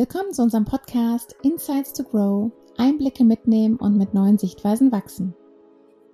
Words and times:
Willkommen 0.00 0.32
zu 0.32 0.40
unserem 0.40 0.64
Podcast 0.64 1.36
Insights 1.42 1.92
to 1.92 2.04
Grow, 2.04 2.50
Einblicke 2.78 3.22
mitnehmen 3.22 3.76
und 3.76 3.98
mit 3.98 4.14
neuen 4.14 4.38
Sichtweisen 4.38 4.90
wachsen. 4.92 5.34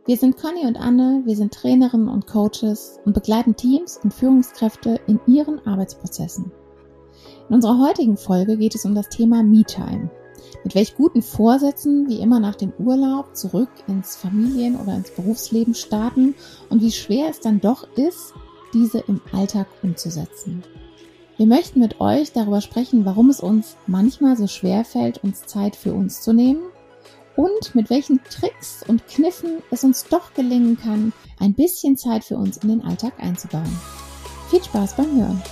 Wir 0.07 0.17
sind 0.17 0.37
Conny 0.37 0.67
und 0.67 0.77
Anne, 0.77 1.23
wir 1.25 1.37
sind 1.37 1.55
Trainerinnen 1.55 2.09
und 2.09 2.27
Coaches 2.27 2.99
und 3.05 3.13
begleiten 3.13 3.55
Teams 3.55 4.01
und 4.03 4.13
Führungskräfte 4.13 4.99
in 5.07 5.21
ihren 5.29 5.65
Arbeitsprozessen. 5.65 6.51
In 7.49 7.55
unserer 7.55 7.79
heutigen 7.79 8.17
Folge 8.17 8.57
geht 8.57 8.75
es 8.75 8.85
um 8.85 8.97
das 8.97 9.09
Thema 9.09 9.45
Me-Time. 9.45 10.11
Mit 10.65 10.75
welch 10.75 10.97
guten 10.97 11.23
Vorsätzen 11.23 12.09
wie 12.09 12.19
immer 12.19 12.41
nach 12.41 12.57
dem 12.57 12.73
Urlaub 12.81 13.37
zurück 13.37 13.71
ins 13.87 14.17
Familien- 14.17 14.81
oder 14.81 14.97
ins 14.97 15.13
Berufsleben 15.13 15.75
starten 15.75 16.35
und 16.71 16.83
wie 16.83 16.91
schwer 16.91 17.29
es 17.31 17.39
dann 17.39 17.61
doch 17.61 17.87
ist, 17.97 18.35
diese 18.75 18.99
im 19.07 19.21
Alltag 19.31 19.69
umzusetzen. 19.85 20.65
Wir 21.37 21.47
möchten 21.47 21.81
mit 21.81 22.01
euch 22.01 22.33
darüber 22.33 22.63
sprechen, 22.63 23.05
warum 23.05 23.29
es 23.29 23.41
uns 23.41 23.77
manchmal 23.87 24.37
so 24.39 24.47
schwer 24.47 24.85
fällt, 24.87 25.23
uns 25.23 25.45
Zeit 25.45 25.77
für 25.77 25.93
uns 25.93 26.23
zu 26.23 26.33
nehmen 26.33 26.63
und 27.37 27.75
mit 27.75 27.91
welchen 27.91 28.23
Tricks 28.25 28.83
und 28.89 29.07
Kniffen 29.07 29.63
es 29.71 29.85
uns 29.85 30.05
doch 30.05 30.33
gelingen 30.33 30.79
kann, 30.79 31.13
ein 31.39 31.53
bisschen 31.53 31.99
Zeit 31.99 32.25
für 32.25 32.39
uns 32.39 32.57
in 32.57 32.71
den 32.71 32.83
Alltag 32.83 33.13
einzubauen. 33.19 33.79
Viel 34.49 34.65
Spaß 34.65 34.97
beim 34.97 35.15
Hören! 35.15 35.43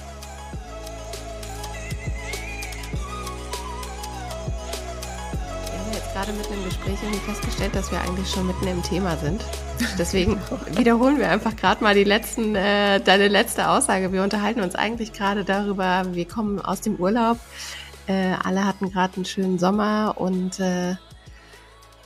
Gerade 6.24 6.38
mitten 6.38 6.54
im 6.54 6.64
Gespräch 6.64 6.98
irgendwie 7.02 7.20
festgestellt, 7.20 7.74
dass 7.74 7.90
wir 7.90 8.00
eigentlich 8.00 8.30
schon 8.30 8.46
mitten 8.46 8.66
im 8.66 8.82
Thema 8.82 9.16
sind. 9.16 9.44
Deswegen 9.98 10.40
wiederholen 10.70 11.18
wir 11.18 11.28
einfach 11.28 11.54
gerade 11.54 11.82
mal 11.82 11.94
die 11.94 12.04
letzten, 12.04 12.54
äh, 12.54 12.98
deine 13.00 13.28
letzte 13.28 13.68
Aussage. 13.68 14.10
Wir 14.10 14.22
unterhalten 14.22 14.60
uns 14.60 14.74
eigentlich 14.74 15.12
gerade 15.12 15.44
darüber, 15.44 16.04
wir 16.12 16.26
kommen 16.26 16.60
aus 16.60 16.80
dem 16.80 16.96
Urlaub. 16.96 17.38
Äh, 18.06 18.36
alle 18.42 18.64
hatten 18.64 18.90
gerade 18.90 19.16
einen 19.16 19.24
schönen 19.26 19.58
Sommer 19.58 20.14
und 20.16 20.60
äh, 20.60 20.94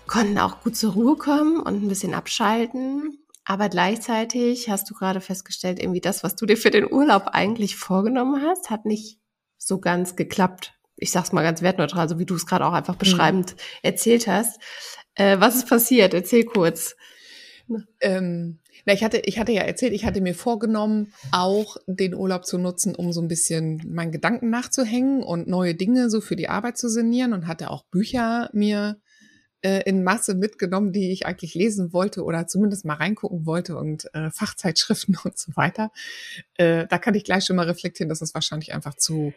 konnten 0.08 0.38
auch 0.38 0.62
gut 0.62 0.75
zur 0.75 0.94
Ruhe 0.94 1.16
kommen 1.16 1.60
und 1.60 1.84
ein 1.84 1.88
bisschen 1.88 2.14
abschalten. 2.14 3.20
Aber 3.44 3.69
gleichzeitig 3.69 4.69
hast 4.69 4.91
du 4.91 4.94
gerade 4.94 5.20
festgestellt, 5.20 5.78
irgendwie 5.80 6.00
das, 6.00 6.25
was 6.25 6.34
du 6.34 6.44
dir 6.44 6.56
für 6.56 6.70
den 6.70 6.91
Urlaub 6.91 7.28
eigentlich 7.28 7.77
vorgenommen 7.77 8.42
hast, 8.44 8.69
hat 8.69 8.84
nicht 8.84 9.20
so 9.58 9.78
ganz 9.78 10.16
geklappt 10.16 10.78
ich 10.98 11.10
sag's 11.10 11.32
mal 11.32 11.42
ganz 11.42 11.62
wertneutral, 11.62 12.08
so 12.08 12.18
wie 12.18 12.27
du 12.27 12.34
es 12.34 12.46
gerade 12.46 12.66
auch 12.66 12.72
einfach 12.72 12.94
mhm. 12.94 12.98
beschreibend 12.98 13.52
mhm. 13.52 13.60
erzählt 13.82 14.27
hast. 14.27 14.60
Äh, 15.14 15.41
was 15.41 15.56
ist 15.56 15.68
passiert? 15.68 16.14
Erzähl 16.14 16.44
kurz. 16.44 16.96
Ähm, 18.00 18.58
na, 18.86 18.94
ich 18.94 19.04
hatte, 19.04 19.19
ich 19.19 19.38
hatte 19.38 19.52
ja 19.52 19.62
erzählt, 19.62 19.92
ich 19.92 20.06
hatte 20.06 20.20
mir 20.20 20.34
vorgenommen, 20.34 21.12
auch 21.32 21.76
den 21.86 22.14
Urlaub 22.14 22.46
zu 22.46 22.56
nutzen, 22.56 22.94
um 22.94 23.12
so 23.12 23.20
ein 23.20 23.28
bisschen 23.28 23.82
meinen 23.86 24.12
Gedanken 24.12 24.48
nachzuhängen 24.48 25.22
und 25.22 25.48
neue 25.48 25.74
Dinge 25.74 26.08
so 26.08 26.20
für 26.20 26.36
die 26.36 26.48
Arbeit 26.48 26.78
zu 26.78 26.88
sinnieren 26.88 27.34
und 27.34 27.46
hatte 27.46 27.70
auch 27.70 27.84
Bücher 27.84 28.48
mir 28.52 28.98
äh, 29.60 29.82
in 29.84 30.04
Masse 30.04 30.34
mitgenommen, 30.34 30.92
die 30.92 31.10
ich 31.12 31.26
eigentlich 31.26 31.54
lesen 31.54 31.92
wollte 31.92 32.24
oder 32.24 32.46
zumindest 32.46 32.84
mal 32.84 32.94
reingucken 32.94 33.44
wollte 33.44 33.76
und 33.76 34.08
äh, 34.14 34.30
Fachzeitschriften 34.30 35.19
und 35.24 35.36
so 35.36 35.52
weiter. 35.56 35.91
Äh, 36.56 36.86
da 36.86 36.98
kann 36.98 37.14
ich 37.14 37.24
gleich 37.24 37.44
schon 37.44 37.56
mal 37.56 37.66
reflektieren, 37.66 38.08
dass 38.08 38.22
es 38.22 38.34
wahrscheinlich 38.34 38.72
einfach 38.72 38.94
zu 38.94 39.34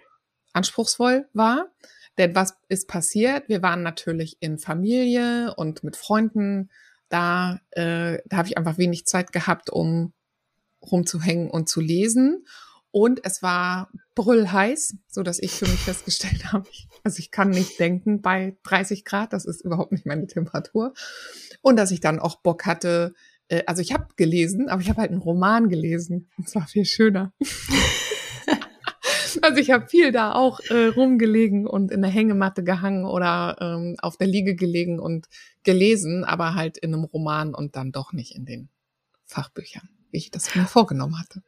anspruchsvoll 0.54 1.28
war. 1.34 1.72
Denn 2.18 2.36
was 2.36 2.56
ist 2.68 2.88
passiert? 2.88 3.48
Wir 3.48 3.62
waren 3.62 3.84
natürlich 3.84 4.38
in 4.40 4.58
Familie 4.58 5.54
und 5.56 5.84
mit 5.84 5.96
Freunden. 5.96 6.70
Da, 7.10 7.60
äh, 7.72 8.20
da 8.26 8.38
habe 8.38 8.48
ich 8.48 8.58
einfach 8.58 8.78
wenig 8.78 9.06
Zeit 9.06 9.32
gehabt, 9.32 9.70
um 9.70 10.14
rumzuhängen 10.82 11.50
und 11.50 11.70
zu 11.70 11.82
lesen. 11.82 12.46
Und 12.92 13.22
es 13.24 13.42
war 13.42 13.90
brüllheiß, 14.16 14.96
so 15.08 15.24
dass 15.24 15.40
ich 15.40 15.52
für 15.54 15.68
mich 15.68 15.80
festgestellt 15.80 16.46
habe, 16.52 16.68
also 17.04 17.20
ich 17.20 17.32
kann 17.32 17.50
nicht 17.50 17.80
denken 17.80 18.22
bei 18.22 18.58
30 18.64 19.06
Grad, 19.06 19.34
das 19.34 19.46
ist 19.46 19.62
überhaupt 19.62 19.92
nicht 19.92 20.06
meine 20.06 20.28
Temperatur. 20.28 20.94
Und 21.62 21.78
dass 21.78 21.92
ich 21.92 22.02
dann 22.02 22.20
auch 22.20 22.42
Bock 22.42 22.66
hatte, 22.66 23.14
äh, 23.48 23.64
also 23.66 23.82
ich 23.82 23.94
habe 23.94 24.08
gelesen, 24.18 24.70
aber 24.70 24.82
ich 24.82 24.90
habe 24.90 25.02
halt 25.02 25.12
einen 25.12 25.22
Roman 25.22 25.70
gelesen. 25.70 26.30
Und 26.38 26.50
zwar 26.50 26.68
viel 26.68 26.86
schöner. 26.86 27.34
Also 29.42 29.58
ich 29.58 29.72
habe 29.72 29.88
viel 29.88 30.12
da 30.12 30.34
auch 30.34 30.60
äh, 30.70 30.88
rumgelegen 30.88 31.68
und 31.68 31.92
in 31.92 32.02
der 32.02 32.12
Hängematte 32.12 32.64
gehangen 32.64 33.06
oder 33.06 33.58
ähm, 33.60 33.96
auf 34.02 34.18
der 34.18 34.28
Liege 34.28 34.56
gelegen 34.56 35.00
und 35.00 35.28
gelesen, 35.64 36.24
aber 36.24 36.56
halt 36.56 36.78
in 36.78 36.94
einem 36.94 37.04
Roman 37.04 37.54
und 37.54 37.76
dann 37.76 37.92
doch 37.92 38.14
nicht 38.14 38.36
in 38.36 38.46
den 38.46 38.70
Fachbüchern, 39.26 39.90
wie 40.12 40.18
ich 40.18 40.32
das 40.32 40.56
mir 40.56 40.66
vorgenommen 40.66 41.20
hatte. 41.20 41.42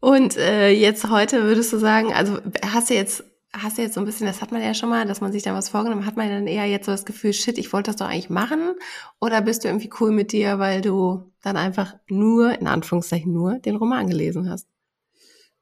Und 0.00 0.36
äh, 0.36 0.70
jetzt 0.70 1.08
heute 1.10 1.44
würdest 1.44 1.72
du 1.72 1.78
sagen, 1.78 2.12
also 2.12 2.38
hast 2.62 2.90
du 2.90 2.94
jetzt 2.94 3.24
hast 3.52 3.76
du 3.76 3.82
jetzt 3.82 3.94
so 3.94 4.00
ein 4.00 4.06
bisschen, 4.06 4.26
das 4.26 4.40
hat 4.40 4.50
man 4.50 4.62
ja 4.62 4.74
schon 4.74 4.88
mal, 4.88 5.06
dass 5.06 5.20
man 5.20 5.32
sich 5.32 5.42
da 5.42 5.54
was 5.54 5.68
vorgenommen 5.68 6.06
hat, 6.06 6.16
man 6.16 6.28
dann 6.28 6.46
eher 6.46 6.64
jetzt 6.66 6.86
so 6.86 6.92
das 6.92 7.04
Gefühl, 7.04 7.32
shit, 7.32 7.58
ich 7.58 7.72
wollte 7.72 7.90
das 7.90 7.96
doch 7.96 8.06
eigentlich 8.06 8.30
machen? 8.30 8.74
Oder 9.20 9.42
bist 9.42 9.62
du 9.62 9.68
irgendwie 9.68 9.90
cool 10.00 10.10
mit 10.10 10.32
dir, 10.32 10.58
weil 10.58 10.80
du 10.80 11.30
dann 11.42 11.56
einfach 11.56 11.94
nur, 12.08 12.58
in 12.58 12.66
Anführungszeichen 12.66 13.32
nur, 13.32 13.58
den 13.58 13.76
Roman 13.76 14.08
gelesen 14.08 14.48
hast? 14.48 14.66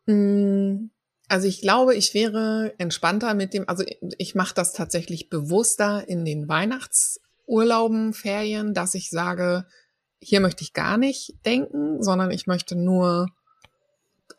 Mm, 0.06 0.90
also 1.30 1.46
ich 1.46 1.60
glaube, 1.60 1.94
ich 1.94 2.12
wäre 2.12 2.74
entspannter 2.78 3.34
mit 3.34 3.54
dem, 3.54 3.68
also 3.68 3.84
ich 4.18 4.34
mache 4.34 4.52
das 4.52 4.72
tatsächlich 4.72 5.30
bewusster 5.30 6.08
in 6.08 6.24
den 6.24 6.48
Weihnachtsurlauben, 6.48 8.14
Ferien, 8.14 8.74
dass 8.74 8.94
ich 8.94 9.10
sage, 9.10 9.64
hier 10.20 10.40
möchte 10.40 10.64
ich 10.64 10.72
gar 10.72 10.98
nicht 10.98 11.34
denken, 11.46 12.02
sondern 12.02 12.32
ich 12.32 12.48
möchte 12.48 12.74
nur, 12.74 13.28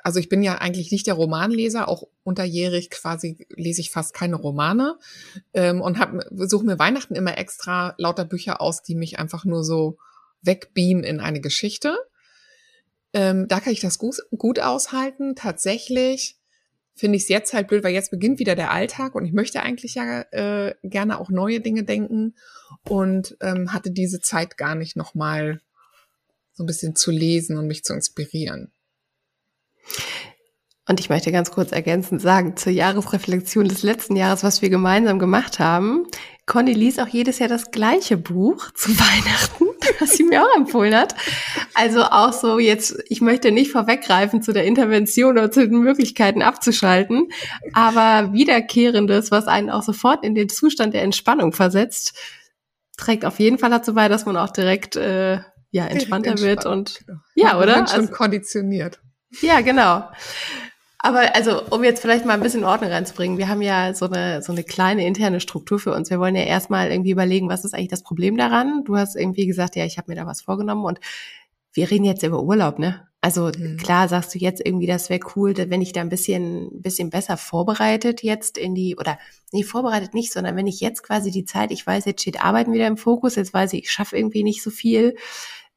also 0.04 0.20
ich 0.20 0.28
bin 0.28 0.44
ja 0.44 0.56
eigentlich 0.56 0.92
nicht 0.92 1.08
der 1.08 1.14
Romanleser, 1.14 1.88
auch 1.88 2.10
unterjährig 2.24 2.90
quasi 2.90 3.48
lese 3.50 3.80
ich 3.80 3.90
fast 3.90 4.14
keine 4.14 4.36
Romane 4.36 4.98
ähm, 5.54 5.80
und 5.80 5.98
suche 6.32 6.66
mir 6.66 6.78
Weihnachten 6.78 7.16
immer 7.16 7.38
extra 7.38 7.96
lauter 8.00 8.26
Bücher 8.26 8.60
aus, 8.60 8.84
die 8.84 8.96
mich 8.96 9.18
einfach 9.18 9.46
nur 9.46 9.64
so 9.64 9.98
wegbeamen 10.42 11.06
in 11.06 11.22
eine 11.22 11.40
Geschichte. 11.40 11.96
Ähm, 13.14 13.48
da 13.48 13.62
kann 13.62 13.72
ich 13.72 13.80
das 13.80 13.98
gut, 13.98 14.18
gut 14.38 14.60
aushalten. 14.60 15.36
Tatsächlich 15.36 16.41
finde 16.96 17.18
ich 17.18 17.24
es 17.24 17.30
jetzt 17.30 17.54
halt 17.54 17.68
blöd, 17.68 17.84
weil 17.84 17.94
jetzt 17.94 18.12
beginnt 18.12 18.40
wieder 18.40 18.56
der 18.56 18.72
Alltag 18.72 19.16
und 19.16 19.26
ich 19.26 19.34
möchte 19.34 19.62
eigentlich 19.62 19.96
ja 19.96 20.22
äh, 20.32 20.76
gerne 20.84 21.20
auch 21.20 21.30
neue 21.30 21.60
Dinge 21.60 21.84
denken 21.84 22.36
und 22.88 23.38
ähm, 23.42 23.74
hatte 23.74 23.92
diese 23.92 24.22
Zeit 24.22 24.58
gar 24.58 24.76
nicht 24.76 24.96
nochmal 24.96 25.62
so 26.54 26.64
ein 26.64 26.68
bisschen 26.68 26.96
zu 26.96 27.12
lesen 27.12 27.58
und 27.58 27.68
mich 27.68 27.84
zu 27.84 27.94
inspirieren. 27.94 28.72
Und 30.88 31.00
ich 31.00 31.10
möchte 31.10 31.32
ganz 31.32 31.52
kurz 31.52 31.72
ergänzend 31.72 32.22
sagen, 32.22 32.58
zur 32.58 32.74
Jahresreflexion 32.74 33.68
des 33.68 33.84
letzten 33.84 34.16
Jahres, 34.16 34.44
was 34.44 34.62
wir 34.62 34.70
gemeinsam 34.70 35.20
gemacht 35.20 35.60
haben. 35.60 36.06
Conny 36.46 36.74
liest 36.74 37.00
auch 37.00 37.08
jedes 37.08 37.40
Jahr 37.40 37.50
das 37.50 37.72
gleiche 37.72 38.18
Buch 38.18 38.72
zu 38.74 38.90
Weihnachten, 39.00 39.66
was 40.00 40.12
sie 40.12 40.24
mir 40.24 40.44
auch 40.44 40.56
empfohlen 40.56 40.96
hat. 40.96 41.16
Also 41.74 42.04
auch 42.04 42.34
so 42.34 42.60
jetzt, 42.60 42.98
ich 43.08 43.22
möchte 43.22 43.52
nicht 43.52 43.72
vorweggreifen 43.72 44.42
zu 44.42 44.54
der 44.54 44.66
Intervention 44.66 45.38
oder 45.38 45.52
zu 45.52 45.68
den 45.68 45.80
Möglichkeiten 45.80 46.42
abzuschalten, 46.42 47.30
aber 47.74 48.34
wiederkehrendes, 48.34 49.32
was 49.32 49.48
einen 49.48 49.70
auch 49.70 49.84
sofort 49.84 50.24
in 50.24 50.36
den 50.36 50.50
Zustand 50.50 50.94
der 50.94 51.04
Entspannung 51.04 51.54
versetzt, 51.54 52.14
trägt 52.98 53.26
auf 53.26 53.40
jeden 53.40 53.58
Fall 53.58 53.70
dazu 53.70 53.94
bei, 53.94 54.08
dass 54.08 54.26
man 54.26 54.38
auch 54.38 54.52
direkt 54.52 54.96
äh, 54.96 55.40
ja 55.72 55.86
entspannter 55.86 56.40
wird 56.40 56.66
und 56.66 57.02
genau. 57.06 57.20
ja, 57.36 57.58
oder? 57.58 57.78
Man 57.78 57.88
schon 57.88 58.02
also, 58.02 58.14
konditioniert. 58.14 59.00
Ja, 59.42 59.62
genau. 59.62 60.10
Aber 61.04 61.36
also, 61.36 61.64
um 61.72 61.84
jetzt 61.84 62.02
vielleicht 62.02 62.26
mal 62.26 62.34
ein 62.34 62.42
bisschen 62.42 62.64
Ordnung 62.64 62.92
reinzubringen, 62.92 63.40
wir 63.40 63.48
haben 63.48 63.64
ja 63.64 63.94
so 63.94 64.06
eine, 64.06 64.44
so 64.44 64.52
eine 64.52 64.64
kleine 64.64 65.06
interne 65.06 65.40
Struktur 65.40 65.80
für 65.80 65.94
uns. 65.94 66.12
Wir 66.12 66.20
wollen 66.20 66.36
ja 66.36 66.44
erstmal 66.44 66.92
irgendwie 66.92 67.12
überlegen, 67.12 67.50
was 67.50 67.66
ist 67.66 67.74
eigentlich 67.74 67.88
das 67.88 68.04
Problem 68.04 68.38
daran? 68.38 68.84
Du 68.86 68.96
hast 68.96 69.16
irgendwie 69.16 69.48
gesagt, 69.48 69.76
ja, 69.76 69.84
ich 69.84 69.98
habe 69.98 70.12
mir 70.12 70.16
da 70.16 70.28
was 70.28 70.42
vorgenommen 70.42 70.86
und 70.86 71.00
wir 71.74 71.90
reden 71.90 72.04
jetzt 72.04 72.24
über 72.24 72.44
Urlaub, 72.44 72.78
ne? 72.78 73.08
Also 73.22 73.52
mhm. 73.56 73.78
klar 73.78 74.08
sagst 74.08 74.34
du 74.34 74.40
jetzt 74.40 74.66
irgendwie, 74.66 74.88
das 74.88 75.10
wäre 75.10 75.22
cool, 75.36 75.56
wenn 75.56 75.82
ich 75.82 75.94
da 75.94 76.02
ein 76.02 76.10
bisschen, 76.10 76.82
bisschen 76.82 77.12
besser 77.12 77.38
vorbereitet 77.38 78.24
jetzt 78.24 78.58
in 78.58 78.74
die, 78.74 78.96
oder 78.98 79.20
nee, 79.52 79.64
vorbereitet 79.64 80.16
nicht, 80.16 80.34
sondern 80.34 80.56
wenn 80.56 80.66
ich 80.66 80.82
jetzt 80.82 81.04
quasi 81.04 81.30
die 81.30 81.46
Zeit, 81.46 81.72
ich 81.72 81.86
weiß, 81.86 82.06
jetzt 82.06 82.22
steht 82.22 82.44
Arbeiten 82.44 82.74
wieder 82.74 82.88
im 82.88 82.98
Fokus, 82.98 83.36
jetzt 83.36 83.54
weiß 83.54 83.74
ich, 83.74 83.84
ich 83.84 83.92
schaffe 83.92 84.18
irgendwie 84.18 84.44
nicht 84.44 84.64
so 84.64 84.72
viel, 84.72 85.16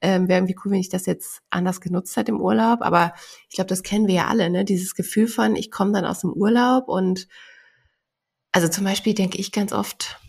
ähm, 0.04 0.28
Wäre 0.28 0.40
irgendwie 0.40 0.56
cool, 0.62 0.72
wenn 0.72 0.80
ich 0.80 0.90
das 0.90 1.06
jetzt 1.06 1.40
anders 1.48 1.80
genutzt 1.80 2.14
hätte 2.16 2.30
im 2.30 2.40
Urlaub. 2.40 2.82
Aber 2.82 3.14
ich 3.48 3.54
glaube, 3.54 3.68
das 3.68 3.82
kennen 3.82 4.06
wir 4.06 4.14
ja 4.14 4.26
alle, 4.26 4.50
ne? 4.50 4.66
Dieses 4.66 4.94
Gefühl 4.94 5.28
von, 5.28 5.56
ich 5.56 5.70
komme 5.70 5.92
dann 5.92 6.04
aus 6.04 6.20
dem 6.20 6.30
Urlaub 6.30 6.88
und 6.88 7.26
also 8.52 8.68
zum 8.68 8.84
Beispiel 8.84 9.14
denke 9.14 9.38
ich 9.38 9.50
ganz 9.50 9.72
oft, 9.72 10.20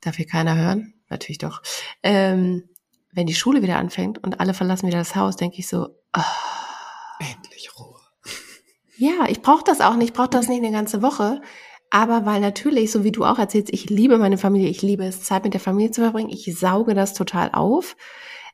darf 0.00 0.16
hier 0.16 0.26
keiner 0.26 0.56
hören? 0.56 0.94
Natürlich 1.10 1.38
doch. 1.38 1.62
Ähm, 2.04 2.68
wenn 3.12 3.26
die 3.26 3.34
Schule 3.34 3.60
wieder 3.60 3.76
anfängt 3.76 4.22
und 4.22 4.38
alle 4.38 4.54
verlassen 4.54 4.86
wieder 4.86 4.98
das 4.98 5.16
Haus, 5.16 5.34
denke 5.34 5.58
ich 5.58 5.66
so, 5.66 5.88
oh, 6.16 6.22
endlich 7.18 7.70
Ruhe. 7.76 8.00
Ja, 8.96 9.26
ich 9.28 9.42
brauche 9.42 9.64
das 9.64 9.80
auch 9.80 9.96
nicht, 9.96 10.10
ich 10.10 10.14
brauche 10.14 10.30
das 10.30 10.48
nicht 10.48 10.62
eine 10.62 10.70
ganze 10.70 11.02
Woche. 11.02 11.42
Aber 11.90 12.24
weil 12.24 12.40
natürlich, 12.40 12.92
so 12.92 13.02
wie 13.02 13.12
du 13.12 13.24
auch 13.24 13.38
erzählst, 13.38 13.72
ich 13.72 13.90
liebe 13.90 14.16
meine 14.16 14.38
Familie, 14.38 14.70
ich 14.70 14.80
liebe 14.80 15.04
es, 15.04 15.24
Zeit 15.24 15.42
mit 15.44 15.54
der 15.54 15.60
Familie 15.60 15.90
zu 15.90 16.02
verbringen, 16.02 16.30
ich 16.30 16.56
sauge 16.56 16.94
das 16.94 17.14
total 17.14 17.50
auf. 17.52 17.96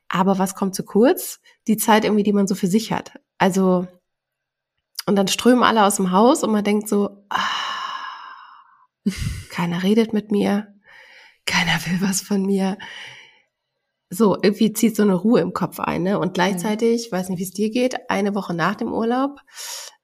Aber 0.09 0.39
was 0.39 0.55
kommt 0.55 0.75
zu 0.75 0.83
kurz? 0.83 1.39
Die 1.67 1.77
Zeit 1.77 2.03
irgendwie, 2.03 2.23
die 2.23 2.33
man 2.33 2.47
so 2.47 2.55
für 2.55 2.67
sich 2.67 2.91
hat. 2.91 3.19
Also, 3.37 3.87
und 5.05 5.15
dann 5.15 5.27
strömen 5.27 5.63
alle 5.63 5.85
aus 5.85 5.95
dem 5.95 6.11
Haus 6.11 6.43
und 6.43 6.51
man 6.51 6.63
denkt 6.63 6.89
so, 6.89 7.25
ah, 7.29 7.37
keiner 9.49 9.83
redet 9.83 10.13
mit 10.13 10.31
mir, 10.31 10.73
keiner 11.45 11.79
will 11.85 12.01
was 12.01 12.21
von 12.21 12.43
mir. 12.43 12.77
So, 14.09 14.35
irgendwie 14.41 14.73
zieht 14.73 14.95
so 14.95 15.03
eine 15.03 15.13
Ruhe 15.13 15.39
im 15.41 15.53
Kopf 15.53 15.79
ein, 15.79 16.03
ne? 16.03 16.19
Und 16.19 16.33
gleichzeitig, 16.33 17.11
weiß 17.11 17.29
nicht, 17.29 17.39
wie 17.39 17.43
es 17.43 17.51
dir 17.51 17.69
geht, 17.69 18.09
eine 18.09 18.33
Woche 18.33 18.55
nach 18.55 18.75
dem 18.75 18.91
Urlaub 18.91 19.39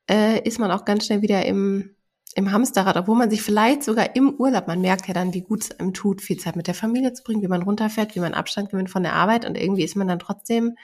äh, 0.10 0.40
ist 0.48 0.60
man 0.60 0.72
auch 0.72 0.86
ganz 0.86 1.06
schnell 1.06 1.24
wieder 1.24 1.44
im, 1.46 1.96
im 2.36 2.52
Hamsterrad, 2.52 2.98
obwohl 2.98 3.18
man 3.18 3.30
sich 3.30 3.42
vielleicht 3.42 3.82
sogar 3.82 4.16
im 4.16 4.36
Urlaub, 4.36 4.68
man 4.68 4.82
merkt 4.82 5.08
ja 5.08 5.14
dann, 5.14 5.34
wie 5.34 5.42
gut 5.42 5.64
es 5.64 5.80
einem 5.80 5.94
tut, 5.94 6.22
viel 6.22 6.38
Zeit 6.38 6.58
mit 6.58 6.68
der 6.68 6.74
Familie 6.74 7.14
zu 7.14 7.24
bringen, 7.24 7.42
wie 7.42 7.48
man 7.48 7.64
runterfährt, 7.64 8.14
wie 8.14 8.20
man 8.20 8.34
Abstand 8.34 8.70
gewinnt 8.70 8.90
von 8.90 9.04
der 9.04 9.14
Arbeit 9.14 9.46
und 9.46 9.58
irgendwie 9.58 9.84
ist 9.84 9.96
man 9.96 10.10
dann 10.10 10.20
trotzdem 10.20 10.76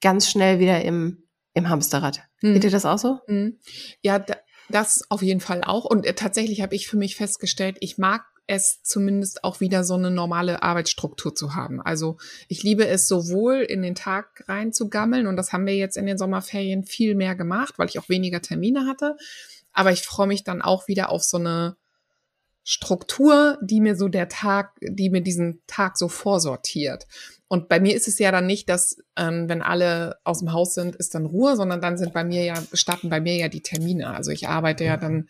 ganz 0.00 0.30
schnell 0.30 0.60
wieder 0.60 0.82
im, 0.82 1.24
im 1.52 1.68
Hamsterrad. 1.68 2.22
Hm. 2.38 2.54
Geht 2.54 2.62
dir 2.62 2.70
das 2.70 2.86
auch 2.86 2.98
so? 2.98 3.18
Hm. 3.26 3.58
Ja, 4.02 4.20
da, 4.20 4.36
das 4.68 5.02
auf 5.10 5.20
jeden 5.20 5.40
Fall 5.40 5.64
auch. 5.64 5.84
Und 5.84 6.06
äh, 6.06 6.14
tatsächlich 6.14 6.62
habe 6.62 6.76
ich 6.76 6.86
für 6.86 6.96
mich 6.96 7.16
festgestellt, 7.16 7.76
ich 7.80 7.98
mag 7.98 8.24
es 8.46 8.82
zumindest 8.82 9.44
auch 9.44 9.60
wieder 9.60 9.84
so 9.84 9.94
eine 9.94 10.10
normale 10.10 10.62
Arbeitsstruktur 10.62 11.34
zu 11.34 11.54
haben. 11.54 11.80
Also 11.80 12.18
ich 12.48 12.62
liebe 12.62 12.86
es 12.86 13.06
sowohl 13.06 13.58
in 13.58 13.82
den 13.82 13.94
Tag 13.94 14.44
rein 14.48 14.72
zu 14.72 14.88
gammeln 14.88 15.26
und 15.26 15.36
das 15.36 15.52
haben 15.52 15.66
wir 15.66 15.76
jetzt 15.76 15.96
in 15.96 16.06
den 16.06 16.18
Sommerferien 16.18 16.84
viel 16.84 17.14
mehr 17.14 17.36
gemacht, 17.36 17.74
weil 17.78 17.88
ich 17.88 17.98
auch 17.98 18.08
weniger 18.08 18.42
Termine 18.42 18.86
hatte. 18.86 19.16
Aber 19.72 19.92
ich 19.92 20.02
freue 20.02 20.26
mich 20.26 20.44
dann 20.44 20.62
auch 20.62 20.88
wieder 20.88 21.10
auf 21.10 21.22
so 21.22 21.36
eine 21.36 21.76
Struktur, 22.62 23.58
die 23.62 23.80
mir 23.80 23.96
so 23.96 24.08
der 24.08 24.28
Tag, 24.28 24.76
die 24.80 25.10
mir 25.10 25.22
diesen 25.22 25.62
Tag 25.66 25.96
so 25.96 26.08
vorsortiert. 26.08 27.06
Und 27.48 27.68
bei 27.68 27.80
mir 27.80 27.96
ist 27.96 28.06
es 28.06 28.18
ja 28.18 28.30
dann 28.30 28.46
nicht, 28.46 28.68
dass 28.68 28.98
ähm, 29.16 29.48
wenn 29.48 29.60
alle 29.62 30.18
aus 30.22 30.38
dem 30.38 30.52
Haus 30.52 30.74
sind, 30.74 30.94
ist 30.94 31.14
dann 31.14 31.26
Ruhe, 31.26 31.56
sondern 31.56 31.80
dann 31.80 31.98
sind 31.98 32.12
bei 32.12 32.22
mir 32.22 32.44
ja, 32.44 32.62
starten 32.72 33.08
bei 33.08 33.20
mir 33.20 33.34
ja 33.34 33.48
die 33.48 33.62
Termine. 33.62 34.14
Also 34.14 34.30
ich 34.30 34.46
arbeite 34.46 34.84
ja 34.84 34.96
dann 34.96 35.28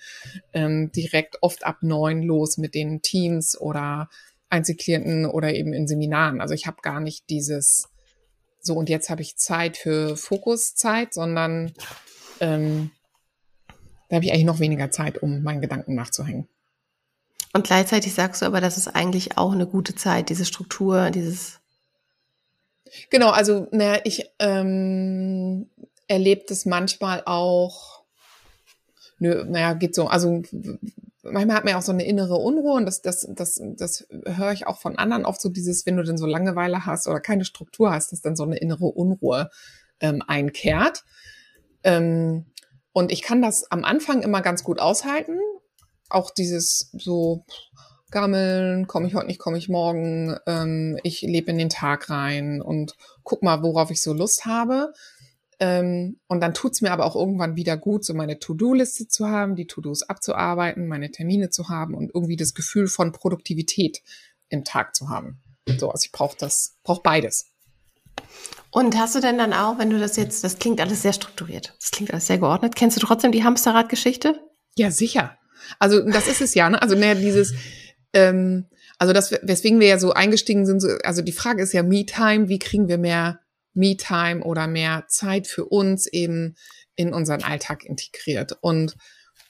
ähm, 0.52 0.92
direkt 0.92 1.38
oft 1.40 1.64
ab 1.64 1.78
neun 1.80 2.22
los 2.22 2.58
mit 2.58 2.74
den 2.74 3.00
Teams 3.00 3.58
oder 3.58 4.10
Einzelklienten 4.50 5.24
oder 5.24 5.54
eben 5.54 5.72
in 5.72 5.86
Seminaren. 5.86 6.40
Also 6.40 6.52
ich 6.52 6.66
habe 6.66 6.82
gar 6.82 7.00
nicht 7.00 7.30
dieses 7.30 7.88
so 8.60 8.74
und 8.74 8.90
jetzt 8.90 9.08
habe 9.08 9.22
ich 9.22 9.36
Zeit 9.36 9.78
für 9.78 10.16
Fokuszeit, 10.16 11.14
sondern 11.14 11.72
ähm, 12.40 12.90
da 14.10 14.16
habe 14.16 14.26
ich 14.26 14.32
eigentlich 14.32 14.44
noch 14.44 14.60
weniger 14.60 14.90
Zeit, 14.90 15.22
um 15.22 15.42
meinen 15.42 15.62
Gedanken 15.62 15.94
nachzuhängen. 15.94 16.48
Und 17.52 17.64
gleichzeitig 17.64 18.12
sagst 18.12 18.42
du 18.42 18.46
aber, 18.46 18.60
das 18.60 18.76
ist 18.76 18.88
eigentlich 18.88 19.38
auch 19.38 19.52
eine 19.52 19.66
gute 19.66 19.94
Zeit, 19.94 20.28
diese 20.28 20.44
Struktur, 20.44 21.10
dieses 21.10 21.60
Genau, 23.08 23.30
also 23.30 23.68
naja, 23.70 24.00
ich 24.04 24.30
ähm, 24.40 25.70
erlebe 26.08 26.44
das 26.48 26.66
manchmal 26.66 27.22
auch, 27.24 28.02
nö, 29.18 29.44
naja, 29.44 29.74
geht 29.74 29.94
so, 29.94 30.08
also 30.08 30.42
manchmal 31.22 31.56
hat 31.56 31.64
man 31.64 31.72
ja 31.72 31.78
auch 31.78 31.82
so 31.82 31.92
eine 31.92 32.04
innere 32.04 32.36
Unruhe 32.36 32.72
und 32.72 32.86
das, 32.86 33.02
das, 33.02 33.28
das, 33.30 33.60
das 33.76 34.08
höre 34.26 34.52
ich 34.52 34.66
auch 34.66 34.80
von 34.80 34.98
anderen 34.98 35.24
oft 35.24 35.40
so 35.40 35.48
dieses, 35.48 35.86
wenn 35.86 35.96
du 35.96 36.02
denn 36.02 36.18
so 36.18 36.26
Langeweile 36.26 36.84
hast 36.84 37.06
oder 37.06 37.20
keine 37.20 37.44
Struktur 37.44 37.92
hast, 37.92 38.10
dass 38.10 38.22
dann 38.22 38.36
so 38.36 38.42
eine 38.42 38.56
innere 38.56 38.86
Unruhe 38.86 39.50
ähm, 40.00 40.22
einkehrt. 40.26 41.04
Ähm, 41.84 42.46
und 42.92 43.12
ich 43.12 43.22
kann 43.22 43.42
das 43.42 43.70
am 43.70 43.84
Anfang 43.84 44.22
immer 44.22 44.42
ganz 44.42 44.64
gut 44.64 44.80
aushalten. 44.80 45.38
Auch 46.08 46.30
dieses 46.30 46.90
so, 46.92 47.44
gammeln, 48.10 48.86
komme 48.86 49.06
ich 49.06 49.14
heute 49.14 49.26
nicht, 49.26 49.38
komme 49.38 49.58
ich 49.58 49.68
morgen, 49.68 50.36
ähm, 50.46 50.98
ich 51.02 51.22
lebe 51.22 51.50
in 51.50 51.58
den 51.58 51.68
Tag 51.68 52.10
rein 52.10 52.60
und 52.60 52.96
guck 53.22 53.42
mal, 53.42 53.62
worauf 53.62 53.90
ich 53.90 54.02
so 54.02 54.12
Lust 54.12 54.46
habe. 54.46 54.92
Ähm, 55.58 56.18
und 56.26 56.40
dann 56.40 56.54
tut's 56.54 56.80
mir 56.80 56.90
aber 56.90 57.04
auch 57.04 57.14
irgendwann 57.14 57.56
wieder 57.56 57.76
gut, 57.76 58.04
so 58.04 58.14
meine 58.14 58.38
To-Do-Liste 58.38 59.08
zu 59.08 59.28
haben, 59.28 59.56
die 59.56 59.66
To-Dos 59.66 60.02
abzuarbeiten, 60.02 60.88
meine 60.88 61.10
Termine 61.10 61.50
zu 61.50 61.68
haben 61.68 61.94
und 61.94 62.10
irgendwie 62.14 62.36
das 62.36 62.54
Gefühl 62.54 62.86
von 62.86 63.12
Produktivität 63.12 64.02
im 64.48 64.64
Tag 64.64 64.94
zu 64.94 65.08
haben. 65.08 65.40
So, 65.78 65.90
also 65.90 66.04
ich 66.04 66.12
brauche 66.12 66.36
das, 66.38 66.76
brauche 66.82 67.02
beides. 67.02 67.46
Und 68.70 68.96
hast 68.96 69.14
du 69.14 69.20
denn 69.20 69.38
dann 69.38 69.52
auch, 69.52 69.78
wenn 69.78 69.90
du 69.90 69.98
das 69.98 70.16
jetzt, 70.16 70.44
das 70.44 70.58
klingt 70.58 70.80
alles 70.80 71.02
sehr 71.02 71.12
strukturiert, 71.12 71.74
das 71.80 71.90
klingt 71.90 72.12
alles 72.12 72.26
sehr 72.26 72.38
geordnet, 72.38 72.76
kennst 72.76 72.96
du 72.96 73.04
trotzdem 73.04 73.32
die 73.32 73.42
Hamsterrad-Geschichte? 73.42 74.40
Ja, 74.76 74.90
sicher. 74.90 75.36
Also 75.78 76.00
das 76.00 76.28
ist 76.28 76.40
es 76.40 76.54
ja, 76.54 76.70
ne? 76.70 76.80
Also 76.80 76.94
ne, 76.94 77.16
dieses, 77.16 77.54
ähm, 78.12 78.66
also 78.98 79.12
das, 79.12 79.32
weswegen 79.42 79.80
wir 79.80 79.88
ja 79.88 79.98
so 79.98 80.12
eingestiegen 80.12 80.66
sind, 80.66 80.84
also 81.04 81.22
die 81.22 81.32
Frage 81.32 81.62
ist 81.62 81.72
ja 81.72 81.82
Me-Time, 81.82 82.48
wie 82.48 82.58
kriegen 82.58 82.88
wir 82.88 82.98
mehr 82.98 83.40
Me-Time 83.74 84.42
oder 84.42 84.66
mehr 84.66 85.04
Zeit 85.08 85.46
für 85.46 85.64
uns 85.64 86.06
eben 86.06 86.54
in 86.96 87.12
unseren 87.12 87.42
Alltag 87.42 87.84
integriert. 87.84 88.58
Und 88.60 88.96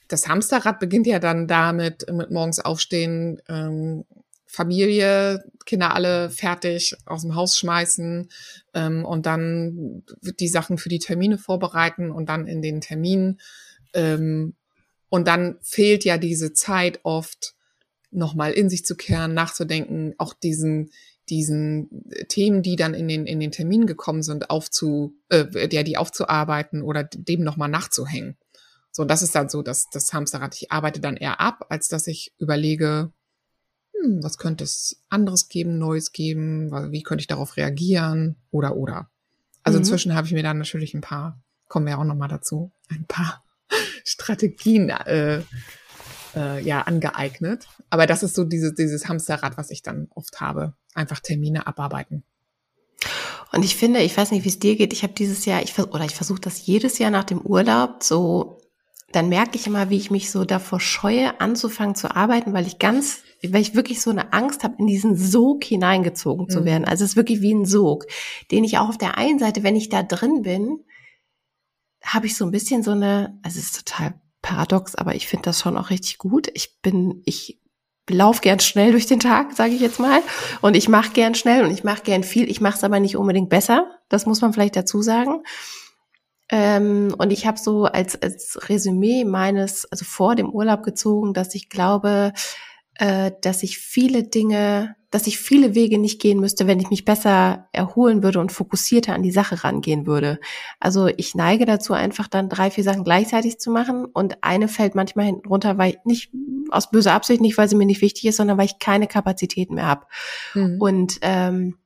das 0.09 0.29
Hamsterrad 0.29 0.79
beginnt 0.79 1.07
ja 1.07 1.19
dann 1.19 1.47
damit, 1.47 2.07
mit 2.11 2.31
morgens 2.31 2.61
aufstehen, 2.61 3.41
ähm, 3.49 4.05
Familie, 4.51 5.45
Kinder 5.65 5.95
alle 5.95 6.29
fertig 6.29 6.97
aus 7.07 7.23
dem 7.23 7.37
Haus 7.37 7.57
schmeißen 7.57 8.29
ähm, 8.75 9.05
und 9.05 9.27
dann 9.27 10.03
die 10.41 10.49
Sachen 10.49 10.77
für 10.77 10.89
die 10.89 10.99
Termine 10.99 11.39
vorbereiten 11.39 12.11
und 12.11 12.29
dann 12.29 12.49
in 12.49 12.61
den 12.61 12.81
Terminen. 12.81 13.41
Ähm, 13.95 14.55
und 15.09 15.29
dann 15.29 15.59
fehlt 15.63 16.05
ja 16.05 16.19
diese 16.19 16.53
Zeit 16.53 17.01
oft, 17.05 17.55
nochmal 18.11 18.53
in 18.53 18.69
sich 18.69 18.85
zu 18.85 18.97
kehren, 18.97 19.35
nachzudenken, 19.35 20.15
auch 20.19 20.35
diesen 20.35 20.91
diesen 21.29 21.89
Themen, 22.29 22.61
die 22.63 22.75
dann 22.75 22.93
in 22.93 23.07
den 23.07 23.25
in 23.25 23.39
den 23.39 23.53
Termin 23.53 23.87
gekommen 23.87 24.25
sind, 24.25 24.51
aufzu 24.51 25.15
äh, 25.29 25.47
ja, 25.71 25.85
die 25.85 25.97
aufzuarbeiten 25.97 26.83
oder 26.83 27.05
dem 27.05 27.45
nochmal 27.45 27.69
nachzuhängen. 27.69 28.37
So, 28.91 29.05
das 29.05 29.23
ist 29.23 29.37
dann 29.37 29.49
so, 29.49 29.63
dass 29.63 29.89
das 29.91 30.13
Hamsterrad. 30.13 30.57
Ich 30.57 30.73
arbeite 30.73 31.01
dann 31.01 31.17
eher 31.17 31.41
ab, 31.41 31.67
als 31.69 31.87
dass 31.87 32.09
ich 32.09 32.35
überlege, 32.39 33.13
hm, 34.03 34.23
was 34.23 34.39
könnte 34.39 34.65
es 34.65 35.03
anderes 35.09 35.49
geben, 35.49 35.79
Neues 35.79 36.13
geben, 36.13 36.71
wie 36.93 37.03
könnte 37.03 37.23
ich 37.23 37.27
darauf 37.27 37.57
reagieren 37.57 38.37
oder 38.51 38.77
oder. 38.77 39.11
Also 39.63 39.79
mhm. 39.79 39.83
inzwischen 39.83 40.15
habe 40.15 40.27
ich 40.27 40.33
mir 40.33 40.43
dann 40.43 40.59
natürlich 40.59 40.95
ein 40.95 41.01
paar, 41.01 41.41
kommen 41.69 41.87
wir 41.87 41.99
auch 41.99 42.05
nochmal 42.05 42.29
dazu, 42.29 42.73
ein 42.89 43.05
paar 43.07 43.45
Strategien 44.05 44.91
äh, 44.91 45.43
äh, 46.35 46.63
ja 46.63 46.83
angeeignet. 46.83 47.67
Aber 47.91 48.07
das 48.07 48.23
ist 48.23 48.35
so 48.35 48.45
dieses, 48.45 48.75
dieses 48.75 49.09
Hamsterrad, 49.09 49.57
was 49.57 49.71
ich 49.71 49.83
dann 49.83 50.09
oft 50.15 50.41
habe. 50.41 50.75
Einfach 50.95 51.21
Termine 51.21 51.67
abarbeiten. 51.67 52.25
Und 53.53 53.65
ich 53.65 53.77
finde, 53.77 54.01
ich 54.01 54.17
weiß 54.17 54.31
nicht, 54.31 54.45
wie 54.45 54.49
es 54.49 54.59
dir 54.59 54.77
geht, 54.77 54.93
ich 54.93 55.03
habe 55.03 55.13
dieses 55.13 55.45
Jahr, 55.45 55.63
ich 55.63 55.77
oder 55.79 56.05
ich 56.05 56.15
versuche 56.15 56.41
das 56.41 56.67
jedes 56.67 56.99
Jahr 56.99 57.11
nach 57.11 57.25
dem 57.25 57.41
Urlaub 57.41 58.03
so, 58.03 58.61
dann 59.13 59.29
merke 59.29 59.57
ich 59.57 59.67
immer, 59.67 59.91
wie 59.91 59.97
ich 59.97 60.11
mich 60.11 60.31
so 60.31 60.45
davor 60.45 60.81
scheue, 60.81 61.41
anzufangen 61.41 61.95
zu 61.95 62.15
arbeiten, 62.15 62.53
weil 62.53 62.67
ich 62.67 62.79
ganz, 62.79 63.23
weil 63.43 63.61
ich 63.61 63.75
wirklich 63.75 64.01
so 64.01 64.11
eine 64.11 64.33
Angst 64.33 64.63
habe, 64.63 64.77
in 64.79 64.87
diesen 64.87 65.17
Sog 65.17 65.65
hineingezogen 65.65 66.49
zu 66.49 66.61
mhm. 66.61 66.65
werden. 66.65 66.85
Also 66.85 67.05
es 67.05 67.11
ist 67.11 67.17
wirklich 67.17 67.41
wie 67.41 67.55
ein 67.55 67.65
Sog, 67.65 68.07
den 68.51 68.65
ich 68.65 68.79
auch 68.79 68.89
auf 68.89 68.99
der 68.99 69.19
einen 69.19 69.39
Seite, 69.39 69.63
wenn 69.63 69.77
ich 69.77 69.89
da 69.89 70.03
drin 70.03 70.43
bin, 70.43 70.85
habe 72.03 72.27
ich 72.27 72.37
so 72.37 72.45
ein 72.45 72.51
bisschen 72.51 72.83
so 72.83 72.93
eine, 72.93 73.39
also 73.43 73.59
es 73.59 73.67
ist 73.67 73.87
total 73.87 74.15
paradox, 74.43 74.95
aber 74.95 75.15
ich 75.15 75.27
finde 75.27 75.45
das 75.45 75.61
schon 75.61 75.77
auch 75.77 75.91
richtig 75.91 76.19
gut. 76.19 76.49
Ich 76.55 76.81
bin, 76.81 77.23
ich 77.25 77.61
lauf 78.09 78.41
gern 78.41 78.61
schnell 78.61 78.93
durch 78.93 79.07
den 79.07 79.21
Tag, 79.21 79.53
sage 79.53 79.75
ich 79.75 79.81
jetzt 79.81 80.01
mal. 80.01 80.21
Und 80.61 80.77
ich 80.77 80.89
mache 80.89 81.11
gern 81.13 81.35
schnell 81.35 81.65
und 81.65 81.71
ich 81.71 81.85
mache 81.85 82.03
gern 82.03 82.25
viel. 82.25 82.51
Ich 82.51 82.61
mache 82.61 82.77
es 82.77 82.85
aber 82.85 83.01
nicht 83.01 83.17
unbedingt 83.17 83.51
besser. 83.51 83.87
Das 84.09 84.27
muss 84.27 84.41
man 84.41 84.53
vielleicht 84.53 84.77
dazu 84.77 85.03
sagen. 85.03 85.43
Ähm, 86.51 87.15
und 87.17 87.33
ich 87.33 87.47
habe 87.47 87.59
so 87.59 87.85
als, 87.85 88.21
als 88.21 88.69
Resümee 88.69 89.25
meines, 89.25 89.91
also 89.91 90.05
vor 90.05 90.35
dem 90.35 90.51
Urlaub 90.51 90.83
gezogen, 90.83 91.33
dass 91.33 91.55
ich 91.55 91.69
glaube, 91.69 92.33
äh, 92.95 93.33
dass 93.41 93.63
ich 93.63 93.79
viele 93.79 94.25
Dinge 94.25 94.97
dass 95.11 95.27
ich 95.27 95.39
viele 95.39 95.75
Wege 95.75 95.99
nicht 95.99 96.21
gehen 96.21 96.39
müsste, 96.39 96.67
wenn 96.67 96.79
ich 96.79 96.91
mich 96.91 97.05
besser 97.05 97.69
erholen 97.73 98.23
würde 98.23 98.39
und 98.39 98.53
fokussierter 98.53 99.13
an 99.13 99.23
die 99.23 99.33
Sache 99.33 99.65
rangehen 99.65 100.07
würde. 100.07 100.39
Also 100.79 101.09
ich 101.09 101.35
neige 101.35 101.67
dazu, 101.67 101.93
einfach 101.93 102.29
dann 102.29 102.49
drei, 102.49 102.71
vier 102.71 102.85
Sachen 102.85 103.03
gleichzeitig 103.03 103.59
zu 103.59 103.71
machen 103.71 104.05
und 104.05 104.39
eine 104.43 104.69
fällt 104.69 104.95
manchmal 104.95 105.27
hinten 105.27 105.49
runter, 105.49 105.79
weil 105.79 105.91
ich 105.91 105.99
nicht 106.05 106.33
aus 106.71 106.91
böser 106.91 107.13
Absicht, 107.13 107.41
nicht 107.41 107.59
weil 107.59 107.69
sie 107.69 107.75
mir 107.75 107.87
nicht 107.87 108.03
wichtig 108.03 108.27
ist, 108.27 108.37
sondern 108.37 108.57
weil 108.57 108.67
ich 108.67 108.79
keine 108.79 109.09
Kapazitäten 109.09 109.75
mehr 109.75 109.87
habe. 109.87 110.07
Mhm. 110.55 110.77
Und 110.81 111.19
ähm, 111.23 111.77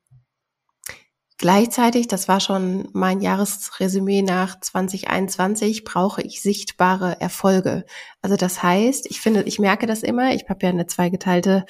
Gleichzeitig, 1.45 2.09
das 2.09 2.27
war 2.27 2.41
schon 2.41 2.89
mein 2.95 3.21
Jahresresümee 3.21 4.23
nach 4.23 4.59
2021, 4.59 5.85
brauche 5.85 6.23
ich 6.23 6.41
sichtbare 6.41 7.21
Erfolge. 7.21 7.85
Also 8.23 8.37
das 8.37 8.63
heißt, 8.63 9.05
ich 9.11 9.21
finde, 9.21 9.43
ich 9.43 9.59
merke 9.59 9.85
das 9.85 10.03
immer, 10.03 10.35
ich 10.35 10.49
habe 10.49 10.61
ja 10.63 10.71
eine 10.71 10.87
zweigeteilte 10.87 11.67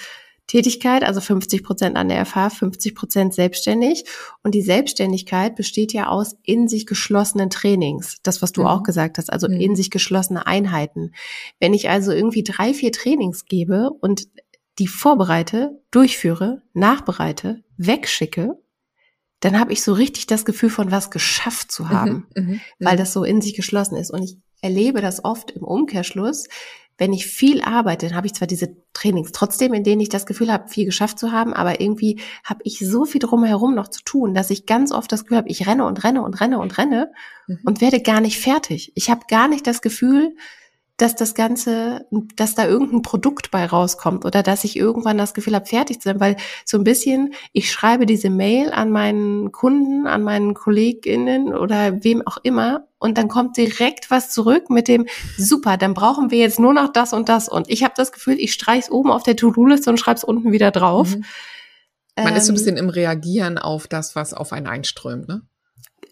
Tätigkeit, 0.46 1.02
also 1.02 1.20
50 1.20 1.64
Prozent 1.64 1.96
an 1.96 2.08
der 2.08 2.24
FH, 2.24 2.50
50 2.50 2.94
Prozent 2.94 3.34
selbstständig. 3.34 4.04
Und 4.44 4.54
die 4.54 4.62
Selbstständigkeit 4.62 5.56
besteht 5.56 5.92
ja 5.92 6.06
aus 6.06 6.36
in 6.44 6.68
sich 6.68 6.86
geschlossenen 6.86 7.50
Trainings. 7.50 8.18
Das, 8.22 8.42
was 8.42 8.52
du 8.52 8.60
mhm. 8.60 8.68
auch 8.68 8.84
gesagt 8.84 9.18
hast, 9.18 9.32
also 9.32 9.48
mhm. 9.48 9.60
in 9.60 9.74
sich 9.74 9.90
geschlossene 9.90 10.46
Einheiten. 10.46 11.10
Wenn 11.58 11.74
ich 11.74 11.90
also 11.90 12.12
irgendwie 12.12 12.44
drei, 12.44 12.74
vier 12.74 12.92
Trainings 12.92 13.46
gebe 13.46 13.90
und 13.90 14.28
die 14.78 14.86
vorbereite, 14.86 15.82
durchführe, 15.90 16.62
nachbereite, 16.74 17.64
wegschicke, 17.76 18.56
dann 19.40 19.58
habe 19.58 19.72
ich 19.72 19.82
so 19.82 19.92
richtig 19.92 20.26
das 20.26 20.44
Gefühl 20.44 20.70
von 20.70 20.90
was 20.90 21.10
geschafft 21.10 21.70
zu 21.70 21.90
haben, 21.90 22.26
mhm, 22.34 22.42
mhm 22.44 22.60
weil 22.78 22.96
das 22.96 23.12
so 23.12 23.24
in 23.24 23.40
sich 23.40 23.54
geschlossen 23.54 23.96
ist. 23.96 24.10
Und 24.10 24.22
ich 24.22 24.36
erlebe 24.62 25.00
das 25.00 25.24
oft 25.24 25.50
im 25.50 25.62
Umkehrschluss, 25.62 26.48
wenn 26.96 27.12
ich 27.12 27.26
viel 27.26 27.60
arbeite, 27.60 28.06
dann 28.06 28.16
habe 28.16 28.26
ich 28.26 28.34
zwar 28.34 28.46
diese 28.46 28.76
Trainings 28.92 29.32
trotzdem, 29.32 29.74
in 29.74 29.82
denen 29.82 30.00
ich 30.00 30.08
das 30.08 30.26
Gefühl 30.26 30.52
habe, 30.52 30.68
viel 30.68 30.84
geschafft 30.84 31.18
zu 31.18 31.32
haben, 31.32 31.52
aber 31.52 31.80
irgendwie 31.80 32.20
habe 32.44 32.60
ich 32.62 32.78
so 32.78 33.04
viel 33.04 33.18
drumherum 33.18 33.74
noch 33.74 33.88
zu 33.88 34.02
tun, 34.04 34.32
dass 34.32 34.50
ich 34.50 34.64
ganz 34.66 34.92
oft 34.92 35.10
das 35.10 35.24
Gefühl 35.24 35.38
habe, 35.38 35.48
ich 35.48 35.66
renne 35.66 35.86
und 35.86 36.04
renne 36.04 36.22
und 36.22 36.40
renne 36.40 36.60
und 36.60 36.78
renne 36.78 37.10
mhm. 37.48 37.58
und 37.64 37.80
werde 37.80 38.00
gar 38.00 38.20
nicht 38.20 38.38
fertig. 38.38 38.92
Ich 38.94 39.10
habe 39.10 39.22
gar 39.28 39.48
nicht 39.48 39.66
das 39.66 39.82
Gefühl, 39.82 40.36
dass 40.96 41.16
das 41.16 41.34
Ganze, 41.34 42.06
dass 42.36 42.54
da 42.54 42.66
irgendein 42.66 43.02
Produkt 43.02 43.50
bei 43.50 43.66
rauskommt 43.66 44.24
oder 44.24 44.44
dass 44.44 44.62
ich 44.62 44.76
irgendwann 44.76 45.18
das 45.18 45.34
Gefühl 45.34 45.56
habe, 45.56 45.66
fertig 45.66 46.00
zu 46.00 46.08
sein, 46.08 46.20
weil 46.20 46.36
so 46.64 46.78
ein 46.78 46.84
bisschen, 46.84 47.34
ich 47.52 47.72
schreibe 47.72 48.06
diese 48.06 48.30
Mail 48.30 48.70
an 48.70 48.90
meinen 48.90 49.50
Kunden, 49.50 50.06
an 50.06 50.22
meinen 50.22 50.54
KollegInnen 50.54 51.52
oder 51.52 52.04
wem 52.04 52.24
auch 52.24 52.38
immer 52.44 52.86
und 52.98 53.18
dann 53.18 53.26
kommt 53.26 53.56
direkt 53.56 54.10
was 54.12 54.30
zurück 54.30 54.70
mit 54.70 54.86
dem, 54.86 55.06
super, 55.36 55.76
dann 55.76 55.94
brauchen 55.94 56.30
wir 56.30 56.38
jetzt 56.38 56.60
nur 56.60 56.72
noch 56.72 56.92
das 56.92 57.12
und 57.12 57.28
das 57.28 57.48
und 57.48 57.68
ich 57.68 57.82
habe 57.82 57.94
das 57.96 58.12
Gefühl, 58.12 58.38
ich 58.38 58.52
streich's 58.52 58.90
oben 58.90 59.10
auf 59.10 59.24
der 59.24 59.34
To-Do-Liste 59.34 59.90
und 59.90 59.98
schreib's 59.98 60.22
unten 60.22 60.52
wieder 60.52 60.70
drauf. 60.70 61.16
Mhm. 61.16 61.24
Man 62.16 62.28
ähm, 62.28 62.36
ist 62.36 62.46
so 62.46 62.52
ein 62.52 62.54
bisschen 62.54 62.76
im 62.76 62.88
Reagieren 62.88 63.58
auf 63.58 63.88
das, 63.88 64.14
was 64.14 64.32
auf 64.32 64.52
einen 64.52 64.68
einströmt, 64.68 65.26
ne? 65.26 65.42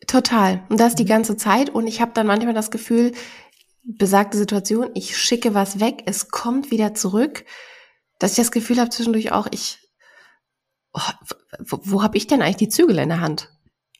Total. 0.08 0.62
Und 0.68 0.80
das 0.80 0.96
die 0.96 1.04
mhm. 1.04 1.08
ganze 1.08 1.36
Zeit. 1.36 1.70
Und 1.70 1.86
ich 1.86 2.00
habe 2.00 2.10
dann 2.12 2.26
manchmal 2.26 2.54
das 2.54 2.72
Gefühl, 2.72 3.12
besagte 3.84 4.38
Situation, 4.38 4.90
ich 4.94 5.16
schicke 5.16 5.54
was 5.54 5.80
weg, 5.80 6.02
es 6.06 6.28
kommt 6.28 6.70
wieder 6.70 6.94
zurück, 6.94 7.44
dass 8.18 8.32
ich 8.32 8.36
das 8.36 8.52
Gefühl 8.52 8.78
habe 8.78 8.90
zwischendurch 8.90 9.32
auch, 9.32 9.48
ich, 9.50 9.78
oh, 10.92 11.00
wo, 11.58 11.80
wo 11.82 12.02
habe 12.02 12.16
ich 12.16 12.26
denn 12.26 12.42
eigentlich 12.42 12.56
die 12.56 12.68
Zügel 12.68 12.98
in 12.98 13.08
der 13.08 13.20
Hand? 13.20 13.50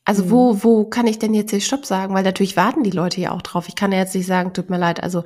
Also 0.05 0.25
mhm. 0.25 0.31
wo, 0.31 0.63
wo 0.63 0.85
kann 0.85 1.07
ich 1.07 1.19
denn 1.19 1.33
jetzt 1.33 1.51
den 1.51 1.61
Stopp 1.61 1.85
sagen? 1.85 2.13
Weil 2.13 2.23
natürlich 2.23 2.57
warten 2.57 2.83
die 2.83 2.91
Leute 2.91 3.21
ja 3.21 3.31
auch 3.31 3.41
drauf. 3.41 3.67
Ich 3.67 3.75
kann 3.75 3.91
ja 3.91 3.99
jetzt 3.99 4.15
nicht 4.15 4.25
sagen, 4.25 4.53
tut 4.53 4.69
mir 4.69 4.77
leid, 4.77 5.01
also 5.03 5.23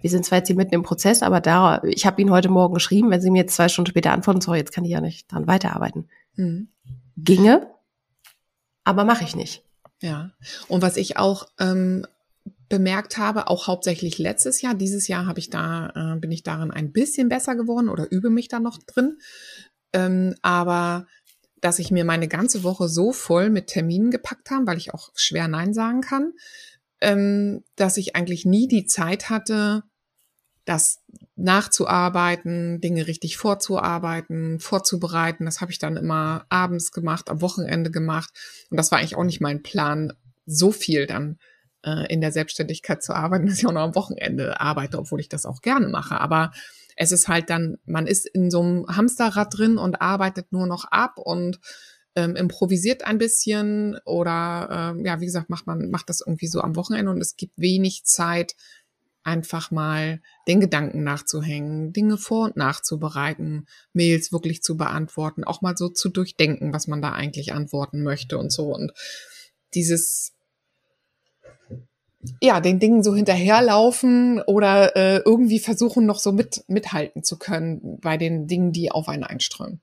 wir 0.00 0.10
sind 0.10 0.24
zwar 0.24 0.38
jetzt 0.38 0.48
hier 0.48 0.56
mitten 0.56 0.74
im 0.74 0.82
Prozess, 0.82 1.22
aber 1.22 1.40
da, 1.40 1.82
ich 1.82 2.06
habe 2.06 2.20
Ihnen 2.20 2.30
heute 2.30 2.48
Morgen 2.48 2.74
geschrieben, 2.74 3.10
wenn 3.10 3.20
Sie 3.20 3.30
mir 3.30 3.42
jetzt 3.42 3.56
zwei 3.56 3.68
Stunden 3.68 3.90
später 3.90 4.12
antworten, 4.12 4.40
sorry, 4.40 4.58
jetzt 4.58 4.72
kann 4.72 4.84
ich 4.84 4.90
ja 4.90 5.00
nicht 5.00 5.32
dran 5.32 5.46
weiterarbeiten. 5.46 6.08
Mhm. 6.36 6.68
Ginge, 7.16 7.70
aber 8.84 9.04
mache 9.04 9.24
ich 9.24 9.34
nicht. 9.34 9.64
Ja. 10.02 10.30
Und 10.68 10.82
was 10.82 10.96
ich 10.96 11.16
auch 11.16 11.48
ähm, 11.58 12.06
bemerkt 12.68 13.18
habe, 13.18 13.48
auch 13.48 13.66
hauptsächlich 13.66 14.18
letztes 14.18 14.60
Jahr. 14.60 14.74
Dieses 14.74 15.08
Jahr 15.08 15.26
habe 15.26 15.38
ich 15.38 15.50
da, 15.50 16.14
äh, 16.14 16.18
bin 16.18 16.32
ich 16.32 16.42
darin 16.42 16.70
ein 16.70 16.92
bisschen 16.92 17.28
besser 17.28 17.54
geworden 17.54 17.88
oder 17.88 18.10
übe 18.10 18.30
mich 18.30 18.48
da 18.48 18.60
noch 18.60 18.78
drin. 18.78 19.18
Ähm, 19.92 20.34
aber 20.42 21.06
dass 21.60 21.78
ich 21.78 21.90
mir 21.90 22.04
meine 22.04 22.28
ganze 22.28 22.62
Woche 22.62 22.88
so 22.88 23.12
voll 23.12 23.50
mit 23.50 23.68
Terminen 23.68 24.10
gepackt 24.10 24.50
habe, 24.50 24.66
weil 24.66 24.78
ich 24.78 24.92
auch 24.92 25.10
schwer 25.14 25.48
Nein 25.48 25.74
sagen 25.74 26.00
kann, 26.00 26.32
ähm, 27.00 27.64
dass 27.76 27.96
ich 27.96 28.16
eigentlich 28.16 28.44
nie 28.44 28.68
die 28.68 28.86
Zeit 28.86 29.30
hatte, 29.30 29.82
das 30.64 31.02
nachzuarbeiten, 31.36 32.80
Dinge 32.80 33.06
richtig 33.06 33.36
vorzuarbeiten, 33.36 34.58
vorzubereiten. 34.58 35.44
Das 35.44 35.60
habe 35.60 35.70
ich 35.70 35.78
dann 35.78 35.96
immer 35.96 36.46
abends 36.48 36.92
gemacht, 36.92 37.30
am 37.30 37.40
Wochenende 37.40 37.90
gemacht. 37.90 38.30
Und 38.70 38.76
das 38.76 38.90
war 38.90 38.98
eigentlich 38.98 39.16
auch 39.16 39.24
nicht 39.24 39.40
mein 39.40 39.62
Plan, 39.62 40.12
so 40.46 40.72
viel 40.72 41.06
dann 41.06 41.38
äh, 41.86 42.12
in 42.12 42.20
der 42.20 42.32
Selbstständigkeit 42.32 43.02
zu 43.02 43.14
arbeiten, 43.14 43.46
dass 43.46 43.58
ich 43.58 43.66
auch 43.66 43.72
noch 43.72 43.82
am 43.82 43.94
Wochenende 43.94 44.60
arbeite, 44.60 44.98
obwohl 44.98 45.20
ich 45.20 45.28
das 45.28 45.46
auch 45.46 45.62
gerne 45.62 45.88
mache. 45.88 46.20
Aber 46.20 46.52
es 46.96 47.12
ist 47.12 47.28
halt 47.28 47.48
dann, 47.48 47.76
man 47.86 48.06
ist 48.06 48.26
in 48.26 48.50
so 48.50 48.60
einem 48.60 48.86
Hamsterrad 48.88 49.56
drin 49.56 49.78
und 49.78 50.02
arbeitet 50.02 50.52
nur 50.52 50.66
noch 50.66 50.84
ab 50.86 51.18
und 51.18 51.60
ähm, 52.16 52.34
improvisiert 52.34 53.04
ein 53.04 53.18
bisschen 53.18 53.98
oder 54.04 54.94
ähm, 54.96 55.04
ja, 55.04 55.20
wie 55.20 55.26
gesagt, 55.26 55.50
macht 55.50 55.66
man 55.66 55.90
macht 55.90 56.08
das 56.08 56.22
irgendwie 56.26 56.46
so 56.46 56.60
am 56.60 56.74
Wochenende 56.74 57.10
und 57.10 57.20
es 57.20 57.36
gibt 57.36 57.52
wenig 57.58 58.04
Zeit, 58.04 58.56
einfach 59.22 59.72
mal 59.72 60.22
den 60.46 60.60
Gedanken 60.60 61.02
nachzuhängen, 61.02 61.92
Dinge 61.92 62.16
vor- 62.16 62.44
und 62.44 62.56
nachzubereiten, 62.56 63.66
Mails 63.92 64.30
wirklich 64.32 64.62
zu 64.62 64.76
beantworten, 64.76 65.42
auch 65.42 65.62
mal 65.62 65.76
so 65.76 65.88
zu 65.88 66.08
durchdenken, 66.08 66.72
was 66.72 66.86
man 66.86 67.02
da 67.02 67.12
eigentlich 67.12 67.52
antworten 67.52 68.04
möchte 68.04 68.38
und 68.38 68.52
so. 68.52 68.72
Und 68.72 68.92
dieses 69.74 70.35
ja, 72.40 72.60
den 72.60 72.78
Dingen 72.78 73.02
so 73.02 73.14
hinterherlaufen 73.14 74.40
oder 74.46 74.96
äh, 74.96 75.22
irgendwie 75.24 75.58
versuchen, 75.58 76.06
noch 76.06 76.18
so 76.18 76.32
mit, 76.32 76.64
mithalten 76.68 77.22
zu 77.22 77.38
können 77.38 77.98
bei 78.00 78.16
den 78.16 78.46
Dingen, 78.46 78.72
die 78.72 78.90
auf 78.90 79.08
einen 79.08 79.24
einströmen. 79.24 79.80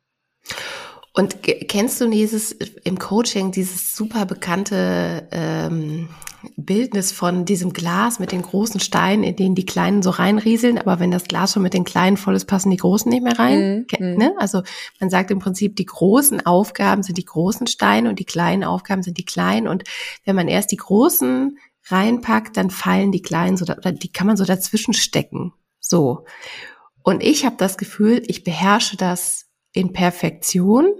Und 1.15 1.43
kennst 1.43 2.01
du 2.01 2.09
dieses 2.09 2.53
im 2.53 2.97
Coaching, 2.97 3.51
dieses 3.51 3.95
super 3.95 4.25
bekannte 4.25 5.27
ähm, 5.31 6.09
Bildnis 6.57 7.11
von 7.11 7.45
diesem 7.45 7.71
Glas 7.71 8.19
mit 8.19 8.31
den 8.31 8.41
großen 8.41 8.79
Steinen, 8.79 9.23
in 9.23 9.35
denen 9.35 9.53
die 9.53 9.65
Kleinen 9.65 10.01
so 10.01 10.09
reinrieseln, 10.09 10.79
aber 10.79 10.99
wenn 10.99 11.11
das 11.11 11.25
Glas 11.25 11.53
schon 11.53 11.61
mit 11.61 11.75
den 11.75 11.83
Kleinen 11.83 12.17
voll 12.17 12.35
ist, 12.35 12.45
passen 12.45 12.71
die 12.71 12.77
Großen 12.77 13.09
nicht 13.09 13.23
mehr 13.23 13.37
rein? 13.37 13.85
Mhm. 13.99 14.17
Ne? 14.17 14.33
Also 14.39 14.63
man 14.99 15.11
sagt 15.11 15.29
im 15.29 15.37
Prinzip, 15.37 15.75
die 15.75 15.85
großen 15.85 16.45
Aufgaben 16.45 17.03
sind 17.03 17.17
die 17.17 17.25
großen 17.25 17.67
Steine 17.67 18.09
und 18.09 18.17
die 18.17 18.25
kleinen 18.25 18.63
Aufgaben 18.63 19.03
sind 19.03 19.17
die 19.19 19.25
kleinen. 19.25 19.67
Und 19.67 19.83
wenn 20.25 20.35
man 20.35 20.47
erst 20.47 20.71
die 20.71 20.77
großen 20.77 21.57
reinpackt, 21.85 22.57
dann 22.57 22.69
fallen 22.69 23.11
die 23.11 23.21
kleinen 23.21 23.57
so, 23.57 23.65
oder 23.65 23.91
die 23.91 24.11
kann 24.11 24.27
man 24.27 24.37
so 24.37 24.45
dazwischen 24.45 24.93
stecken. 24.93 25.53
So. 25.79 26.25
Und 27.03 27.21
ich 27.21 27.45
habe 27.45 27.57
das 27.57 27.77
Gefühl, 27.77 28.23
ich 28.27 28.43
beherrsche 28.43 28.97
das 28.97 29.45
in 29.73 29.91
Perfektion, 29.91 30.93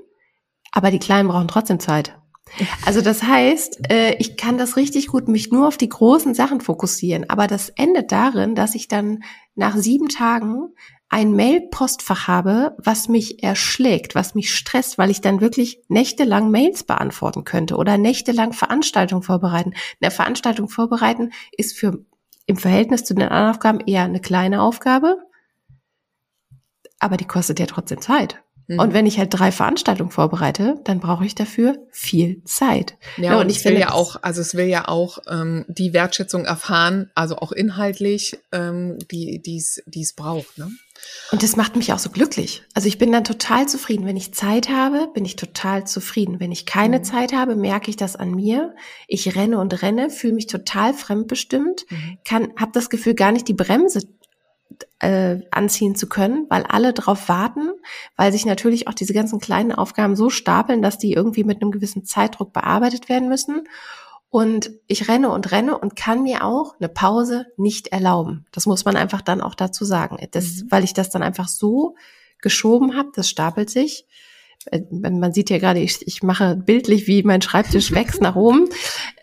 aber 0.71 0.91
die 0.91 0.99
Kleinen 0.99 1.29
brauchen 1.29 1.47
trotzdem 1.47 1.79
Zeit. 1.79 2.17
Also 2.85 3.01
das 3.01 3.23
heißt, 3.23 3.89
äh, 3.89 4.15
ich 4.19 4.37
kann 4.37 4.57
das 4.57 4.75
richtig 4.75 5.07
gut 5.07 5.27
mich 5.27 5.51
nur 5.51 5.67
auf 5.67 5.77
die 5.77 5.89
großen 5.89 6.35
Sachen 6.35 6.61
fokussieren, 6.61 7.29
aber 7.29 7.47
das 7.47 7.69
endet 7.69 8.11
darin, 8.11 8.53
dass 8.53 8.75
ich 8.75 8.87
dann 8.87 9.23
nach 9.55 9.75
sieben 9.75 10.09
Tagen 10.09 10.73
ein 11.13 11.33
Mail-Postfach 11.33 12.27
habe, 12.27 12.75
was 12.79 13.07
mich 13.07 13.43
erschlägt, 13.43 14.15
was 14.15 14.33
mich 14.33 14.51
stresst, 14.55 14.97
weil 14.97 15.11
ich 15.11 15.21
dann 15.21 15.41
wirklich 15.41 15.79
nächtelang 15.87 16.49
Mails 16.49 16.83
beantworten 16.83 17.43
könnte 17.43 17.75
oder 17.75 17.99
nächtelang 17.99 18.51
Veranstaltungen 18.51 19.21
vorbereiten. 19.21 19.75
Eine 20.01 20.09
Veranstaltung 20.09 20.69
vorbereiten 20.69 21.31
ist 21.55 21.77
für 21.77 22.03
im 22.47 22.57
Verhältnis 22.57 23.03
zu 23.03 23.13
den 23.13 23.27
anderen 23.29 23.51
Aufgaben 23.51 23.79
eher 23.81 24.05
eine 24.05 24.21
kleine 24.21 24.63
Aufgabe, 24.63 25.17
aber 26.97 27.15
die 27.15 27.27
kostet 27.27 27.59
ja 27.59 27.67
trotzdem 27.67 28.01
Zeit. 28.01 28.42
Mhm. 28.67 28.79
Und 28.79 28.93
wenn 28.93 29.05
ich 29.05 29.17
halt 29.17 29.29
drei 29.31 29.51
Veranstaltungen 29.51 30.11
vorbereite, 30.11 30.79
dann 30.83 30.99
brauche 30.99 31.25
ich 31.25 31.35
dafür 31.35 31.77
viel 31.91 32.43
Zeit. 32.45 32.97
Ja, 33.17 33.23
ja 33.23 33.35
und, 33.35 33.45
und 33.45 33.49
ich 33.49 33.63
will 33.65 33.77
ja 33.77 33.91
auch, 33.91 34.17
also 34.21 34.41
es 34.41 34.55
will 34.55 34.67
ja 34.67 34.87
auch 34.87 35.19
ähm, 35.29 35.65
die 35.67 35.93
Wertschätzung 35.93 36.45
erfahren, 36.45 37.11
also 37.15 37.37
auch 37.37 37.51
inhaltlich, 37.51 38.37
ähm, 38.51 38.97
die 39.11 39.41
dies 39.41 39.83
dies 39.85 40.13
braucht. 40.13 40.57
Ne? 40.57 40.71
Und 41.31 41.43
das 41.43 41.55
macht 41.55 41.75
mich 41.75 41.91
auch 41.91 41.99
so 41.99 42.09
glücklich. 42.09 42.63
Also 42.73 42.87
ich 42.87 42.97
bin 42.97 43.11
dann 43.11 43.23
total 43.23 43.67
zufrieden. 43.67 44.05
Wenn 44.05 44.15
ich 44.15 44.33
Zeit 44.33 44.69
habe, 44.69 45.09
bin 45.13 45.25
ich 45.25 45.35
total 45.35 45.85
zufrieden. 45.85 46.39
Wenn 46.39 46.51
ich 46.51 46.65
keine 46.65 46.99
mhm. 46.99 47.03
Zeit 47.03 47.33
habe, 47.33 47.55
merke 47.55 47.89
ich 47.89 47.97
das 47.97 48.15
an 48.15 48.31
mir. 48.31 48.75
Ich 49.07 49.35
renne 49.35 49.59
und 49.59 49.81
renne, 49.81 50.09
fühle 50.09 50.33
mich 50.33 50.47
total 50.47 50.93
fremdbestimmt, 50.93 51.85
mhm. 51.89 52.17
kann, 52.23 52.53
habe 52.57 52.71
das 52.73 52.89
Gefühl, 52.89 53.15
gar 53.15 53.31
nicht 53.31 53.47
die 53.47 53.53
Bremse 53.53 54.01
äh, 54.99 55.39
anziehen 55.51 55.95
zu 55.95 56.07
können, 56.07 56.45
weil 56.49 56.63
alle 56.63 56.93
drauf 56.93 57.29
warten, 57.29 57.71
weil 58.15 58.31
sich 58.31 58.45
natürlich 58.45 58.87
auch 58.87 58.93
diese 58.93 59.13
ganzen 59.13 59.39
kleinen 59.39 59.71
Aufgaben 59.71 60.15
so 60.15 60.29
stapeln, 60.29 60.81
dass 60.81 60.97
die 60.97 61.13
irgendwie 61.13 61.43
mit 61.43 61.61
einem 61.61 61.71
gewissen 61.71 62.05
Zeitdruck 62.05 62.53
bearbeitet 62.53 63.09
werden 63.09 63.29
müssen. 63.29 63.67
Und 64.29 64.71
ich 64.87 65.07
renne 65.09 65.29
und 65.29 65.51
renne 65.51 65.77
und 65.77 65.95
kann 65.95 66.23
mir 66.23 66.43
auch 66.43 66.75
eine 66.79 66.89
Pause 66.89 67.45
nicht 67.55 67.89
erlauben. 67.89 68.47
Das 68.51 68.65
muss 68.65 68.83
man 68.83 68.95
einfach 68.95 69.21
dann 69.21 69.41
auch 69.41 69.53
dazu 69.53 69.85
sagen. 69.85 70.17
Das, 70.31 70.45
mhm. 70.45 70.71
weil 70.71 70.83
ich 70.83 70.93
das 70.93 71.11
dann 71.11 71.21
einfach 71.21 71.47
so 71.47 71.95
geschoben 72.41 72.95
habe, 72.95 73.09
das 73.13 73.29
stapelt 73.29 73.69
sich. 73.69 74.07
Äh, 74.71 74.81
man 74.89 75.33
sieht 75.33 75.51
ja 75.51 75.59
gerade, 75.59 75.81
ich, 75.81 76.07
ich 76.07 76.23
mache 76.23 76.55
bildlich, 76.55 77.05
wie 77.05 77.21
mein 77.21 77.43
Schreibtisch 77.43 77.91
wächst 77.93 78.21
nach 78.21 78.35
oben. 78.35 78.69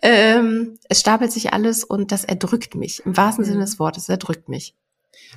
Ähm, 0.01 0.77
es 0.87 1.01
stapelt 1.01 1.31
sich 1.31 1.51
alles 1.51 1.83
und 1.83 2.11
das 2.11 2.23
erdrückt 2.23 2.75
mich. 2.75 3.05
Im 3.05 3.17
wahrsten 3.17 3.43
mhm. 3.43 3.49
Sinne 3.49 3.61
des 3.61 3.79
Wortes, 3.79 4.03
es 4.03 4.09
erdrückt 4.09 4.47
mich. 4.47 4.75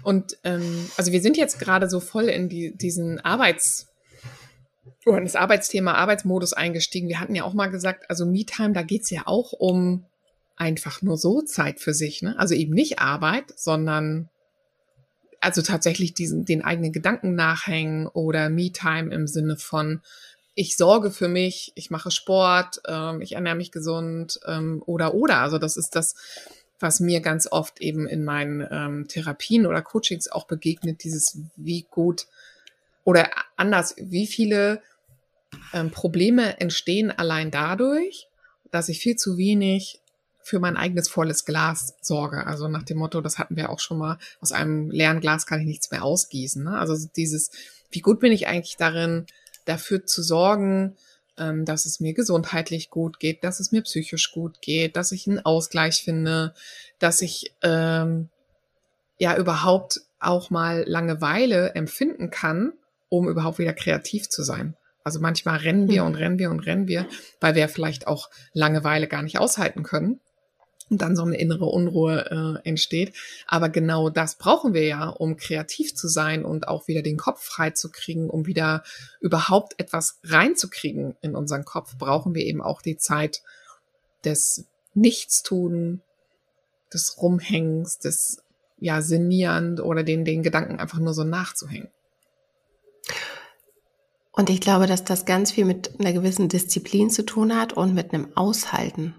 Und 0.03 0.37
ähm, 0.45 0.91
also 0.97 1.13
wir 1.13 1.21
sind 1.21 1.37
jetzt 1.37 1.59
gerade 1.59 1.89
so 1.89 2.01
voll 2.01 2.25
in 2.25 2.49
die, 2.49 2.77
diesen 2.77 3.21
Arbeits 3.21 3.89
oder 5.07 5.19
in 5.19 5.25
das 5.25 5.37
Arbeitsthema 5.37 5.93
Arbeitsmodus 5.95 6.53
eingestiegen. 6.53 7.09
Wir 7.09 7.21
hatten 7.21 7.35
ja 7.35 7.45
auch 7.45 7.55
mal 7.55 7.69
gesagt, 7.69 8.09
also 8.09 8.27
Me-Time, 8.27 8.73
da 8.73 8.83
geht's 8.83 9.11
ja 9.11 9.23
auch 9.27 9.53
um 9.53 10.07
einfach 10.57 11.03
nur 11.03 11.17
so 11.17 11.43
Zeit 11.43 11.81
für 11.81 11.95
sich. 11.95 12.23
Ne? 12.23 12.39
Also 12.39 12.55
eben 12.55 12.73
nicht 12.73 13.01
Arbeit, 13.01 13.53
sondern 13.57 14.29
also 15.41 15.61
tatsächlich 15.63 16.15
diesen, 16.15 16.45
den 16.45 16.65
eigenen 16.65 16.93
Gedanken 16.93 17.35
nachhängen 17.35 18.07
oder 18.07 18.49
Me-Time 18.49 19.13
im 19.13 19.27
Sinne 19.27 19.57
von, 19.57 20.01
ich 20.55 20.77
sorge 20.77 21.11
für 21.11 21.29
mich, 21.29 21.73
ich 21.75 21.91
mache 21.91 22.11
Sport, 22.11 22.81
ähm, 22.87 23.21
ich 23.21 23.33
ernähre 23.33 23.57
mich 23.57 23.73
gesund 23.73 24.41
ähm, 24.47 24.83
oder 24.87 25.15
oder. 25.15 25.39
Also 25.39 25.59
das 25.59 25.77
ist 25.77 25.97
das, 25.97 26.15
was 26.85 27.01
mir 27.01 27.21
ganz 27.21 27.49
oft 27.51 27.81
eben 27.81 28.07
in 28.07 28.25
meinen 28.25 28.65
ähm, 28.71 29.09
Therapien 29.09 29.67
oder 29.67 29.83
Coachings 29.83 30.29
auch 30.31 30.47
begegnet, 30.47 31.03
dieses 31.03 31.39
wie 31.57 31.87
gut 31.91 32.27
oder 33.03 33.31
anders, 33.57 33.97
wie 33.99 34.27
viele 34.27 34.83
ähm, 35.73 35.91
Probleme 35.91 36.61
entstehen 36.61 37.11
allein 37.11 37.51
dadurch, 37.51 38.29
dass 38.71 38.89
ich 38.89 39.01
viel 39.01 39.17
zu 39.17 39.39
wenig 39.39 40.01
für 40.43 40.61
mein 40.61 40.77
eigenes 40.77 41.09
volles 41.09 41.47
Glas 41.47 41.95
sorge. 42.03 42.47
Also 42.47 42.69
nach 42.69 42.83
dem 42.83 42.99
Motto, 42.99 43.23
das 43.23 43.39
hatten 43.39 43.57
wir 43.57 43.71
auch 43.71 43.81
schon 43.81 43.97
mal, 43.97 44.19
aus 44.43 44.53
einem 44.53 44.91
leeren 44.91 45.21
Glas 45.21 45.47
kann 45.47 45.61
ich 45.61 45.67
nichts 45.67 45.91
mehr 45.91 46.05
ausgießen. 46.05 46.63
Ne? 46.63 46.79
Also 46.79 47.09
dieses, 47.17 47.51
wie 47.91 48.01
gut 48.01 48.21
bin 48.21 48.31
ich 48.31 48.47
eigentlich 48.47 48.77
darin, 48.77 49.27
dafür 49.65 50.05
zu 50.05 50.23
sorgen, 50.23 50.97
ähm, 51.39 51.65
dass 51.65 51.87
es 51.87 52.01
mir 52.01 52.15
gesundheitlich 52.15 52.91
gut 52.91 53.19
geht, 53.19 53.45
dass 53.45 53.61
es 53.61 53.73
mir 53.73 53.83
psychisch 53.83 54.33
gut 54.33 54.61
geht, 54.61 54.97
dass 54.97 55.13
ich 55.13 55.27
einen 55.27 55.45
Ausgleich 55.45 56.03
finde, 56.05 56.55
dass 56.99 57.21
ich 57.21 57.55
ähm, 57.63 58.29
ja 59.19 59.37
überhaupt 59.37 60.01
auch 60.21 60.51
mal 60.51 60.85
Langeweile 60.87 61.75
empfinden 61.75 62.31
kann, 62.31 62.73
um 63.09 63.29
überhaupt 63.29 63.59
wieder 63.59 63.75
kreativ 63.75 64.29
zu 64.29 64.43
sein. 64.43 64.77
Also 65.03 65.21
manchmal 65.21 65.59
rennen 65.59 65.89
wir 65.89 66.01
hm. 66.01 66.07
und 66.09 66.15
rennen 66.15 66.39
wir 66.39 66.51
und 66.51 66.61
rennen 66.61 66.89
wir, 66.89 67.07
weil 67.41 67.55
wir 67.55 67.69
vielleicht 67.69 68.07
auch 68.07 68.31
Langeweile 68.53 69.07
gar 69.07 69.23
nicht 69.23 69.39
aushalten 69.39 69.83
können 69.83 70.21
und 70.91 71.03
dann 71.03 71.17
so 71.17 71.23
eine 71.23 71.39
innere 71.39 71.65
Unruhe 71.65 72.61
äh, 72.63 72.69
entsteht. 72.69 73.15
Aber 73.47 73.69
genau 73.69 74.11
das 74.11 74.37
brauchen 74.37 74.75
wir 74.75 74.85
ja, 74.85 75.09
um 75.09 75.37
kreativ 75.37 75.95
zu 75.95 76.09
sein 76.09 76.45
und 76.45 76.69
auch 76.69 76.89
wieder 76.89 77.03
den 77.03 77.17
Kopf 77.17 77.43
frei 77.43 77.71
zu 77.71 77.91
kriegen, 77.91 78.31
um 78.31 78.47
wieder 78.47 78.83
überhaupt 79.21 79.75
etwas 79.79 80.19
reinzukriegen 80.25 81.17
in 81.23 81.35
unseren 81.35 81.65
Kopf, 81.65 81.97
brauchen 81.97 82.35
wir 82.35 82.45
eben 82.45 82.61
auch 82.61 82.83
die 82.83 82.97
Zeit 82.97 83.43
des 84.25 84.67
Nichtstun, 84.95 86.03
des 86.93 87.17
Rumhängens, 87.21 87.99
des 87.99 88.43
ja 88.79 89.03
sinnierend 89.03 89.81
oder 89.81 90.03
den, 90.03 90.25
den 90.25 90.43
Gedanken 90.43 90.79
einfach 90.79 90.99
nur 90.99 91.15
so 91.15 91.25
nachzuhängen. 91.25 91.89
Und 94.33 94.51
ich 94.51 94.61
glaube, 94.61 94.87
dass 94.87 95.05
das 95.05 95.27
ganz 95.27 95.53
viel 95.53 95.65
mit 95.65 95.99
einer 96.01 96.13
gewissen 96.13 96.49
Disziplin 96.49 97.09
zu 97.09 97.25
tun 97.25 97.57
hat 97.57 97.73
und 97.73 97.95
mit 97.95 98.13
einem 98.13 98.37
Aushalten. 98.37 99.15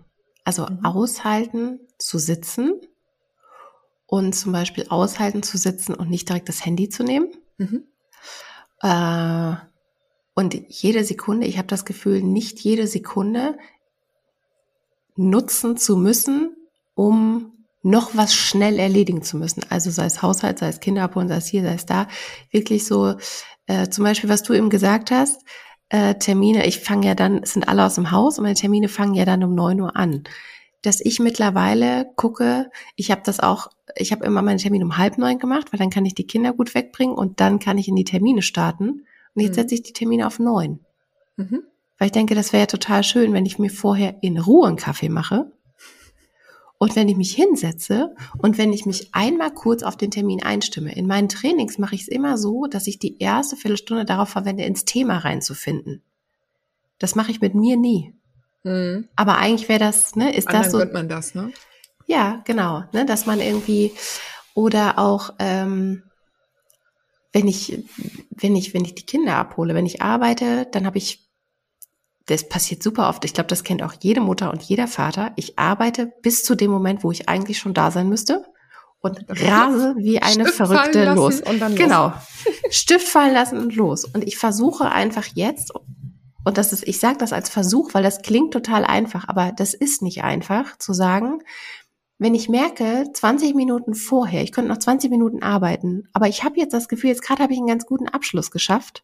Also 0.45 0.67
mhm. 0.67 0.85
aushalten 0.85 1.79
zu 1.97 2.17
sitzen 2.17 2.79
und 4.05 4.33
zum 4.33 4.53
Beispiel 4.53 4.85
aushalten 4.89 5.43
zu 5.43 5.57
sitzen 5.57 5.93
und 5.93 6.09
nicht 6.09 6.29
direkt 6.29 6.47
das 6.47 6.65
Handy 6.65 6.87
zu 6.87 7.03
nehmen. 7.03 7.33
Mhm. 7.57 7.83
Äh, 8.81 9.55
und 10.35 10.53
jede 10.69 11.03
Sekunde, 11.03 11.47
ich 11.47 11.57
habe 11.57 11.67
das 11.67 11.85
Gefühl, 11.85 12.21
nicht 12.21 12.59
jede 12.59 12.87
Sekunde 12.87 13.57
nutzen 15.15 15.77
zu 15.77 15.97
müssen, 15.97 16.55
um 16.93 17.53
noch 17.81 18.15
was 18.15 18.33
schnell 18.33 18.79
erledigen 18.79 19.21
zu 19.21 19.37
müssen. 19.37 19.63
Also 19.69 19.91
sei 19.91 20.05
es 20.05 20.21
Haushalt, 20.21 20.59
sei 20.59 20.67
es 20.69 20.79
Kinder 20.79 21.03
abholen, 21.03 21.27
sei 21.27 21.37
es 21.37 21.47
hier, 21.47 21.63
sei 21.63 21.73
es 21.75 21.85
da. 21.85 22.07
Wirklich 22.51 22.85
so, 22.85 23.15
äh, 23.67 23.89
zum 23.89 24.03
Beispiel, 24.03 24.29
was 24.29 24.43
du 24.43 24.53
eben 24.53 24.69
gesagt 24.69 25.11
hast, 25.11 25.41
äh, 25.89 26.15
Termine, 26.15 26.65
ich 26.65 26.79
fange 26.79 27.07
ja 27.07 27.15
dann, 27.15 27.43
sind 27.43 27.67
alle 27.67 27.85
aus 27.85 27.95
dem 27.95 28.11
Haus 28.11 28.37
und 28.37 28.43
meine 28.43 28.55
Termine 28.55 28.89
fangen 28.89 29.13
ja 29.13 29.25
dann 29.25 29.43
um 29.43 29.53
neun 29.53 29.81
Uhr 29.81 29.95
an. 29.95 30.23
Dass 30.81 31.01
ich 31.01 31.19
mittlerweile 31.19 32.07
gucke, 32.15 32.69
ich 32.95 33.11
habe 33.11 33.21
das 33.25 33.39
auch, 33.39 33.69
ich 33.95 34.11
habe 34.11 34.25
immer 34.25 34.41
meine 34.41 34.59
Termine 34.59 34.85
um 34.85 34.97
halb 34.97 35.17
neun 35.17 35.39
gemacht, 35.39 35.71
weil 35.71 35.79
dann 35.79 35.89
kann 35.89 36.05
ich 36.05 36.15
die 36.15 36.27
Kinder 36.27 36.53
gut 36.53 36.75
wegbringen 36.75 37.15
und 37.15 37.39
dann 37.39 37.59
kann 37.59 37.77
ich 37.77 37.87
in 37.87 37.95
die 37.95 38.03
Termine 38.03 38.41
starten. 38.41 39.05
Und 39.33 39.41
jetzt 39.41 39.57
mhm. 39.57 39.61
setze 39.61 39.75
ich 39.75 39.83
die 39.83 39.93
Termine 39.93 40.27
auf 40.27 40.39
neun. 40.39 40.79
Mhm. 41.37 41.63
Weil 41.97 42.07
ich 42.07 42.11
denke, 42.11 42.35
das 42.35 42.53
wäre 42.53 42.61
ja 42.63 42.67
total 42.67 43.03
schön, 43.03 43.33
wenn 43.33 43.45
ich 43.45 43.57
mir 43.57 43.69
vorher 43.69 44.17
in 44.21 44.37
Ruhe 44.37 44.67
einen 44.67 44.77
Kaffee 44.77 45.09
mache 45.09 45.51
und 46.85 46.95
wenn 46.95 47.09
ich 47.09 47.17
mich 47.17 47.33
hinsetze 47.33 48.13
und 48.37 48.59
wenn 48.59 48.71
ich 48.71 48.85
mich 48.85 49.09
einmal 49.11 49.51
kurz 49.51 49.81
auf 49.81 49.97
den 49.97 50.11
Termin 50.11 50.43
einstimme, 50.43 50.95
in 50.95 51.07
meinen 51.07 51.29
Trainings 51.29 51.79
mache 51.79 51.95
ich 51.95 52.03
es 52.03 52.07
immer 52.07 52.37
so, 52.37 52.67
dass 52.67 52.85
ich 52.85 52.99
die 52.99 53.17
erste 53.17 53.55
Viertelstunde 53.55 54.05
darauf 54.05 54.29
verwende, 54.29 54.65
ins 54.65 54.85
Thema 54.85 55.17
reinzufinden. 55.17 56.03
Das 56.99 57.15
mache 57.15 57.31
ich 57.31 57.41
mit 57.41 57.55
mir 57.55 57.75
nie. 57.75 58.13
Mhm. 58.61 59.07
Aber 59.15 59.39
eigentlich 59.39 59.67
wäre 59.67 59.79
das, 59.79 60.15
ne, 60.15 60.35
ist 60.35 60.47
Anderen 60.47 60.63
das 60.63 60.71
so. 60.71 60.77
Gönnt 60.77 60.93
man 60.93 61.09
das, 61.09 61.33
ne? 61.33 61.51
Ja, 62.05 62.43
genau, 62.45 62.83
ne, 62.93 63.03
dass 63.07 63.25
man 63.25 63.39
irgendwie 63.39 63.91
oder 64.53 64.99
auch 64.99 65.33
ähm, 65.39 66.03
wenn 67.33 67.47
ich 67.47 67.83
wenn 68.29 68.55
ich 68.55 68.75
wenn 68.75 68.85
ich 68.85 68.93
die 68.93 69.07
Kinder 69.07 69.37
abhole, 69.37 69.73
wenn 69.73 69.87
ich 69.87 70.03
arbeite, 70.03 70.67
dann 70.71 70.85
habe 70.85 70.99
ich 70.99 71.24
das 72.25 72.49
passiert 72.49 72.81
super 72.81 73.09
oft. 73.09 73.23
Ich 73.25 73.33
glaube, 73.33 73.47
das 73.47 73.63
kennt 73.63 73.83
auch 73.83 73.93
jede 73.99 74.21
Mutter 74.21 74.51
und 74.51 74.63
jeder 74.63 74.87
Vater. 74.87 75.31
Ich 75.35 75.59
arbeite 75.59 76.11
bis 76.21 76.43
zu 76.43 76.55
dem 76.55 76.71
Moment, 76.71 77.03
wo 77.03 77.11
ich 77.11 77.29
eigentlich 77.29 77.59
schon 77.59 77.73
da 77.73 77.91
sein 77.91 78.09
müsste 78.09 78.43
und 78.99 79.25
rase 79.29 79.95
wie 79.97 80.21
eine 80.21 80.45
Stift 80.45 80.57
Verrückte 80.57 81.13
los. 81.13 81.41
Und 81.41 81.59
dann 81.59 81.75
genau. 81.75 82.13
Stift 82.71 83.07
fallen 83.07 83.33
lassen 83.33 83.59
und 83.59 83.75
los. 83.75 84.05
Und 84.05 84.23
ich 84.23 84.37
versuche 84.37 84.91
einfach 84.91 85.25
jetzt, 85.35 85.71
und 86.43 86.57
das 86.57 86.73
ist, 86.73 86.87
ich 86.87 86.99
sage 86.99 87.17
das 87.17 87.31
als 87.31 87.49
Versuch, 87.49 87.93
weil 87.93 88.03
das 88.03 88.21
klingt 88.21 88.53
total 88.53 88.85
einfach, 88.85 89.27
aber 89.27 89.51
das 89.51 89.73
ist 89.75 90.01
nicht 90.01 90.23
einfach, 90.23 90.77
zu 90.77 90.93
sagen, 90.93 91.43
wenn 92.17 92.33
ich 92.33 92.49
merke, 92.49 93.05
20 93.13 93.55
Minuten 93.55 93.93
vorher, 93.93 94.41
ich 94.41 94.51
könnte 94.51 94.69
noch 94.69 94.79
20 94.79 95.11
Minuten 95.11 95.43
arbeiten, 95.43 96.07
aber 96.13 96.27
ich 96.27 96.43
habe 96.43 96.57
jetzt 96.57 96.73
das 96.73 96.87
Gefühl, 96.87 97.09
jetzt 97.09 97.23
gerade 97.23 97.43
habe 97.43 97.53
ich 97.53 97.59
einen 97.59 97.67
ganz 97.67 97.85
guten 97.85 98.07
Abschluss 98.07 98.51
geschafft, 98.51 99.03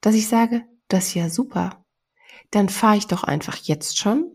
dass 0.00 0.14
ich 0.14 0.28
sage, 0.28 0.62
das 0.94 1.08
ist 1.08 1.14
ja 1.14 1.28
super. 1.28 1.84
Dann 2.50 2.68
fahre 2.68 2.96
ich 2.96 3.06
doch 3.06 3.24
einfach 3.24 3.56
jetzt 3.56 3.98
schon 3.98 4.32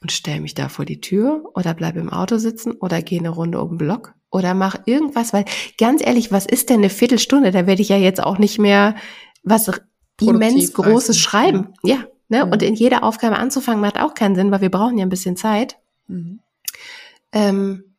und 0.00 0.12
stelle 0.12 0.40
mich 0.40 0.54
da 0.54 0.68
vor 0.68 0.84
die 0.84 1.00
Tür 1.00 1.50
oder 1.54 1.74
bleibe 1.74 1.98
im 1.98 2.10
Auto 2.10 2.38
sitzen 2.38 2.72
oder 2.72 3.02
gehe 3.02 3.18
eine 3.18 3.30
Runde 3.30 3.60
um 3.60 3.70
den 3.70 3.78
Block 3.78 4.14
oder 4.30 4.54
mach 4.54 4.86
irgendwas, 4.86 5.32
weil 5.32 5.44
ganz 5.78 6.04
ehrlich, 6.04 6.30
was 6.30 6.46
ist 6.46 6.70
denn 6.70 6.78
eine 6.78 6.90
Viertelstunde? 6.90 7.50
Da 7.50 7.66
werde 7.66 7.82
ich 7.82 7.88
ja 7.88 7.96
jetzt 7.96 8.22
auch 8.22 8.38
nicht 8.38 8.58
mehr 8.58 8.94
was 9.42 9.66
Produktiv 9.66 10.28
immens 10.28 10.72
Großes 10.72 11.08
heißen. 11.08 11.14
schreiben. 11.14 11.74
Ja, 11.82 11.96
ja 11.96 12.04
ne? 12.28 12.46
Mhm. 12.46 12.52
Und 12.52 12.62
in 12.62 12.74
jeder 12.74 13.02
Aufgabe 13.02 13.36
anzufangen 13.36 13.80
macht 13.80 13.98
auch 13.98 14.14
keinen 14.14 14.36
Sinn, 14.36 14.50
weil 14.50 14.60
wir 14.60 14.70
brauchen 14.70 14.98
ja 14.98 15.04
ein 15.04 15.10
bisschen 15.10 15.36
Zeit. 15.36 15.78
Mhm. 16.06 16.40
Ähm, 17.32 17.96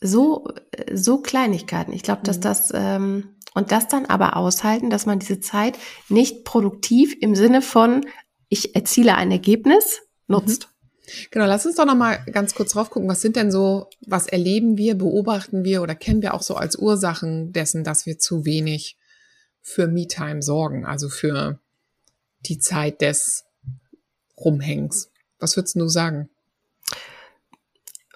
so, 0.00 0.48
so 0.92 1.18
Kleinigkeiten. 1.18 1.92
Ich 1.92 2.02
glaube, 2.02 2.22
dass 2.22 2.38
mhm. 2.38 2.42
das 2.42 2.72
ähm, 2.74 3.33
und 3.54 3.72
das 3.72 3.88
dann 3.88 4.04
aber 4.06 4.36
aushalten, 4.36 4.90
dass 4.90 5.06
man 5.06 5.20
diese 5.20 5.40
Zeit 5.40 5.78
nicht 6.08 6.44
produktiv 6.44 7.16
im 7.20 7.34
Sinne 7.34 7.62
von, 7.62 8.04
ich 8.48 8.74
erziele 8.74 9.14
ein 9.14 9.30
Ergebnis, 9.30 10.02
nutzt. 10.26 10.68
Mhm. 10.68 10.74
Genau, 11.30 11.46
lass 11.46 11.66
uns 11.66 11.76
doch 11.76 11.84
noch 11.84 11.96
mal 11.96 12.18
ganz 12.32 12.54
kurz 12.54 12.72
drauf 12.72 12.90
gucken, 12.90 13.08
was 13.08 13.20
sind 13.20 13.36
denn 13.36 13.50
so, 13.50 13.90
was 14.06 14.26
erleben 14.26 14.78
wir, 14.78 14.96
beobachten 14.96 15.62
wir 15.62 15.82
oder 15.82 15.94
kennen 15.94 16.22
wir 16.22 16.34
auch 16.34 16.42
so 16.42 16.56
als 16.56 16.76
Ursachen 16.76 17.52
dessen, 17.52 17.84
dass 17.84 18.06
wir 18.06 18.18
zu 18.18 18.44
wenig 18.44 18.96
für 19.60 19.86
Me-Time 19.86 20.42
sorgen, 20.42 20.84
also 20.86 21.08
für 21.08 21.58
die 22.46 22.58
Zeit 22.58 23.02
des 23.02 23.44
Rumhängens. 24.36 25.10
Was 25.38 25.56
würdest 25.56 25.76
du 25.76 25.88
sagen? 25.88 26.30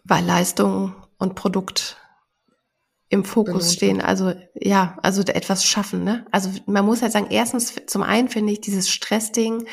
Weil 0.04 0.24
Leistung 0.24 0.94
und 1.18 1.34
Produkt 1.34 1.96
im 3.08 3.24
Fokus 3.24 3.52
Belohnt. 3.52 3.72
stehen. 3.72 4.00
Also 4.00 4.34
ja, 4.54 4.98
also 5.02 5.22
etwas 5.22 5.64
schaffen. 5.64 6.04
Ne? 6.04 6.26
Also 6.30 6.50
man 6.66 6.84
muss 6.84 7.02
halt 7.02 7.12
sagen, 7.12 7.28
erstens 7.30 7.74
zum 7.86 8.02
einen 8.02 8.28
finde 8.28 8.52
ich 8.52 8.60
dieses 8.60 8.88
Stressding. 8.90 9.66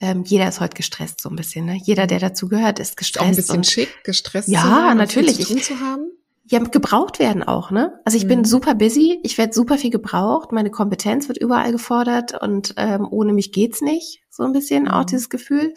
Ähm, 0.00 0.24
jeder 0.24 0.48
ist 0.48 0.60
heute 0.60 0.76
gestresst 0.76 1.20
so 1.20 1.28
ein 1.28 1.36
bisschen. 1.36 1.66
Ne? 1.66 1.78
Jeder, 1.82 2.06
der 2.06 2.18
dazu 2.18 2.48
gehört, 2.48 2.78
ist 2.78 2.96
gestresst. 2.96 3.24
Auch 3.24 3.28
ein 3.28 3.36
bisschen 3.36 3.56
und, 3.56 3.66
schick, 3.66 4.04
gestresst 4.04 4.48
ja, 4.48 4.62
zu 4.62 4.68
haben, 4.68 4.96
natürlich. 4.96 5.46
Zu 5.46 5.56
zu 5.56 5.80
haben. 5.80 6.10
Ja, 6.50 6.60
gebraucht 6.60 7.18
werden 7.18 7.42
auch, 7.42 7.70
ne? 7.70 8.00
Also 8.06 8.16
ich 8.16 8.24
mhm. 8.24 8.28
bin 8.28 8.44
super 8.46 8.74
busy, 8.74 9.20
ich 9.22 9.36
werde 9.36 9.52
super 9.52 9.76
viel 9.76 9.90
gebraucht, 9.90 10.50
meine 10.50 10.70
Kompetenz 10.70 11.28
wird 11.28 11.36
überall 11.36 11.72
gefordert 11.72 12.40
und 12.40 12.72
ähm, 12.78 13.06
ohne 13.10 13.34
mich 13.34 13.52
geht's 13.52 13.82
nicht, 13.82 14.22
so 14.30 14.44
ein 14.44 14.52
bisschen 14.52 14.84
mhm. 14.84 14.88
auch 14.88 15.04
dieses 15.04 15.28
Gefühl. 15.28 15.74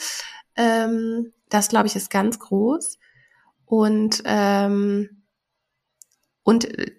Ähm, 0.55 1.33
das, 1.49 1.67
glaube 1.67 1.87
ich, 1.87 1.97
ist 1.97 2.09
ganz 2.09 2.39
groß. 2.39 2.99
Und 3.65 4.23
ähm, 4.25 5.20
und 6.51 6.77
äh, 6.77 6.91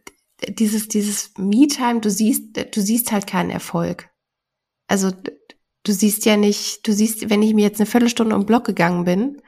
dieses, 0.48 0.88
dieses 0.88 1.34
Me-Time, 1.36 2.00
du 2.00 2.10
siehst, 2.10 2.56
du 2.74 2.80
siehst 2.80 3.12
halt 3.12 3.26
keinen 3.26 3.50
Erfolg. 3.50 4.08
Also 4.88 5.12
du 5.84 5.92
siehst 5.92 6.24
ja 6.24 6.36
nicht, 6.36 6.86
du 6.86 6.92
siehst, 6.92 7.28
wenn 7.28 7.42
ich 7.42 7.54
mir 7.54 7.64
jetzt 7.66 7.80
eine 7.80 7.86
Viertelstunde 7.86 8.34
um 8.34 8.46
Block 8.46 8.64
gegangen 8.64 9.04
bin, 9.04 9.42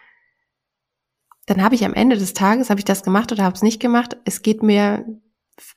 dann 1.46 1.62
habe 1.62 1.74
ich 1.74 1.84
am 1.84 1.94
Ende 1.94 2.16
des 2.16 2.34
Tages, 2.34 2.70
habe 2.70 2.80
ich 2.80 2.84
das 2.84 3.02
gemacht 3.02 3.32
oder 3.32 3.44
habe 3.44 3.56
es 3.56 3.62
nicht 3.62 3.80
gemacht. 3.80 4.16
Es 4.24 4.42
geht 4.42 4.62
mir, 4.62 5.04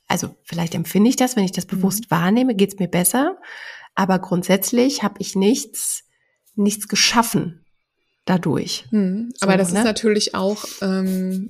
also 0.08 0.36
vielleicht 0.44 0.76
empfinde 0.76 1.10
ich 1.10 1.16
das, 1.16 1.36
wenn 1.38 1.46
ich 1.46 1.52
das 1.54 1.66
mhm. 1.66 1.78
bewusst 1.78 2.06
mhm. 2.06 2.12
wahrnehme, 2.12 2.56
geht 2.56 2.74
es 2.74 2.80
mir 2.80 2.90
besser. 2.90 3.38
Aber 3.96 4.20
grundsätzlich 4.20 5.04
habe 5.04 5.16
ich 5.20 5.36
nichts, 5.36 6.04
nichts 6.56 6.88
geschaffen 6.90 7.66
dadurch. 8.28 8.86
Hm, 8.90 9.34
aber 9.40 9.54
so, 9.54 9.58
das 9.58 9.72
ne? 9.72 9.80
ist 9.80 9.86
natürlich 9.86 10.36
auch, 10.36 10.64
ähm, 10.82 11.50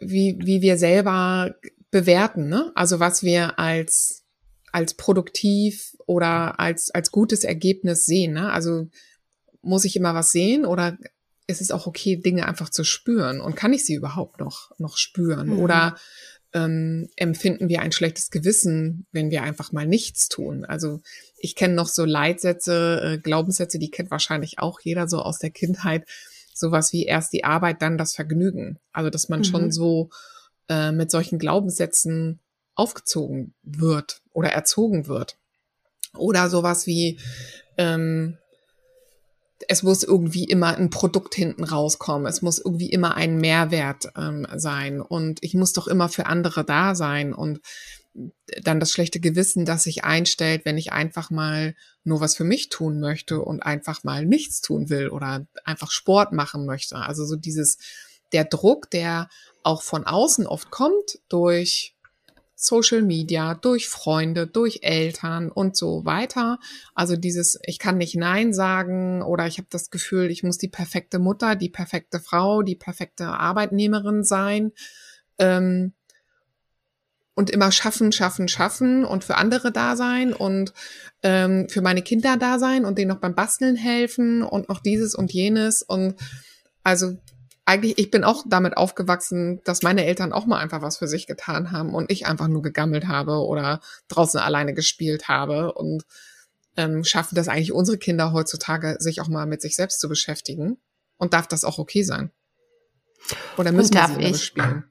wie, 0.00 0.38
wie 0.40 0.62
wir 0.62 0.78
selber 0.78 1.54
bewerten, 1.92 2.48
ne? 2.48 2.72
Also 2.74 2.98
was 2.98 3.22
wir 3.22 3.60
als 3.60 4.24
als 4.72 4.94
produktiv 4.94 5.94
oder 6.06 6.58
als 6.58 6.90
als 6.90 7.12
gutes 7.12 7.44
Ergebnis 7.44 8.04
sehen, 8.04 8.32
ne? 8.32 8.50
Also 8.50 8.88
muss 9.60 9.84
ich 9.84 9.94
immer 9.94 10.14
was 10.14 10.32
sehen 10.32 10.64
oder 10.64 10.98
ist 11.46 11.60
es 11.60 11.70
auch 11.70 11.86
okay, 11.86 12.16
Dinge 12.16 12.48
einfach 12.48 12.70
zu 12.70 12.82
spüren 12.82 13.40
und 13.40 13.54
kann 13.54 13.72
ich 13.72 13.84
sie 13.84 13.94
überhaupt 13.94 14.40
noch 14.40 14.72
noch 14.78 14.96
spüren 14.96 15.50
mhm. 15.50 15.58
oder 15.60 15.96
ähm, 16.54 17.08
empfinden 17.16 17.68
wir 17.68 17.80
ein 17.80 17.92
schlechtes 17.92 18.30
Gewissen, 18.30 19.06
wenn 19.12 19.30
wir 19.30 19.42
einfach 19.42 19.72
mal 19.72 19.86
nichts 19.86 20.28
tun. 20.28 20.64
Also 20.64 21.00
ich 21.38 21.54
kenne 21.54 21.74
noch 21.74 21.88
so 21.88 22.04
Leitsätze, 22.04 23.00
äh, 23.02 23.18
Glaubenssätze, 23.18 23.78
die 23.78 23.90
kennt 23.90 24.10
wahrscheinlich 24.10 24.58
auch 24.58 24.80
jeder 24.80 25.08
so 25.08 25.20
aus 25.20 25.38
der 25.38 25.50
Kindheit 25.50 26.06
sowas 26.54 26.92
wie 26.92 27.04
erst 27.04 27.32
die 27.32 27.44
Arbeit, 27.44 27.80
dann 27.80 27.98
das 27.98 28.14
Vergnügen. 28.14 28.78
Also 28.92 29.10
dass 29.10 29.28
man 29.28 29.40
mhm. 29.40 29.44
schon 29.44 29.72
so 29.72 30.10
äh, 30.68 30.92
mit 30.92 31.10
solchen 31.10 31.38
Glaubenssätzen 31.38 32.40
aufgezogen 32.74 33.54
wird 33.62 34.22
oder 34.32 34.50
erzogen 34.50 35.06
wird. 35.06 35.36
Oder 36.16 36.50
sowas 36.50 36.86
wie, 36.86 37.18
ähm, 37.78 38.38
es 39.68 39.82
muss 39.82 40.02
irgendwie 40.02 40.44
immer 40.44 40.76
ein 40.76 40.90
Produkt 40.90 41.34
hinten 41.34 41.64
rauskommen. 41.64 42.26
Es 42.26 42.42
muss 42.42 42.58
irgendwie 42.58 42.90
immer 42.90 43.14
ein 43.14 43.36
Mehrwert 43.36 44.08
ähm, 44.16 44.46
sein. 44.56 45.00
Und 45.00 45.38
ich 45.42 45.54
muss 45.54 45.72
doch 45.72 45.86
immer 45.86 46.08
für 46.08 46.26
andere 46.26 46.64
da 46.64 46.94
sein. 46.94 47.32
Und 47.32 47.60
dann 48.62 48.80
das 48.80 48.90
schlechte 48.90 49.20
Gewissen, 49.20 49.64
das 49.64 49.84
sich 49.84 50.04
einstellt, 50.04 50.64
wenn 50.64 50.76
ich 50.76 50.92
einfach 50.92 51.30
mal 51.30 51.74
nur 52.04 52.20
was 52.20 52.36
für 52.36 52.44
mich 52.44 52.68
tun 52.68 53.00
möchte 53.00 53.40
und 53.40 53.62
einfach 53.62 54.04
mal 54.04 54.26
nichts 54.26 54.60
tun 54.60 54.90
will 54.90 55.08
oder 55.08 55.46
einfach 55.64 55.90
Sport 55.90 56.32
machen 56.32 56.66
möchte. 56.66 56.96
Also 56.96 57.24
so 57.24 57.36
dieses, 57.36 57.78
der 58.32 58.44
Druck, 58.44 58.90
der 58.90 59.28
auch 59.64 59.82
von 59.82 60.06
außen 60.06 60.46
oft 60.46 60.70
kommt 60.70 61.18
durch 61.28 61.94
Social 62.62 63.02
Media, 63.02 63.54
durch 63.54 63.88
Freunde, 63.88 64.46
durch 64.46 64.80
Eltern 64.82 65.50
und 65.50 65.76
so 65.76 66.04
weiter. 66.04 66.60
Also 66.94 67.16
dieses, 67.16 67.58
ich 67.64 67.80
kann 67.80 67.98
nicht 67.98 68.14
Nein 68.14 68.54
sagen 68.54 69.22
oder 69.22 69.48
ich 69.48 69.58
habe 69.58 69.66
das 69.70 69.90
Gefühl, 69.90 70.30
ich 70.30 70.44
muss 70.44 70.58
die 70.58 70.68
perfekte 70.68 71.18
Mutter, 71.18 71.56
die 71.56 71.70
perfekte 71.70 72.20
Frau, 72.20 72.62
die 72.62 72.76
perfekte 72.76 73.26
Arbeitnehmerin 73.26 74.22
sein. 74.22 74.70
Ähm, 75.38 75.92
und 77.34 77.50
immer 77.50 77.72
schaffen, 77.72 78.12
schaffen, 78.12 78.46
schaffen 78.46 79.04
und 79.04 79.24
für 79.24 79.36
andere 79.36 79.72
da 79.72 79.96
sein 79.96 80.34
und 80.34 80.74
ähm, 81.22 81.66
für 81.68 81.80
meine 81.80 82.02
Kinder 82.02 82.36
da 82.36 82.58
sein 82.58 82.84
und 82.84 82.98
denen 82.98 83.08
noch 83.08 83.20
beim 83.20 83.34
Basteln 83.34 83.74
helfen 83.74 84.42
und 84.42 84.68
noch 84.68 84.80
dieses 84.80 85.14
und 85.14 85.32
jenes. 85.32 85.82
Und 85.82 86.14
also 86.84 87.16
eigentlich, 87.64 87.98
ich 87.98 88.10
bin 88.10 88.24
auch 88.24 88.44
damit 88.46 88.76
aufgewachsen, 88.76 89.60
dass 89.64 89.82
meine 89.82 90.04
Eltern 90.04 90.32
auch 90.32 90.46
mal 90.46 90.58
einfach 90.58 90.82
was 90.82 90.98
für 90.98 91.06
sich 91.06 91.26
getan 91.26 91.70
haben 91.70 91.94
und 91.94 92.10
ich 92.10 92.26
einfach 92.26 92.48
nur 92.48 92.62
gegammelt 92.62 93.06
habe 93.06 93.44
oder 93.46 93.80
draußen 94.08 94.40
alleine 94.40 94.74
gespielt 94.74 95.28
habe 95.28 95.72
und 95.72 96.04
ähm, 96.76 97.04
schaffen 97.04 97.34
das 97.34 97.48
eigentlich 97.48 97.72
unsere 97.72 97.98
Kinder 97.98 98.32
heutzutage, 98.32 98.96
sich 98.98 99.20
auch 99.20 99.28
mal 99.28 99.46
mit 99.46 99.62
sich 99.62 99.76
selbst 99.76 100.00
zu 100.00 100.08
beschäftigen. 100.08 100.78
Und 101.18 101.34
darf 101.34 101.46
das 101.46 101.64
auch 101.64 101.78
okay 101.78 102.02
sein? 102.02 102.32
Oder 103.56 103.70
müssen 103.70 103.94
wir 103.94 104.08
sie 104.08 104.22
ich, 104.22 104.44
spielen? 104.44 104.84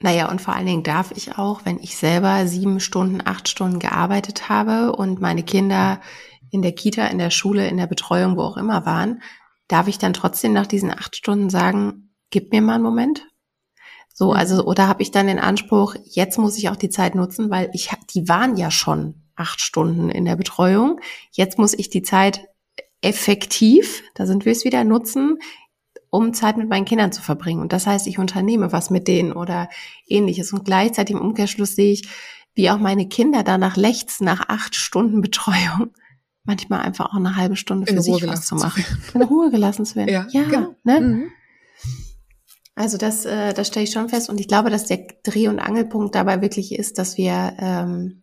Naja, 0.00 0.28
und 0.28 0.42
vor 0.42 0.54
allen 0.54 0.66
Dingen 0.66 0.82
darf 0.82 1.12
ich 1.12 1.38
auch, 1.38 1.64
wenn 1.64 1.78
ich 1.78 1.96
selber 1.96 2.46
sieben 2.46 2.80
Stunden, 2.80 3.22
acht 3.24 3.48
Stunden 3.48 3.78
gearbeitet 3.78 4.48
habe 4.48 4.92
und 4.92 5.20
meine 5.20 5.44
Kinder 5.44 6.00
in 6.50 6.62
der 6.62 6.72
Kita, 6.72 7.06
in 7.06 7.18
der 7.18 7.30
Schule, 7.30 7.68
in 7.68 7.76
der 7.76 7.86
Betreuung, 7.86 8.36
wo 8.36 8.42
auch 8.42 8.56
immer 8.56 8.84
waren, 8.84 9.22
darf 9.68 9.88
ich 9.88 9.98
dann 9.98 10.12
trotzdem 10.12 10.52
nach 10.52 10.66
diesen 10.66 10.90
acht 10.90 11.16
Stunden 11.16 11.50
sagen, 11.50 12.14
gib 12.30 12.52
mir 12.52 12.62
mal 12.62 12.74
einen 12.74 12.84
Moment? 12.84 13.26
So, 14.12 14.30
mhm. 14.30 14.36
also, 14.36 14.64
oder 14.64 14.88
habe 14.88 15.02
ich 15.02 15.10
dann 15.10 15.26
den 15.26 15.38
Anspruch, 15.38 15.94
jetzt 16.04 16.38
muss 16.38 16.56
ich 16.56 16.68
auch 16.68 16.76
die 16.76 16.90
Zeit 16.90 17.14
nutzen, 17.14 17.50
weil 17.50 17.70
ich 17.72 17.90
die 18.14 18.28
waren 18.28 18.56
ja 18.56 18.70
schon 18.70 19.22
acht 19.36 19.60
Stunden 19.60 20.08
in 20.08 20.24
der 20.24 20.36
Betreuung. 20.36 21.00
Jetzt 21.30 21.58
muss 21.58 21.74
ich 21.74 21.90
die 21.90 22.02
Zeit 22.02 22.48
effektiv, 23.02 24.02
da 24.14 24.26
sind 24.26 24.46
wir 24.46 24.52
es 24.52 24.64
wieder, 24.64 24.82
nutzen, 24.84 25.38
um 26.08 26.32
Zeit 26.32 26.56
mit 26.56 26.68
meinen 26.68 26.86
Kindern 26.86 27.12
zu 27.12 27.20
verbringen. 27.20 27.60
Und 27.60 27.74
das 27.74 27.86
heißt, 27.86 28.06
ich 28.06 28.18
unternehme 28.18 28.72
was 28.72 28.88
mit 28.88 29.06
denen 29.06 29.32
oder 29.32 29.68
ähnliches. 30.06 30.52
Und 30.52 30.64
gleichzeitig 30.64 31.14
im 31.14 31.20
Umkehrschluss 31.20 31.74
sehe 31.74 31.92
ich, 31.92 32.08
wie 32.54 32.70
auch 32.70 32.78
meine 32.78 33.06
Kinder 33.06 33.42
danach 33.42 33.76
lechzen 33.76 34.24
nach 34.24 34.48
acht 34.48 34.74
Stunden 34.74 35.20
Betreuung 35.20 35.92
manchmal 36.46 36.80
einfach 36.80 37.06
auch 37.06 37.16
eine 37.16 37.36
halbe 37.36 37.56
Stunde 37.56 37.92
für 37.92 38.00
sich 38.00 38.26
was 38.26 38.46
zu 38.46 38.54
machen. 38.54 38.84
In 39.14 39.22
Ruhe 39.22 39.50
gelassen 39.50 39.84
zu 39.84 39.96
werden. 39.96 40.10
Ja, 40.10 40.26
ja 40.30 40.44
genau. 40.44 40.74
ne? 40.84 41.00
Mhm. 41.00 41.30
Also 42.74 42.98
das, 42.98 43.24
äh, 43.24 43.54
das 43.54 43.68
stelle 43.68 43.84
ich 43.84 43.92
schon 43.92 44.08
fest 44.10 44.28
und 44.28 44.38
ich 44.38 44.48
glaube, 44.48 44.68
dass 44.68 44.84
der 44.84 45.06
Dreh- 45.22 45.48
und 45.48 45.58
Angelpunkt 45.58 46.14
dabei 46.14 46.42
wirklich 46.42 46.74
ist, 46.78 46.98
dass 46.98 47.16
wir, 47.16 47.56
ähm, 47.58 48.22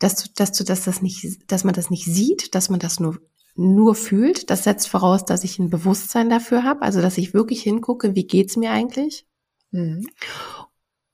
dass 0.00 0.16
du, 0.16 0.28
dass 0.34 0.52
du, 0.52 0.64
dass 0.64 0.84
das 0.84 1.02
nicht, 1.02 1.50
dass 1.50 1.62
man 1.62 1.72
das 1.72 1.88
nicht 1.88 2.04
sieht, 2.04 2.54
dass 2.54 2.68
man 2.68 2.80
das 2.80 2.98
nur 3.00 3.18
nur 3.58 3.94
fühlt. 3.94 4.50
Das 4.50 4.64
setzt 4.64 4.88
voraus, 4.88 5.24
dass 5.24 5.44
ich 5.44 5.58
ein 5.58 5.70
Bewusstsein 5.70 6.28
dafür 6.28 6.62
habe, 6.62 6.82
also 6.82 7.00
dass 7.00 7.16
ich 7.16 7.32
wirklich 7.32 7.62
hingucke, 7.62 8.14
wie 8.14 8.26
geht's 8.26 8.56
mir 8.56 8.70
eigentlich. 8.70 9.26
Mhm. 9.70 10.06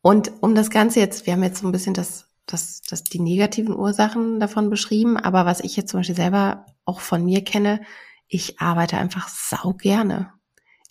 Und 0.00 0.32
um 0.40 0.54
das 0.54 0.70
Ganze 0.70 0.98
jetzt, 0.98 1.26
wir 1.26 1.34
haben 1.34 1.44
jetzt 1.44 1.60
so 1.60 1.68
ein 1.68 1.72
bisschen 1.72 1.94
das 1.94 2.26
das, 2.46 2.82
das 2.82 3.04
die 3.04 3.20
negativen 3.20 3.74
Ursachen 3.74 4.40
davon 4.40 4.70
beschrieben. 4.70 5.16
Aber 5.16 5.46
was 5.46 5.60
ich 5.60 5.76
jetzt 5.76 5.90
zum 5.90 6.00
Beispiel 6.00 6.16
selber 6.16 6.66
auch 6.84 7.00
von 7.00 7.24
mir 7.24 7.42
kenne, 7.44 7.80
ich 8.28 8.60
arbeite 8.60 8.96
einfach 8.96 9.28
sau 9.28 9.74
gerne. 9.74 10.32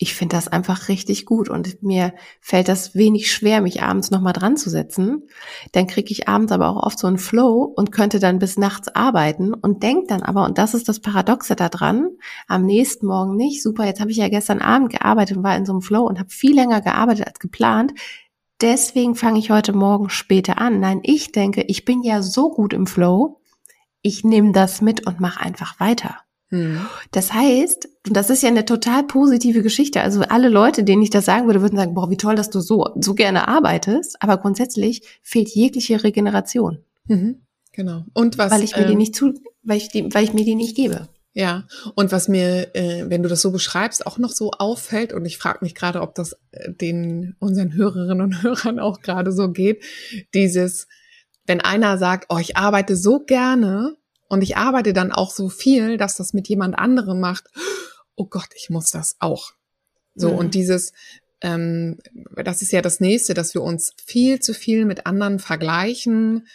Ich 0.04 0.16
finde 0.16 0.36
das 0.36 0.48
einfach 0.48 0.88
richtig 0.88 1.28
gut 1.28 1.48
und 1.48 1.84
mir 1.84 2.16
fällt 2.40 2.68
das 2.68 2.96
wenig 2.96 3.32
schwer, 3.32 3.62
mich 3.62 3.84
abends 3.84 4.10
nochmal 4.10 4.34
dran 4.34 4.58
zu 4.58 4.72
setzen. 4.72 5.28
Dann 5.74 5.86
kriege 5.86 6.12
ich 6.12 6.28
abends 6.28 6.52
aber 6.52 6.70
auch 6.70 6.82
oft 6.82 6.98
so 6.98 7.06
einen 7.06 7.20
Flow 7.20 7.72
und 7.76 7.92
könnte 7.92 8.20
dann 8.20 8.40
bis 8.40 8.58
nachts 8.58 8.88
arbeiten 8.88 9.54
und 9.54 9.84
denke 9.84 10.08
dann 10.08 10.24
aber, 10.24 10.46
und 10.46 10.58
das 10.58 10.74
ist 10.74 10.90
das 10.90 11.02
Paradoxe 11.02 11.56
daran, 11.56 12.10
am 12.48 12.66
nächsten 12.66 13.06
Morgen 13.06 13.36
nicht, 13.36 13.62
super, 13.62 13.86
jetzt 13.86 14.02
habe 14.02 14.10
ich 14.10 14.18
ja 14.18 14.30
gestern 14.30 14.60
Abend 14.60 14.90
gearbeitet 14.90 15.38
und 15.38 15.44
war 15.44 15.56
in 15.56 15.68
so 15.68 15.74
einem 15.74 15.84
Flow 15.84 16.08
und 16.08 16.18
habe 16.18 16.30
viel 16.32 16.56
länger 16.56 16.82
gearbeitet 16.82 17.28
als 17.28 17.38
geplant 17.38 17.94
deswegen 18.62 19.16
fange 19.16 19.40
ich 19.40 19.52
heute 19.52 19.74
Morgen 19.74 20.10
später 20.10 20.60
an. 20.60 20.80
Nein, 20.80 21.00
ich 21.04 21.32
denke, 21.32 21.64
ich 21.64 21.86
bin 21.86 22.04
ja 22.04 22.22
so 22.22 22.50
gut 22.50 22.74
im 22.74 22.88
Flow, 22.88 23.42
ich 24.02 24.24
nehme 24.24 24.52
das 24.52 24.82
mit 24.82 25.06
und 25.06 25.20
mache 25.20 25.42
einfach 25.42 25.80
weiter. 25.80 26.18
Hm. 26.50 26.82
Das 27.12 27.34
heißt, 27.34 27.88
und 28.08 28.16
das 28.16 28.30
ist 28.30 28.44
ja 28.44 28.50
eine 28.50 28.66
total 28.66 29.04
positive 29.04 29.64
Geschichte. 29.64 30.02
Also 30.02 30.22
alle 30.22 30.50
Leute, 30.50 30.84
denen 30.84 31.02
ich 31.02 31.10
das 31.10 31.26
sagen 31.26 31.48
würde, 31.48 31.62
würden 31.62 31.78
sagen, 31.78 31.94
boah, 31.94 32.10
wie 32.10 32.18
toll, 32.18 32.36
dass 32.36 32.50
du 32.50 32.60
so, 32.60 32.90
so 33.00 33.14
gerne 33.14 33.48
arbeitest. 33.48 34.22
Aber 34.22 34.38
grundsätzlich 34.38 35.02
fehlt 35.24 35.50
jegliche 35.50 36.04
Regeneration. 36.04 36.80
Mhm. 37.06 37.42
Genau. 37.72 38.04
Und 38.14 38.38
was? 38.38 38.52
Weil 38.52 38.64
ich 38.64 38.76
mir 38.76 38.84
ähm, 38.84 38.90
die 38.90 38.96
nicht 38.96 39.16
zu, 39.16 39.34
weil 39.64 39.78
ich 39.78 39.90
die, 39.90 40.14
weil 40.14 40.26
ich 40.26 40.34
mir 40.34 40.44
die 40.44 40.56
nicht 40.56 40.76
gebe. 40.76 41.08
Ja, 41.34 41.66
und 41.96 42.12
was 42.12 42.28
mir, 42.28 42.76
äh, 42.76 43.06
wenn 43.10 43.24
du 43.24 43.30
das 43.30 43.42
so 43.42 43.52
beschreibst, 43.52 44.06
auch 44.06 44.18
noch 44.18 44.32
so 44.32 44.52
auffällt, 44.52 45.14
und 45.14 45.26
ich 45.26 45.38
frage 45.38 45.60
mich 45.62 45.76
gerade, 45.76 46.02
ob 46.02 46.14
das 46.14 46.34
äh, 46.52 46.74
den 46.74 47.36
unseren 47.40 47.74
Hörerinnen 47.74 48.22
und 48.22 48.44
Hörern 48.44 48.80
auch 48.80 49.00
gerade 49.00 49.32
so 49.32 49.50
geht, 49.50 49.84
dieses, 50.34 50.88
wenn 51.46 51.62
einer 51.62 51.98
sagt, 51.98 52.26
oh, 52.30 52.38
ich 52.38 52.58
arbeite 52.58 52.98
so 52.98 53.20
gerne 53.20 53.96
und 54.28 54.42
ich 54.42 54.58
arbeite 54.58 54.92
dann 54.92 55.14
auch 55.14 55.32
so 55.32 55.48
viel, 55.48 55.98
dass 55.98 56.16
das 56.16 56.34
mit 56.34 56.50
jemand 56.50 56.78
anderem 56.78 57.22
macht, 57.22 57.46
oh 58.16 58.26
Gott, 58.26 58.50
ich 58.56 58.70
muss 58.70 58.92
das 58.92 59.16
auch. 59.20 59.54
So, 60.16 60.32
mhm. 60.32 60.38
und 60.38 60.54
dieses, 60.54 60.92
ähm, 61.40 62.00
das 62.44 62.62
ist 62.62 62.74
ja 62.74 62.82
das 62.82 63.00
nächste, 63.00 63.34
dass 63.34 63.54
wir 63.54 63.62
uns 63.62 63.94
viel 64.06 64.42
zu 64.42 64.54
viel 64.54 64.84
mit 64.84 65.06
anderen 65.06 65.40
vergleichen, 65.40 66.48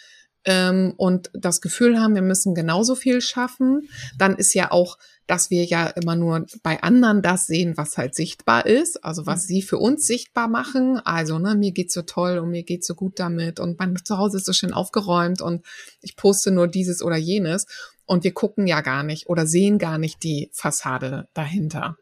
ähm, 0.47 0.93
und 0.95 1.29
das 1.33 1.59
Gefühl 1.59 1.99
haben, 1.99 2.15
wir 2.15 2.21
müssen 2.21 2.55
genauso 2.55 2.95
viel 2.95 3.19
schaffen, 3.19 3.89
dann 4.17 4.37
ist 4.37 4.53
ja 4.53 4.71
auch, 4.71 4.97
dass 5.27 5.49
wir 5.49 5.65
ja 5.65 5.87
immer 5.87 6.15
nur 6.15 6.45
bei 6.63 6.81
anderen 6.81 7.21
das 7.21 7.47
sehen, 7.47 7.75
was 7.75 7.97
halt 7.97 8.15
sichtbar 8.15 8.65
ist, 8.65 9.03
also 9.03 9.25
was 9.25 9.43
mhm. 9.43 9.47
sie 9.47 9.61
für 9.61 9.77
uns 9.77 10.07
sichtbar 10.07 10.47
machen. 10.47 11.01
Also, 11.03 11.37
ne, 11.37 11.55
mir 11.55 11.73
geht's 11.73 11.93
so 11.93 12.01
toll 12.01 12.37
und 12.37 12.49
mir 12.49 12.63
geht's 12.63 12.87
so 12.87 12.95
gut 12.95 13.19
damit 13.19 13.59
und 13.59 13.77
mein 13.77 13.97
Zuhause 14.01 14.37
ist 14.37 14.45
so 14.45 14.53
schön 14.53 14.71
aufgeräumt 14.71 15.41
und 15.41 15.65
ich 16.01 16.15
poste 16.15 16.49
nur 16.49 16.69
dieses 16.69 17.03
oder 17.03 17.17
jenes 17.17 17.65
und 18.05 18.23
wir 18.23 18.33
gucken 18.33 18.67
ja 18.67 18.79
gar 18.79 19.03
nicht 19.03 19.27
oder 19.27 19.45
sehen 19.45 19.79
gar 19.79 19.97
nicht 19.97 20.23
die 20.23 20.49
Fassade 20.53 21.27
dahinter. 21.33 21.97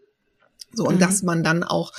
So, 0.72 0.86
und 0.86 0.96
mhm. 0.96 1.00
dass 1.00 1.24
man 1.24 1.44
dann 1.44 1.64
auch, 1.64 1.94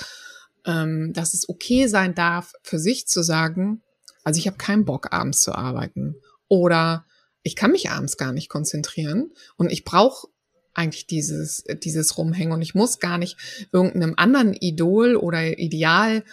ähm, 0.65 1.11
dass 1.11 1.33
es 1.33 1.49
okay 1.49 1.87
sein 1.87 2.15
darf, 2.15 2.53
für 2.63 2.79
sich 2.79 3.05
zu 3.05 3.21
sagen, 3.21 3.81
also 4.23 4.39
ich 4.39 4.47
habe 4.47 4.57
keinen 4.57 4.85
Bock, 4.85 5.11
abends 5.11 5.41
zu 5.41 5.53
arbeiten. 5.53 6.15
Oder 6.47 7.05
ich 7.43 7.55
kann 7.55 7.71
mich 7.71 7.89
abends 7.89 8.17
gar 8.17 8.33
nicht 8.33 8.49
konzentrieren 8.49 9.31
und 9.55 9.71
ich 9.71 9.83
brauche 9.83 10.27
eigentlich 10.73 11.07
dieses, 11.07 11.63
dieses 11.83 12.17
Rumhängen 12.17 12.53
und 12.53 12.61
ich 12.61 12.75
muss 12.75 12.99
gar 12.99 13.17
nicht 13.17 13.37
irgendeinem 13.71 14.13
anderen 14.17 14.53
Idol 14.53 15.15
oder 15.15 15.57
Ideal 15.57 16.23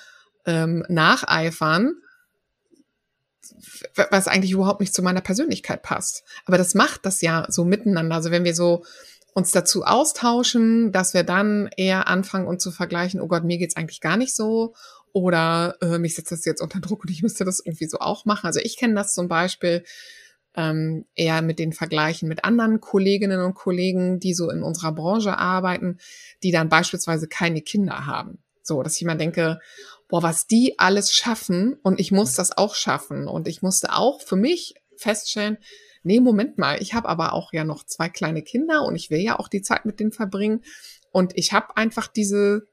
ähm, 0.45 0.85
nacheifern, 0.89 1.95
was 4.11 4.29
eigentlich 4.29 4.53
überhaupt 4.53 4.81
nicht 4.81 4.95
zu 4.95 5.03
meiner 5.03 5.23
Persönlichkeit 5.23 5.83
passt. 5.83 6.25
Aber 6.45 6.59
das 6.59 6.75
macht 6.75 7.07
das 7.07 7.23
ja 7.23 7.47
so 7.49 7.65
miteinander. 7.65 8.17
Also 8.17 8.31
wenn 8.31 8.45
wir 8.45 8.55
so 8.55 8.85
uns 9.35 9.51
dazu 9.51 9.85
austauschen, 9.85 10.93
dass 10.93 11.15
wir 11.15 11.25
dann 11.25 11.69
eher 11.77 12.07
anfangen 12.09 12.47
und 12.47 12.61
zu 12.61 12.71
vergleichen, 12.71 13.21
oh 13.21 13.27
Gott, 13.27 13.45
mir 13.45 13.59
geht's 13.59 13.77
eigentlich 13.77 14.01
gar 14.01 14.17
nicht 14.17 14.35
so 14.35 14.75
oder 15.15 15.77
äh, 15.81 15.99
mich 15.99 16.17
setzt 16.17 16.33
das 16.33 16.45
jetzt 16.45 16.61
unter 16.61 16.81
Druck 16.81 17.05
und 17.05 17.11
ich 17.11 17.23
müsste 17.23 17.45
das 17.45 17.61
irgendwie 17.65 17.87
so 17.87 17.99
auch 18.01 18.25
machen. 18.25 18.47
Also 18.47 18.59
ich 18.61 18.77
kenne 18.77 18.95
das 18.95 19.15
zum 19.15 19.29
Beispiel 19.29 19.85
ähm, 20.57 21.07
eher 21.15 21.41
mit 21.41 21.61
den 21.61 21.73
Vergleichen 21.73 22.29
mit 22.29 22.45
anderen 22.45 22.81
Kolleginnen 22.81 23.41
und 23.41 23.55
Kollegen, 23.55 24.19
die 24.19 24.35
so 24.35 24.51
in 24.51 24.65
unserer 24.65 24.91
Branche 24.91 25.39
arbeiten, 25.39 25.99
die 26.43 26.51
dann 26.51 26.69
beispielsweise 26.69 27.29
keine 27.29 27.63
Kinder 27.63 28.07
haben. 28.07 28.43
So, 28.63 28.83
dass 28.83 28.97
ich 28.97 29.03
immer 29.03 29.15
denke, 29.15 29.61
boah, 30.09 30.25
was 30.25 30.49
die 30.49 30.81
alles 30.81 31.13
schaffen 31.13 31.75
und 31.85 32.01
ich 32.01 32.11
muss 32.11 32.35
das 32.35 32.57
auch 32.57 32.75
schaffen. 32.75 33.29
Und 33.29 33.47
ich 33.47 33.63
musste 33.63 33.95
auch 33.95 34.21
für 34.21 34.37
mich 34.37 34.75
feststellen, 34.97 35.59
nee, 36.03 36.19
Moment 36.19 36.59
mal, 36.59 36.83
ich 36.83 36.93
habe 36.93 37.09
aber 37.09 37.35
auch 37.35 37.53
ja 37.53 37.63
noch 37.63 37.85
zwei 37.85 38.09
kleine 38.09 38.43
Kinder 38.43 38.85
und 38.85 38.97
ich 38.97 39.11
will 39.11 39.21
ja 39.21 39.39
auch 39.39 39.47
die 39.47 39.63
Zeit 39.63 39.85
mit 39.85 40.01
denen 40.01 40.13
verbringen. 40.13 40.65
Und 41.13 41.37
ich 41.37 41.53
habe 41.53 41.77
einfach 41.77 42.09
diese 42.09 42.67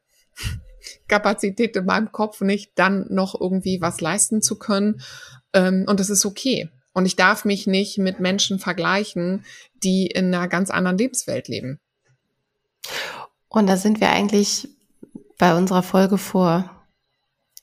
Kapazität 1.08 1.76
in 1.76 1.86
meinem 1.86 2.12
Kopf 2.12 2.42
nicht, 2.42 2.72
dann 2.76 3.06
noch 3.10 3.40
irgendwie 3.40 3.82
was 3.82 4.02
leisten 4.02 4.42
zu 4.42 4.58
können. 4.58 5.02
Ähm, 5.54 5.86
und 5.88 6.00
das 6.00 6.10
ist 6.10 6.26
okay. 6.26 6.70
Und 6.94 7.06
ich 7.06 7.16
darf 7.16 7.46
mich 7.46 7.68
nicht 7.68 7.98
mit 7.98 8.20
Menschen 8.20 8.60
vergleichen, 8.60 9.46
die 9.84 10.08
in 10.08 10.34
einer 10.34 10.48
ganz 10.48 10.70
anderen 10.70 10.98
Lebenswelt 10.98 11.48
leben. 11.48 11.80
Und 13.48 13.68
da 13.68 13.78
sind 13.78 14.02
wir 14.02 14.10
eigentlich 14.10 14.68
bei 15.38 15.56
unserer 15.56 15.84
Folge 15.84 16.18
vor, 16.18 16.70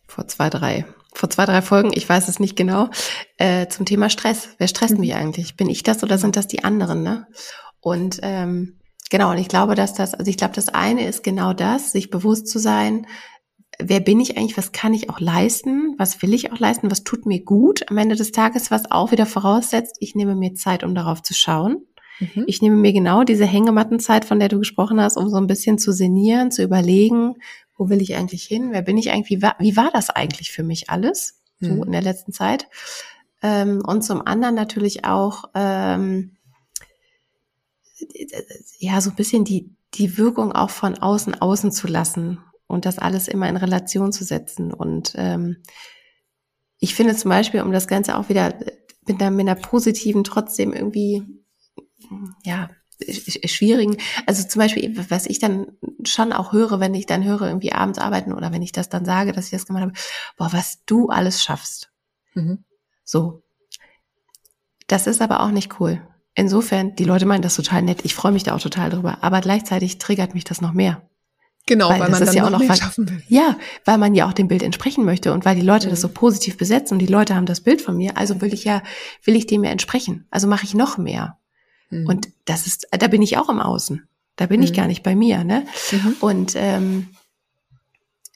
vor 0.07 0.27
zwei, 0.29 0.51
drei, 0.51 0.85
vor 1.15 1.31
zwei, 1.31 1.45
drei 1.45 1.63
Folgen, 1.63 1.91
ich 1.95 2.09
weiß 2.09 2.29
es 2.29 2.41
nicht 2.41 2.57
genau, 2.57 2.91
äh, 3.37 3.69
zum 3.69 3.87
Thema 3.87 4.11
Stress. 4.11 4.51
Wer 4.59 4.69
stresst 4.69 4.95
mhm. 4.95 5.01
mich 5.01 5.15
eigentlich? 5.15 5.57
Bin 5.57 5.69
ich 5.69 5.83
das 5.83 6.03
oder 6.03 6.19
sind 6.19 6.37
das 6.37 6.47
die 6.47 6.65
anderen? 6.65 7.03
Ne? 7.03 7.27
Und 7.81 8.19
ähm, 8.23 8.79
genau, 9.11 9.31
und 9.31 9.39
ich 9.39 9.49
glaube, 9.49 9.75
dass 9.75 9.95
das, 9.95 10.15
also 10.15 10.29
ich 10.31 10.37
glaube, 10.37 10.55
das 10.55 10.69
eine 10.69 11.07
ist 11.07 11.23
genau 11.23 11.53
das, 11.53 11.93
sich 11.93 12.11
bewusst 12.11 12.49
zu 12.49 12.59
sein, 12.59 13.07
wer 13.79 14.01
bin 14.01 14.21
ich 14.21 14.37
eigentlich, 14.37 14.57
was 14.57 14.73
kann 14.73 14.95
ich 14.95 15.11
auch 15.11 15.21
leisten, 15.21 15.95
was 15.99 16.21
will 16.23 16.35
ich 16.35 16.53
auch 16.53 16.59
leisten, 16.59 16.91
was 16.91 17.05
tut 17.05 17.27
mir 17.27 17.45
gut 17.45 17.89
am 17.89 17.99
Ende 17.99 18.17
des 18.17 18.33
Tages, 18.33 18.71
was 18.71 18.91
auch 18.91 19.13
wieder 19.13 19.27
voraussetzt, 19.27 19.97
ich 20.01 20.15
nehme 20.15 20.35
mir 20.35 20.55
Zeit, 20.55 20.85
um 20.85 20.95
darauf 20.95 21.23
zu 21.23 21.35
schauen. 21.35 21.87
Mhm. 22.19 22.45
Ich 22.47 22.61
nehme 22.63 22.77
mir 22.77 22.93
genau 22.93 23.23
diese 23.23 23.47
Hängemattenzeit, 23.47 24.25
von 24.25 24.41
der 24.41 24.49
du 24.49 24.59
gesprochen 24.59 25.01
hast, 25.01 25.17
um 25.17 25.29
so 25.29 25.37
ein 25.37 25.47
bisschen 25.47 25.79
zu 25.79 25.93
sinnieren, 25.93 26.51
zu 26.51 26.63
überlegen, 26.63 27.35
wo 27.77 27.89
will 27.89 28.03
ich 28.03 28.17
eigentlich 28.17 28.45
hin, 28.45 28.71
wer 28.73 28.83
bin 28.83 28.99
ich 28.99 29.13
eigentlich, 29.13 29.39
wie 29.39 29.43
war, 29.43 29.55
wie 29.61 29.77
war 29.77 29.91
das 29.93 30.11
eigentlich 30.11 30.51
für 30.51 30.65
mich 30.65 30.91
alles, 30.91 31.41
so 31.61 31.71
mhm. 31.71 31.85
in 31.85 31.93
der 31.93 32.03
letzten 32.03 32.33
Zeit. 32.33 32.67
Ähm, 33.41 33.83
und 33.87 34.03
zum 34.03 34.27
anderen 34.27 34.57
natürlich 34.57 35.05
auch, 35.05 35.45
ähm, 35.55 36.33
ja, 38.79 39.01
so 39.01 39.11
ein 39.11 39.17
bisschen 39.17 39.45
die, 39.45 39.75
die 39.95 40.19
Wirkung 40.19 40.53
auch 40.53 40.71
von 40.71 40.99
außen 40.99 41.41
außen 41.41 41.73
zu 41.73 41.87
lassen 41.87 42.39
und 42.67 42.85
das 42.85 42.99
alles 42.99 43.29
immer 43.29 43.49
in 43.49 43.57
Relation 43.57 44.13
zu 44.13 44.25
setzen. 44.25 44.73
Und 44.73 45.15
ähm, 45.17 45.63
ich 46.79 46.95
finde 46.95 47.17
zum 47.17 47.31
Beispiel, 47.31 47.63
um 47.63 47.73
das 47.73 47.89
Ganze 47.89 48.17
auch 48.17 48.29
wieder 48.29 48.55
mit 49.07 49.21
einer, 49.21 49.31
mit 49.31 49.49
einer 49.49 49.61
positiven, 49.61 50.23
trotzdem 50.23 50.73
irgendwie, 50.73 51.25
ja, 52.45 52.71
schwierigen, 53.45 53.97
also 54.27 54.47
zum 54.47 54.61
Beispiel, 54.61 55.11
was 55.11 55.27
ich 55.27 55.39
dann 55.39 55.79
schon 56.05 56.33
auch 56.33 56.53
höre, 56.53 56.81
wenn 56.81 56.95
ich 56.95 57.07
dann 57.07 57.25
höre, 57.25 57.43
irgendwie 57.43 57.73
abends 57.73 57.99
arbeiten 57.99 58.33
oder 58.33 58.53
wenn 58.53 58.63
ich 58.63 58.73
das 58.73 58.89
dann 58.89 59.05
sage, 59.05 59.33
dass 59.33 59.47
ich 59.47 59.51
das 59.53 59.67
gemacht 59.67 59.83
habe, 59.83 59.93
boah, 60.37 60.53
was 60.53 60.85
du 60.85 61.09
alles 61.09 61.43
schaffst. 61.43 61.93
Mhm. 62.35 62.65
So. 63.05 63.43
Das 64.89 65.07
ist 65.07 65.23
aber 65.23 65.41
auch 65.41 65.51
nicht 65.51 65.79
cool. 65.81 66.03
Insofern, 66.39 66.95
die 66.95 67.03
Leute 67.03 67.27
meinen 67.27 67.43
das 67.43 67.57
total 67.57 67.83
nett. 67.83 68.05
Ich 68.05 68.15
freue 68.15 68.31
mich 68.31 68.45
da 68.45 68.55
auch 68.55 68.61
total 68.61 68.91
drüber. 68.91 69.19
Aber 69.23 69.41
gleichzeitig 69.41 69.99
triggert 69.99 70.35
mich 70.35 70.45
das 70.45 70.61
noch 70.61 70.73
mehr. 70.73 71.03
Genau, 71.67 71.89
weil, 71.89 71.99
weil 71.99 72.11
man 72.11 72.25
dann 72.25 72.33
ja 72.33 72.45
noch, 72.45 72.51
noch 72.53 72.59
mehr 72.61 72.77
schaffen 72.77 73.11
will. 73.11 73.21
Ja, 73.27 73.57
weil 73.85 73.99
man 73.99 74.15
ja 74.15 74.29
auch 74.29 74.33
dem 74.33 74.47
Bild 74.47 74.63
entsprechen 74.63 75.05
möchte 75.05 75.33
und 75.33 75.45
weil 75.45 75.57
die 75.57 75.63
Leute 75.63 75.89
mhm. 75.89 75.91
das 75.91 76.01
so 76.01 76.09
positiv 76.09 76.57
besetzen 76.57 76.95
und 76.95 77.01
die 77.01 77.09
Leute 77.09 77.35
haben 77.35 77.45
das 77.45 77.61
Bild 77.61 77.83
von 77.83 77.97
mir, 77.97 78.17
also 78.17 78.41
will 78.41 78.55
ich 78.55 78.63
ja, 78.63 78.85
will 79.25 79.35
ich 79.35 79.49
dem 79.49 79.65
ja 79.65 79.73
entsprechen. 79.73 80.27
Also 80.31 80.47
mache 80.47 80.63
ich 80.63 80.75
noch 80.75 80.97
mehr. 80.97 81.39
Mhm. 81.91 82.07
Und 82.07 82.29
das 82.45 82.69
ist, 82.69 82.87
da 82.93 83.09
bin 83.09 83.21
ich 83.21 83.37
auch 83.37 83.49
im 83.49 83.59
Außen. 83.59 84.07
Da 84.37 84.47
bin 84.47 84.61
mhm. 84.61 84.67
ich 84.67 84.73
gar 84.73 84.87
nicht 84.87 85.03
bei 85.03 85.17
mir, 85.17 85.43
ne? 85.43 85.67
Mhm. 85.91 86.17
Und 86.21 86.53
ähm, 86.55 87.09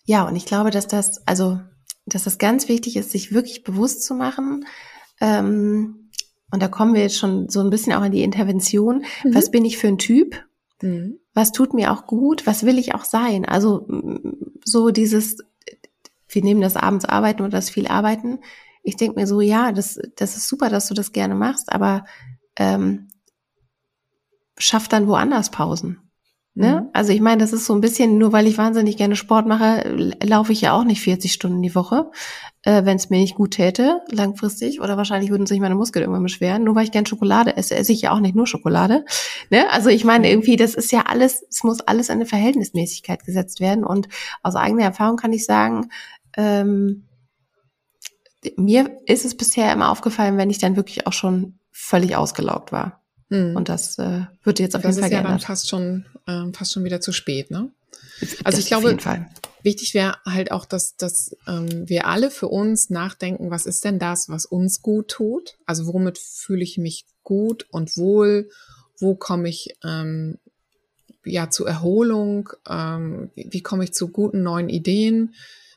ja, 0.06 0.24
und 0.24 0.34
ich 0.34 0.44
glaube, 0.44 0.72
dass 0.72 0.88
das, 0.88 1.24
also, 1.28 1.60
dass 2.06 2.24
das 2.24 2.38
ganz 2.38 2.68
wichtig 2.68 2.96
ist, 2.96 3.12
sich 3.12 3.30
wirklich 3.30 3.62
bewusst 3.62 4.02
zu 4.02 4.14
machen. 4.14 4.66
Ähm, 5.20 6.01
und 6.52 6.62
da 6.62 6.68
kommen 6.68 6.94
wir 6.94 7.00
jetzt 7.00 7.18
schon 7.18 7.48
so 7.48 7.60
ein 7.60 7.70
bisschen 7.70 7.94
auch 7.94 8.04
in 8.04 8.12
die 8.12 8.22
Intervention. 8.22 9.04
Mhm. 9.24 9.34
Was 9.34 9.50
bin 9.50 9.64
ich 9.64 9.78
für 9.78 9.88
ein 9.88 9.98
Typ? 9.98 10.44
Mhm. 10.82 11.18
Was 11.32 11.50
tut 11.50 11.72
mir 11.72 11.90
auch 11.90 12.06
gut? 12.06 12.46
Was 12.46 12.64
will 12.64 12.78
ich 12.78 12.94
auch 12.94 13.04
sein? 13.04 13.46
Also 13.46 13.86
so 14.62 14.90
dieses, 14.90 15.38
wir 16.28 16.44
nehmen 16.44 16.60
das 16.60 16.76
abends 16.76 17.06
arbeiten 17.06 17.40
oder 17.40 17.50
das 17.50 17.70
viel 17.70 17.86
arbeiten. 17.86 18.40
Ich 18.82 18.96
denke 18.96 19.18
mir 19.18 19.26
so, 19.26 19.40
ja, 19.40 19.72
das, 19.72 19.98
das 20.16 20.36
ist 20.36 20.46
super, 20.46 20.68
dass 20.68 20.88
du 20.88 20.94
das 20.94 21.12
gerne 21.12 21.34
machst, 21.34 21.72
aber 21.72 22.04
ähm, 22.56 23.08
schaff 24.58 24.88
dann 24.88 25.08
woanders 25.08 25.50
Pausen. 25.50 26.00
Ne? 26.54 26.82
Mhm. 26.82 26.90
Also 26.92 27.12
ich 27.12 27.22
meine, 27.22 27.40
das 27.40 27.54
ist 27.54 27.64
so 27.64 27.74
ein 27.74 27.80
bisschen, 27.80 28.18
nur 28.18 28.32
weil 28.32 28.46
ich 28.46 28.58
wahnsinnig 28.58 28.98
gerne 28.98 29.16
Sport 29.16 29.46
mache, 29.46 30.14
laufe 30.22 30.52
ich 30.52 30.60
ja 30.60 30.74
auch 30.74 30.84
nicht 30.84 31.00
40 31.00 31.32
Stunden 31.32 31.62
die 31.62 31.74
Woche, 31.74 32.10
äh, 32.64 32.84
wenn 32.84 32.96
es 32.96 33.10
mir 33.10 33.18
nicht 33.18 33.34
gut 33.34 33.52
täte, 33.52 34.00
langfristig. 34.10 34.80
Oder 34.80 34.96
wahrscheinlich 34.96 35.30
würden 35.30 35.46
sich 35.46 35.60
meine 35.60 35.74
Muskeln 35.74 36.02
irgendwann 36.02 36.22
beschweren. 36.22 36.64
Nur 36.64 36.74
weil 36.74 36.84
ich 36.84 36.92
gerne 36.92 37.06
Schokolade 37.06 37.56
esse, 37.56 37.74
esse 37.74 37.92
ich 37.92 38.02
ja 38.02 38.12
auch 38.12 38.20
nicht 38.20 38.36
nur 38.36 38.46
Schokolade. 38.46 39.04
Ne? 39.50 39.68
Also 39.70 39.88
ich 39.88 40.04
meine, 40.04 40.30
irgendwie, 40.30 40.56
das 40.56 40.74
ist 40.74 40.92
ja 40.92 41.02
alles, 41.06 41.44
es 41.50 41.64
muss 41.64 41.80
alles 41.80 42.08
in 42.08 42.16
eine 42.16 42.26
Verhältnismäßigkeit 42.26 43.24
gesetzt 43.24 43.60
werden. 43.60 43.84
Und 43.84 44.08
aus 44.42 44.54
eigener 44.54 44.84
Erfahrung 44.84 45.16
kann 45.16 45.32
ich 45.32 45.44
sagen, 45.44 45.90
ähm, 46.36 47.04
mir 48.56 48.98
ist 49.06 49.24
es 49.24 49.36
bisher 49.36 49.72
immer 49.72 49.90
aufgefallen, 49.90 50.36
wenn 50.36 50.50
ich 50.50 50.58
dann 50.58 50.76
wirklich 50.76 51.06
auch 51.06 51.12
schon 51.12 51.58
völlig 51.70 52.16
ausgelaugt 52.16 52.72
war. 52.72 53.02
Mhm. 53.28 53.56
Und 53.56 53.68
das 53.68 53.98
äh, 53.98 54.22
wird 54.42 54.60
jetzt 54.60 54.76
auf 54.76 54.82
das 54.82 54.96
jeden 54.96 55.02
Fall 55.02 55.10
geändert. 55.10 55.42
Das 55.42 55.60
ist 55.60 55.70
ja 55.70 55.80
dann 55.80 56.00
fast 56.00 56.04
schon, 56.26 56.50
äh, 56.50 56.56
fast 56.56 56.72
schon 56.72 56.84
wieder 56.84 57.00
zu 57.00 57.12
spät, 57.12 57.50
ne? 57.50 57.70
Also 58.44 58.58
ich 58.58 58.66
glaube, 58.66 58.96
wichtig 59.62 59.94
wäre 59.94 60.16
halt 60.24 60.52
auch, 60.52 60.64
dass, 60.64 60.96
dass 60.96 61.36
ähm, 61.46 61.88
wir 61.88 62.06
alle 62.06 62.30
für 62.30 62.48
uns 62.48 62.90
nachdenken, 62.90 63.50
was 63.50 63.66
ist 63.66 63.84
denn 63.84 63.98
das, 63.98 64.28
was 64.28 64.46
uns 64.46 64.82
gut 64.82 65.08
tut? 65.08 65.58
Also 65.66 65.86
womit 65.86 66.18
fühle 66.18 66.62
ich 66.62 66.78
mich 66.78 67.06
gut 67.22 67.66
und 67.70 67.96
wohl? 67.96 68.50
Wo 68.98 69.14
komme 69.14 69.48
ich 69.48 69.76
ähm, 69.84 70.38
ja 71.24 71.50
zu 71.50 71.64
Erholung? 71.64 72.50
Ähm, 72.68 73.30
wie, 73.34 73.48
wie 73.50 73.62
komme 73.62 73.84
ich 73.84 73.92
zu 73.92 74.08
guten 74.08 74.42
neuen 74.42 74.68
Ideen? 74.68 75.34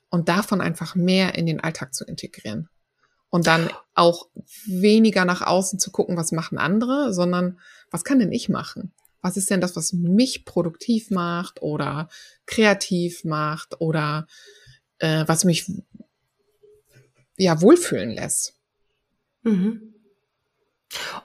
Und 0.10 0.30
davon 0.30 0.62
einfach 0.62 0.96
mehr 0.96 1.36
in 1.36 1.46
den 1.46 1.60
Alltag 1.60 1.94
zu 1.94 2.06
integrieren 2.06 2.70
und 3.36 3.48
dann 3.48 3.70
auch 3.96 4.30
weniger 4.66 5.26
nach 5.26 5.42
außen 5.42 5.78
zu 5.78 5.92
gucken, 5.92 6.16
was 6.16 6.32
machen 6.32 6.58
andere, 6.58 7.14
sondern 7.14 7.60
was 7.92 8.06
kann 8.06 8.20
denn 8.20 8.32
ich 8.32 8.48
machen? 8.48 8.94
Was 9.26 9.38
ist 9.38 9.50
denn 9.50 9.60
das, 9.60 9.76
was 9.76 9.92
mich 9.92 10.46
produktiv 10.46 11.10
macht 11.10 11.64
oder 11.64 12.10
kreativ 12.46 13.24
macht 13.24 13.82
oder 13.82 14.28
äh, 15.00 15.24
was 15.26 15.46
mich 15.46 15.66
ja 17.36 17.60
wohlfühlen 17.60 18.12
lässt? 18.12 18.54
Mhm. 19.42 19.96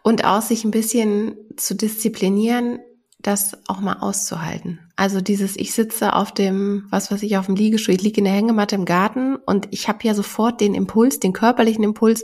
Und 0.03 0.25
auch 0.25 0.41
sich 0.41 0.65
ein 0.65 0.71
bisschen 0.71 1.37
zu 1.59 1.75
disziplinieren, 1.75 2.79
das 3.19 3.59
auch 3.69 3.81
mal 3.81 3.99
auszuhalten. 3.99 4.81
Also 4.97 5.21
dieses, 5.21 5.57
ich 5.57 5.75
sitze 5.75 6.15
auf 6.15 6.33
dem, 6.33 6.87
was 6.89 7.13
weiß 7.13 7.23
ich, 7.23 7.37
auf 7.37 7.45
dem 7.45 7.55
Liegestuhl, 7.55 7.97
ich 7.97 8.03
liege 8.03 8.23
in 8.23 8.25
der 8.25 8.33
Hängematte 8.33 8.77
im 8.77 8.87
Garten 8.87 9.37
und 9.37 9.69
ich 9.73 9.89
habe 9.89 9.99
ja 10.05 10.15
sofort 10.15 10.63
den 10.63 10.75
Impuls, 10.75 11.21
den 11.21 11.35
körperlichen 11.35 11.85
Impuls, 11.85 12.23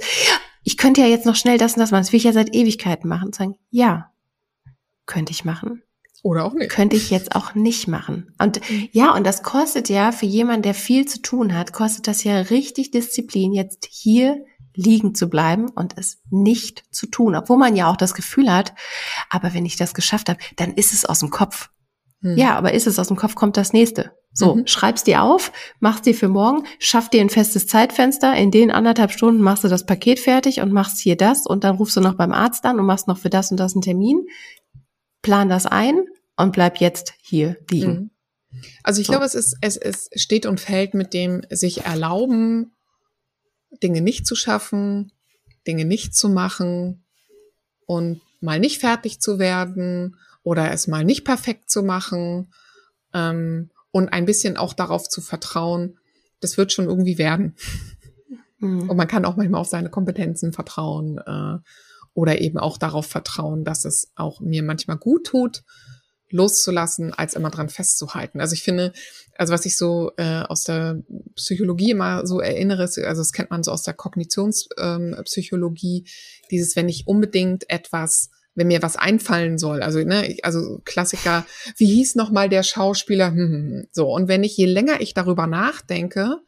ich 0.63 0.79
könnte 0.79 1.03
ja 1.03 1.07
jetzt 1.07 1.27
noch 1.27 1.37
schnell 1.37 1.59
das 1.59 1.75
und 1.75 1.81
das 1.81 1.91
machen, 1.91 2.01
das 2.01 2.13
will 2.13 2.19
ich 2.19 2.25
ja 2.25 2.33
seit 2.33 2.55
Ewigkeiten 2.55 3.11
machen. 3.11 3.27
Und 3.27 3.35
sagen, 3.35 3.57
ja, 3.71 4.11
könnte 5.07 5.33
ich 5.33 5.45
machen. 5.45 5.83
Oder 6.23 6.45
auch 6.45 6.55
nicht. 6.55 6.71
Könnte 6.71 6.97
ich 6.97 7.11
jetzt 7.11 7.37
auch 7.37 7.55
nicht 7.55 7.87
machen. 7.87 8.35
Und 8.39 8.61
ja, 8.91 9.15
und 9.15 9.25
das 9.25 9.43
kostet 9.43 9.89
ja 9.89 10.11
für 10.11 10.27
jemanden, 10.27 10.63
der 10.63 10.75
viel 10.75 11.07
zu 11.07 11.23
tun 11.23 11.57
hat, 11.57 11.73
kostet 11.73 12.09
das 12.09 12.25
ja 12.25 12.41
richtig 12.41 12.91
Disziplin, 12.91 13.53
jetzt 13.53 13.87
hier 13.89 14.45
liegen 14.75 15.15
zu 15.15 15.29
bleiben 15.29 15.69
und 15.71 15.97
es 15.97 16.19
nicht 16.31 16.85
zu 16.91 17.07
tun, 17.07 17.35
obwohl 17.35 17.57
man 17.57 17.77
ja 17.77 17.91
auch 17.91 17.97
das 17.97 18.13
Gefühl 18.13 18.53
hat, 18.53 18.75
aber 19.31 19.55
wenn 19.55 19.65
ich 19.65 19.77
das 19.77 19.95
geschafft 19.95 20.29
habe, 20.29 20.39
dann 20.57 20.75
ist 20.75 20.93
es 20.93 21.05
aus 21.05 21.21
dem 21.21 21.31
Kopf. 21.31 21.71
Hm. 22.23 22.37
Ja, 22.37 22.57
aber 22.57 22.73
ist 22.75 22.87
es 22.87 22.99
aus 22.99 23.09
dem 23.09 23.17
Kopf, 23.17 23.35
kommt 23.35 23.57
das 23.57 23.73
nächste. 23.73 24.13
So, 24.33 24.57
mhm. 24.57 24.67
schreibst 24.67 25.07
dir 25.07 25.23
auf, 25.23 25.51
machst 25.81 26.05
dir 26.05 26.15
für 26.15 26.29
morgen, 26.29 26.65
schaff 26.79 27.09
dir 27.09 27.23
ein 27.23 27.31
festes 27.31 27.67
Zeitfenster, 27.67 28.37
in 28.37 28.51
den 28.51 28.71
anderthalb 28.71 29.11
Stunden 29.11 29.41
machst 29.41 29.65
du 29.65 29.69
das 29.69 29.87
Paket 29.87 30.21
fertig 30.21 30.61
und 30.61 30.73
machst 30.73 30.99
hier 30.99 31.17
das 31.17 31.47
und 31.47 31.65
dann 31.65 31.77
rufst 31.77 31.97
du 31.97 32.03
noch 32.03 32.17
beim 32.17 32.33
Arzt 32.33 32.67
an 32.67 32.79
und 32.79 32.85
machst 32.85 33.09
noch 33.09 33.17
für 33.17 33.31
das 33.31 33.51
und 33.51 33.57
das 33.57 33.75
einen 33.75 33.81
Termin. 33.81 34.27
Plan 35.27 35.49
das 35.49 35.67
ein 35.67 36.07
und 36.37 36.53
bleib 36.53 36.79
jetzt 36.79 37.15
hier 37.21 37.57
liegen. 37.69 38.13
Mhm. 38.53 38.61
Also 38.85 39.01
ich 39.01 39.09
so. 39.09 39.13
glaube, 39.13 39.27
es 39.27 39.35
ist, 39.35 39.57
es, 39.61 39.77
es 39.77 40.09
steht 40.15 40.47
und 40.47 40.61
fällt 40.61 40.95
mit 40.95 41.13
dem 41.13 41.43
sich 41.51 41.85
erlauben, 41.85 42.77
Dinge 43.83 44.03
nicht 44.03 44.25
zu 44.25 44.37
schaffen, 44.37 45.11
Dinge 45.67 45.85
nicht 45.85 46.15
zu 46.15 46.29
machen 46.29 47.05
und 47.87 48.21
mal 48.41 48.61
nicht 48.61 48.79
fertig 48.79 49.21
zu 49.21 49.41
werden 49.41 50.17
oder 50.45 50.71
es 50.71 50.87
mal 50.87 51.05
nicht 51.05 51.25
perfekt 51.25 51.71
zu 51.71 51.83
machen 51.83 52.53
ähm, 53.13 53.71
und 53.91 54.11
ein 54.11 54.27
bisschen 54.27 54.57
auch 54.57 54.75
darauf 54.75 55.09
zu 55.09 55.21
vertrauen, 55.21 55.99
das 56.39 56.57
wird 56.57 56.71
schon 56.71 56.85
irgendwie 56.85 57.19
werden. 57.19 57.57
Mhm. 58.59 58.89
Und 58.89 58.97
man 58.97 59.09
kann 59.09 59.25
auch 59.25 59.35
manchmal 59.35 59.61
auf 59.61 59.69
seine 59.69 59.91
Kompetenzen 59.91 60.53
vertrauen 60.53 61.19
äh, 61.19 61.59
oder 62.17 62.41
eben 62.41 62.59
auch 62.59 62.79
darauf 62.79 63.07
vertrauen, 63.07 63.63
dass 63.63 63.85
es 63.85 64.11
auch 64.17 64.41
mir 64.41 64.63
manchmal 64.63 64.97
gut 64.97 65.27
tut, 65.27 65.65
loszulassen, 66.31 67.13
als 67.13 67.35
immer 67.35 67.51
dran 67.51 67.69
festzuhalten. 67.69 68.41
Also 68.41 68.55
ich 68.55 68.63
finde, 68.63 68.95
also 69.37 69.53
was 69.53 69.67
ich 69.67 69.77
so 69.77 70.13
äh, 70.17 70.45
aus 70.49 70.63
der 70.65 71.03
Psychologie 71.35 71.91
immer 71.91 72.27
so 72.27 72.41
erinnere, 72.41 72.85
also 72.85 73.03
das 73.03 73.33
kennt 73.33 73.51
man 73.51 73.63
so 73.63 73.71
aus 73.71 73.83
der 73.83 73.93
Kognitionspsychologie, 73.93 75.99
ähm, 75.99 76.05
dieses, 76.51 76.75
wenn 76.75 76.89
ich 76.89 77.07
unbedingt 77.07 77.69
etwas 77.71 78.31
wenn 78.59 78.69
mir 78.69 78.81
was 78.81 78.97
einfallen 78.97 79.59
soll, 79.59 79.83
also 79.83 79.99
ne, 79.99 80.35
also 80.43 80.81
Klassiker, 80.87 81.45
wie 81.77 81.85
hieß 81.85 82.15
noch 82.15 82.31
mal 82.31 82.49
der 82.49 82.63
Schauspieler? 82.63 83.33
Hm. 83.33 83.87
So 83.93 84.11
und 84.11 84.29
wenn 84.29 84.45
ich 84.45 84.57
je 84.57 84.65
länger 84.65 85.03
ich 85.03 85.13
darüber 85.13 85.47
nachdenke, 85.47 86.39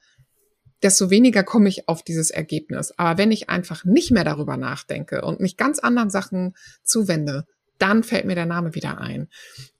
desto 0.82 1.10
weniger 1.10 1.42
komme 1.42 1.68
ich 1.68 1.88
auf 1.88 2.02
dieses 2.02 2.30
Ergebnis. 2.30 2.92
Aber 2.96 3.18
wenn 3.18 3.32
ich 3.32 3.48
einfach 3.48 3.84
nicht 3.84 4.10
mehr 4.10 4.24
darüber 4.24 4.56
nachdenke 4.56 5.22
und 5.22 5.40
mich 5.40 5.56
ganz 5.56 5.78
anderen 5.78 6.10
Sachen 6.10 6.54
zuwende, 6.82 7.46
dann 7.78 8.02
fällt 8.02 8.24
mir 8.24 8.34
der 8.34 8.46
Name 8.46 8.74
wieder 8.74 8.98
ein. 8.98 9.28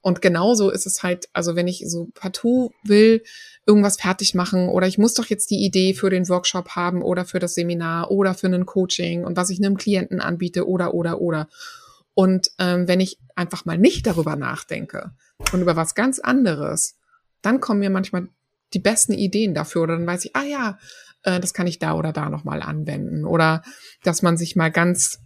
Und 0.00 0.22
genauso 0.22 0.70
ist 0.70 0.86
es 0.86 1.02
halt, 1.02 1.28
also 1.32 1.56
wenn 1.56 1.68
ich 1.68 1.82
so 1.86 2.08
partout 2.14 2.72
will, 2.84 3.22
irgendwas 3.66 4.00
fertig 4.00 4.34
machen 4.34 4.68
oder 4.68 4.86
ich 4.86 4.98
muss 4.98 5.14
doch 5.14 5.26
jetzt 5.26 5.50
die 5.50 5.64
Idee 5.64 5.94
für 5.94 6.08
den 6.08 6.28
Workshop 6.28 6.70
haben 6.70 7.02
oder 7.02 7.24
für 7.24 7.40
das 7.40 7.54
Seminar 7.54 8.10
oder 8.10 8.34
für 8.34 8.46
ein 8.46 8.66
Coaching 8.66 9.24
und 9.24 9.36
was 9.36 9.50
ich 9.50 9.58
einem 9.58 9.76
Klienten 9.76 10.20
anbiete 10.20 10.66
oder, 10.66 10.94
oder, 10.94 11.20
oder. 11.20 11.48
Und 12.14 12.50
ähm, 12.58 12.88
wenn 12.88 13.00
ich 13.00 13.18
einfach 13.34 13.64
mal 13.64 13.78
nicht 13.78 14.06
darüber 14.06 14.36
nachdenke 14.36 15.12
und 15.52 15.60
über 15.60 15.76
was 15.76 15.94
ganz 15.94 16.18
anderes, 16.18 16.96
dann 17.42 17.60
kommen 17.60 17.80
mir 17.80 17.90
manchmal 17.90 18.28
die 18.74 18.78
besten 18.78 19.12
Ideen 19.12 19.54
dafür 19.54 19.82
oder 19.82 19.96
dann 19.96 20.06
weiß 20.06 20.24
ich, 20.24 20.36
ah 20.36 20.44
ja, 20.44 20.78
äh, 21.22 21.40
das 21.40 21.54
kann 21.54 21.66
ich 21.66 21.78
da 21.78 21.94
oder 21.94 22.12
da 22.12 22.28
nochmal 22.28 22.62
anwenden 22.62 23.24
oder 23.24 23.62
dass 24.02 24.22
man 24.22 24.36
sich 24.36 24.56
mal 24.56 24.70
ganz 24.70 25.20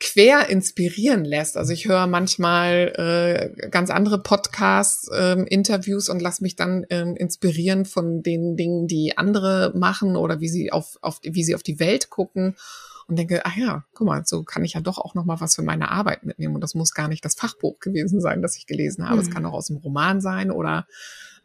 quer 0.00 0.50
inspirieren 0.50 1.24
lässt. 1.24 1.56
Also 1.56 1.72
ich 1.72 1.88
höre 1.88 2.06
manchmal 2.06 2.92
äh, 2.96 3.68
ganz 3.68 3.90
andere 3.90 4.22
Podcasts, 4.22 5.08
äh, 5.08 5.42
Interviews 5.48 6.08
und 6.08 6.20
lass 6.20 6.40
mich 6.40 6.56
dann 6.56 6.84
äh, 6.84 7.02
inspirieren 7.16 7.86
von 7.86 8.22
den 8.22 8.56
Dingen, 8.56 8.86
die 8.86 9.16
andere 9.16 9.72
machen 9.74 10.16
oder 10.16 10.40
wie 10.40 10.48
sie 10.48 10.72
auf, 10.72 10.98
auf 11.00 11.20
wie 11.22 11.42
sie 11.42 11.54
auf 11.54 11.62
die 11.62 11.80
Welt 11.80 12.10
gucken 12.10 12.56
und 13.06 13.18
denke, 13.18 13.44
ah 13.46 13.52
ja, 13.56 13.84
guck 13.94 14.06
mal, 14.06 14.22
so 14.26 14.42
kann 14.42 14.64
ich 14.64 14.74
ja 14.74 14.80
doch 14.80 14.98
auch 14.98 15.14
noch 15.14 15.24
mal 15.24 15.40
was 15.40 15.54
für 15.54 15.62
meine 15.62 15.90
Arbeit 15.90 16.24
mitnehmen 16.24 16.54
und 16.54 16.60
das 16.60 16.74
muss 16.74 16.92
gar 16.92 17.08
nicht 17.08 17.24
das 17.24 17.34
Fachbuch 17.34 17.78
gewesen 17.78 18.20
sein, 18.20 18.42
das 18.42 18.56
ich 18.56 18.66
gelesen 18.66 19.08
habe. 19.08 19.16
Mhm. 19.16 19.22
Es 19.22 19.30
kann 19.30 19.46
auch 19.46 19.52
aus 19.52 19.70
einem 19.70 19.80
Roman 19.80 20.20
sein 20.20 20.50
oder 20.50 20.86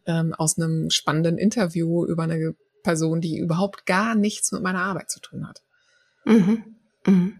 ähm, 0.09 0.33
aus 0.33 0.57
einem 0.57 0.89
spannenden 0.89 1.37
Interview 1.37 2.05
über 2.05 2.23
eine 2.23 2.55
Person, 2.83 3.21
die 3.21 3.37
überhaupt 3.37 3.85
gar 3.85 4.15
nichts 4.15 4.51
mit 4.51 4.63
meiner 4.63 4.81
Arbeit 4.81 5.09
zu 5.11 5.19
tun 5.19 5.47
hat. 5.47 5.61
Mhm. 6.25 6.75
Mhm. 7.05 7.39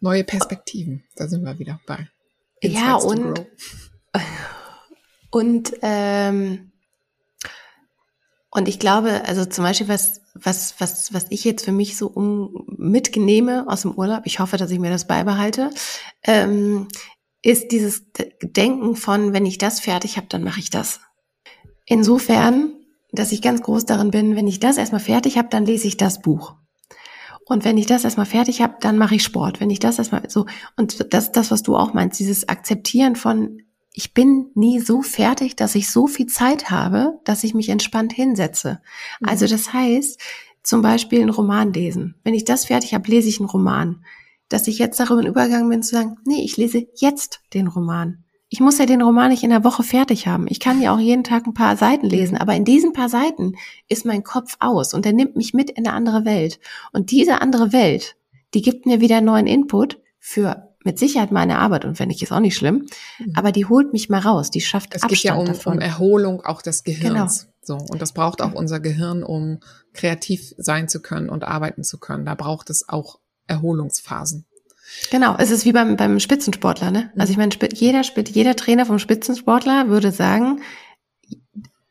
Neue 0.00 0.24
Perspektiven, 0.24 1.04
da 1.14 1.28
sind 1.28 1.44
wir 1.44 1.58
wieder 1.58 1.80
bei. 1.86 2.08
Insights 2.60 2.84
ja, 2.84 2.94
und, 2.96 3.46
und, 5.30 5.72
ähm, 5.82 6.72
und 8.50 8.68
ich 8.68 8.78
glaube, 8.78 9.22
also 9.26 9.44
zum 9.44 9.64
Beispiel, 9.64 9.88
was, 9.88 10.22
was, 10.34 10.74
was, 10.78 11.14
was 11.14 11.26
ich 11.30 11.44
jetzt 11.44 11.64
für 11.64 11.72
mich 11.72 11.96
so 11.96 12.08
um, 12.08 12.66
mitnehme 12.76 13.66
aus 13.68 13.82
dem 13.82 13.92
Urlaub, 13.92 14.22
ich 14.24 14.40
hoffe, 14.40 14.56
dass 14.56 14.70
ich 14.70 14.78
mir 14.78 14.90
das 14.90 15.06
beibehalte, 15.06 15.70
ähm, 16.24 16.88
ist 17.42 17.70
dieses 17.70 18.06
Denken 18.42 18.96
von, 18.96 19.32
wenn 19.32 19.46
ich 19.46 19.58
das 19.58 19.80
fertig 19.80 20.16
habe, 20.16 20.26
dann 20.28 20.42
mache 20.42 20.58
ich 20.58 20.70
das. 20.70 21.00
Insofern, 21.86 22.72
dass 23.12 23.32
ich 23.32 23.40
ganz 23.40 23.62
groß 23.62 23.86
darin 23.86 24.10
bin, 24.10 24.36
wenn 24.36 24.48
ich 24.48 24.60
das 24.60 24.76
erstmal 24.76 25.00
fertig 25.00 25.38
habe, 25.38 25.48
dann 25.50 25.64
lese 25.64 25.86
ich 25.86 25.96
das 25.96 26.20
Buch. 26.20 26.54
Und 27.48 27.64
wenn 27.64 27.78
ich 27.78 27.86
das 27.86 28.02
erstmal 28.02 28.26
fertig 28.26 28.60
habe, 28.60 28.74
dann 28.80 28.98
mache 28.98 29.14
ich 29.14 29.22
Sport. 29.22 29.60
Wenn 29.60 29.70
ich 29.70 29.78
das 29.78 29.98
erstmal 29.98 30.28
so 30.28 30.46
und 30.76 31.14
das 31.14 31.30
das 31.30 31.50
was 31.52 31.62
du 31.62 31.76
auch 31.76 31.94
meinst, 31.94 32.18
dieses 32.18 32.48
Akzeptieren 32.48 33.14
von 33.14 33.62
ich 33.98 34.12
bin 34.12 34.50
nie 34.54 34.80
so 34.80 35.00
fertig, 35.00 35.56
dass 35.56 35.74
ich 35.74 35.90
so 35.90 36.06
viel 36.06 36.26
Zeit 36.26 36.70
habe, 36.70 37.18
dass 37.24 37.44
ich 37.44 37.54
mich 37.54 37.70
entspannt 37.70 38.12
hinsetze. 38.12 38.82
Mhm. 39.20 39.28
Also 39.28 39.46
das 39.46 39.72
heißt, 39.72 40.20
zum 40.62 40.82
Beispiel 40.82 41.20
einen 41.22 41.30
Roman 41.30 41.72
lesen. 41.72 42.16
Wenn 42.24 42.34
ich 42.34 42.44
das 42.44 42.66
fertig 42.66 42.92
habe, 42.92 43.08
lese 43.10 43.28
ich 43.28 43.38
einen 43.38 43.48
Roman. 43.48 44.04
Dass 44.50 44.68
ich 44.68 44.78
jetzt 44.78 45.00
darüber 45.00 45.26
übergegangen 45.26 45.70
bin 45.70 45.82
zu 45.82 45.94
sagen, 45.94 46.18
nee, 46.26 46.44
ich 46.44 46.58
lese 46.58 46.86
jetzt 46.96 47.40
den 47.54 47.68
Roman. 47.68 48.24
Ich 48.48 48.60
muss 48.60 48.78
ja 48.78 48.86
den 48.86 49.02
Roman 49.02 49.30
nicht 49.30 49.42
in 49.42 49.50
der 49.50 49.64
Woche 49.64 49.82
fertig 49.82 50.28
haben. 50.28 50.46
Ich 50.48 50.60
kann 50.60 50.80
ja 50.80 50.94
auch 50.94 51.00
jeden 51.00 51.24
Tag 51.24 51.46
ein 51.46 51.54
paar 51.54 51.76
Seiten 51.76 52.06
lesen, 52.06 52.36
aber 52.36 52.54
in 52.54 52.64
diesen 52.64 52.92
paar 52.92 53.08
Seiten 53.08 53.56
ist 53.88 54.04
mein 54.04 54.22
Kopf 54.22 54.56
aus 54.60 54.94
und 54.94 55.04
der 55.04 55.12
nimmt 55.12 55.34
mich 55.36 55.52
mit 55.52 55.70
in 55.70 55.86
eine 55.86 55.94
andere 55.94 56.24
Welt. 56.24 56.60
Und 56.92 57.10
diese 57.10 57.40
andere 57.40 57.72
Welt, 57.72 58.16
die 58.54 58.62
gibt 58.62 58.86
mir 58.86 59.00
wieder 59.00 59.20
neuen 59.20 59.48
Input 59.48 60.00
für 60.20 60.66
mit 60.84 61.00
Sicherheit 61.00 61.32
meine 61.32 61.58
Arbeit 61.58 61.84
und 61.84 61.98
wenn 61.98 62.10
ich 62.10 62.22
ist 62.22 62.30
auch 62.30 62.40
nicht 62.40 62.56
schlimm, 62.56 62.86
mhm. 63.18 63.32
aber 63.34 63.50
die 63.50 63.66
holt 63.66 63.92
mich 63.92 64.08
mal 64.08 64.20
raus, 64.20 64.52
die 64.52 64.60
schafft 64.60 64.94
es 64.94 65.02
Abstand 65.02 65.20
geht 65.20 65.24
ja 65.24 65.34
um, 65.34 65.46
davon. 65.46 65.74
um 65.74 65.78
Erholung 65.80 66.42
auch 66.42 66.62
des 66.62 66.84
Gehirns. 66.84 67.48
Genau. 67.66 67.78
So 67.80 67.84
und 67.92 68.00
das 68.00 68.12
braucht 68.12 68.40
auch 68.40 68.52
unser 68.52 68.78
Gehirn, 68.78 69.24
um 69.24 69.58
kreativ 69.92 70.54
sein 70.56 70.88
zu 70.88 71.02
können 71.02 71.28
und 71.28 71.42
arbeiten 71.42 71.82
zu 71.82 71.98
können. 71.98 72.24
Da 72.24 72.36
braucht 72.36 72.70
es 72.70 72.88
auch 72.88 73.18
Erholungsphasen. 73.48 74.46
Genau, 75.10 75.36
es 75.38 75.50
ist 75.50 75.64
wie 75.64 75.72
beim, 75.72 75.96
beim 75.96 76.20
Spitzensportler, 76.20 76.90
ne? 76.90 77.12
Also 77.16 77.30
ich 77.30 77.36
meine, 77.36 77.54
jeder, 77.72 78.02
jeder 78.02 78.56
Trainer 78.56 78.86
vom 78.86 78.98
Spitzensportler 78.98 79.88
würde 79.88 80.12
sagen, 80.12 80.60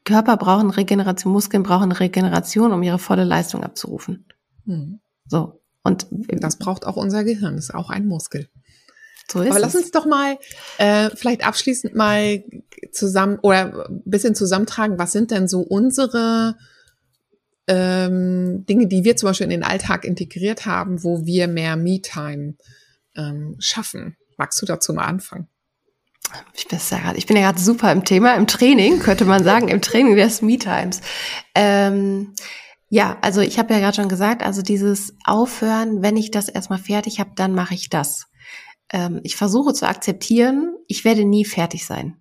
Körper 0.03 0.37
brauchen 0.37 0.69
Regeneration, 0.69 1.33
Muskeln 1.33 1.63
brauchen 1.63 1.91
Regeneration, 1.91 2.71
um 2.71 2.83
ihre 2.83 2.99
volle 2.99 3.23
Leistung 3.23 3.63
abzurufen. 3.63 4.25
Mhm. 4.65 4.99
So. 5.25 5.61
Und 5.83 6.07
das 6.09 6.57
braucht 6.57 6.85
auch 6.85 6.95
unser 6.95 7.23
Gehirn, 7.23 7.57
ist 7.57 7.73
auch 7.73 7.89
ein 7.89 8.07
Muskel. 8.07 8.49
So 9.31 9.41
ist 9.41 9.51
Aber 9.51 9.59
lass 9.59 9.75
uns 9.75 9.91
doch 9.91 10.05
mal 10.05 10.37
äh, 10.77 11.09
vielleicht 11.15 11.45
abschließend 11.45 11.95
mal 11.95 12.43
zusammen 12.91 13.39
oder 13.41 13.87
ein 13.89 14.01
bisschen 14.05 14.35
zusammentragen, 14.35 14.99
was 14.99 15.11
sind 15.11 15.31
denn 15.31 15.47
so 15.47 15.61
unsere 15.61 16.55
ähm, 17.67 18.65
Dinge, 18.67 18.87
die 18.87 19.03
wir 19.03 19.15
zum 19.15 19.29
Beispiel 19.29 19.45
in 19.45 19.51
den 19.51 19.63
Alltag 19.63 20.05
integriert 20.05 20.65
haben, 20.65 21.03
wo 21.03 21.25
wir 21.25 21.47
mehr 21.47 21.75
Me-Time 21.75 22.55
ähm, 23.15 23.55
schaffen. 23.59 24.17
Magst 24.37 24.61
du 24.61 24.65
dazu 24.65 24.93
mal 24.93 25.05
anfangen? 25.05 25.47
Ich 26.53 26.67
bin 26.67 26.79
ja 26.89 26.97
gerade, 26.99 27.17
ich 27.17 27.25
bin 27.25 27.37
ja 27.37 27.43
gerade 27.43 27.61
super 27.61 27.91
im 27.91 28.03
Thema, 28.03 28.35
im 28.35 28.47
Training, 28.47 28.99
könnte 28.99 29.25
man 29.25 29.43
sagen, 29.43 29.67
im 29.67 29.81
Training 29.81 30.15
des 30.15 30.41
Me-Times. 30.41 31.01
Ähm, 31.53 32.33
ja, 32.89 33.17
also 33.21 33.41
ich 33.41 33.59
habe 33.59 33.73
ja 33.73 33.79
gerade 33.79 33.95
schon 33.95 34.09
gesagt, 34.09 34.43
also 34.43 34.61
dieses 34.61 35.13
Aufhören, 35.25 36.01
wenn 36.01 36.17
ich 36.17 36.31
das 36.31 36.49
erstmal 36.49 36.79
fertig 36.79 37.19
habe, 37.19 37.31
dann 37.35 37.53
mache 37.53 37.73
ich 37.73 37.89
das. 37.89 38.27
Ähm, 38.89 39.21
ich 39.23 39.35
versuche 39.35 39.73
zu 39.73 39.87
akzeptieren, 39.87 40.75
ich 40.87 41.05
werde 41.05 41.25
nie 41.25 41.45
fertig 41.45 41.85
sein. 41.85 42.17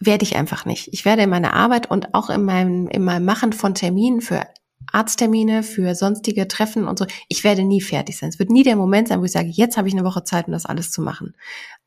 Werde 0.00 0.24
ich 0.24 0.36
einfach 0.36 0.64
nicht. 0.64 0.88
Ich 0.92 1.04
werde 1.04 1.22
in 1.22 1.30
meiner 1.30 1.54
Arbeit 1.54 1.90
und 1.90 2.14
auch 2.14 2.30
in 2.30 2.44
meinem, 2.44 2.88
in 2.88 3.04
meinem 3.04 3.24
Machen 3.24 3.52
von 3.52 3.74
Terminen 3.74 4.20
für 4.20 4.46
Arzttermine, 4.92 5.62
für 5.62 5.94
sonstige 5.94 6.48
Treffen 6.48 6.86
und 6.86 6.98
so. 6.98 7.06
Ich 7.28 7.44
werde 7.44 7.64
nie 7.64 7.80
fertig 7.80 8.18
sein. 8.18 8.28
Es 8.28 8.38
wird 8.38 8.50
nie 8.50 8.62
der 8.62 8.76
Moment 8.76 9.08
sein, 9.08 9.20
wo 9.20 9.24
ich 9.24 9.32
sage, 9.32 9.48
jetzt 9.48 9.76
habe 9.76 9.88
ich 9.88 9.94
eine 9.94 10.04
Woche 10.04 10.24
Zeit, 10.24 10.46
um 10.46 10.52
das 10.52 10.66
alles 10.66 10.90
zu 10.90 11.02
machen. 11.02 11.34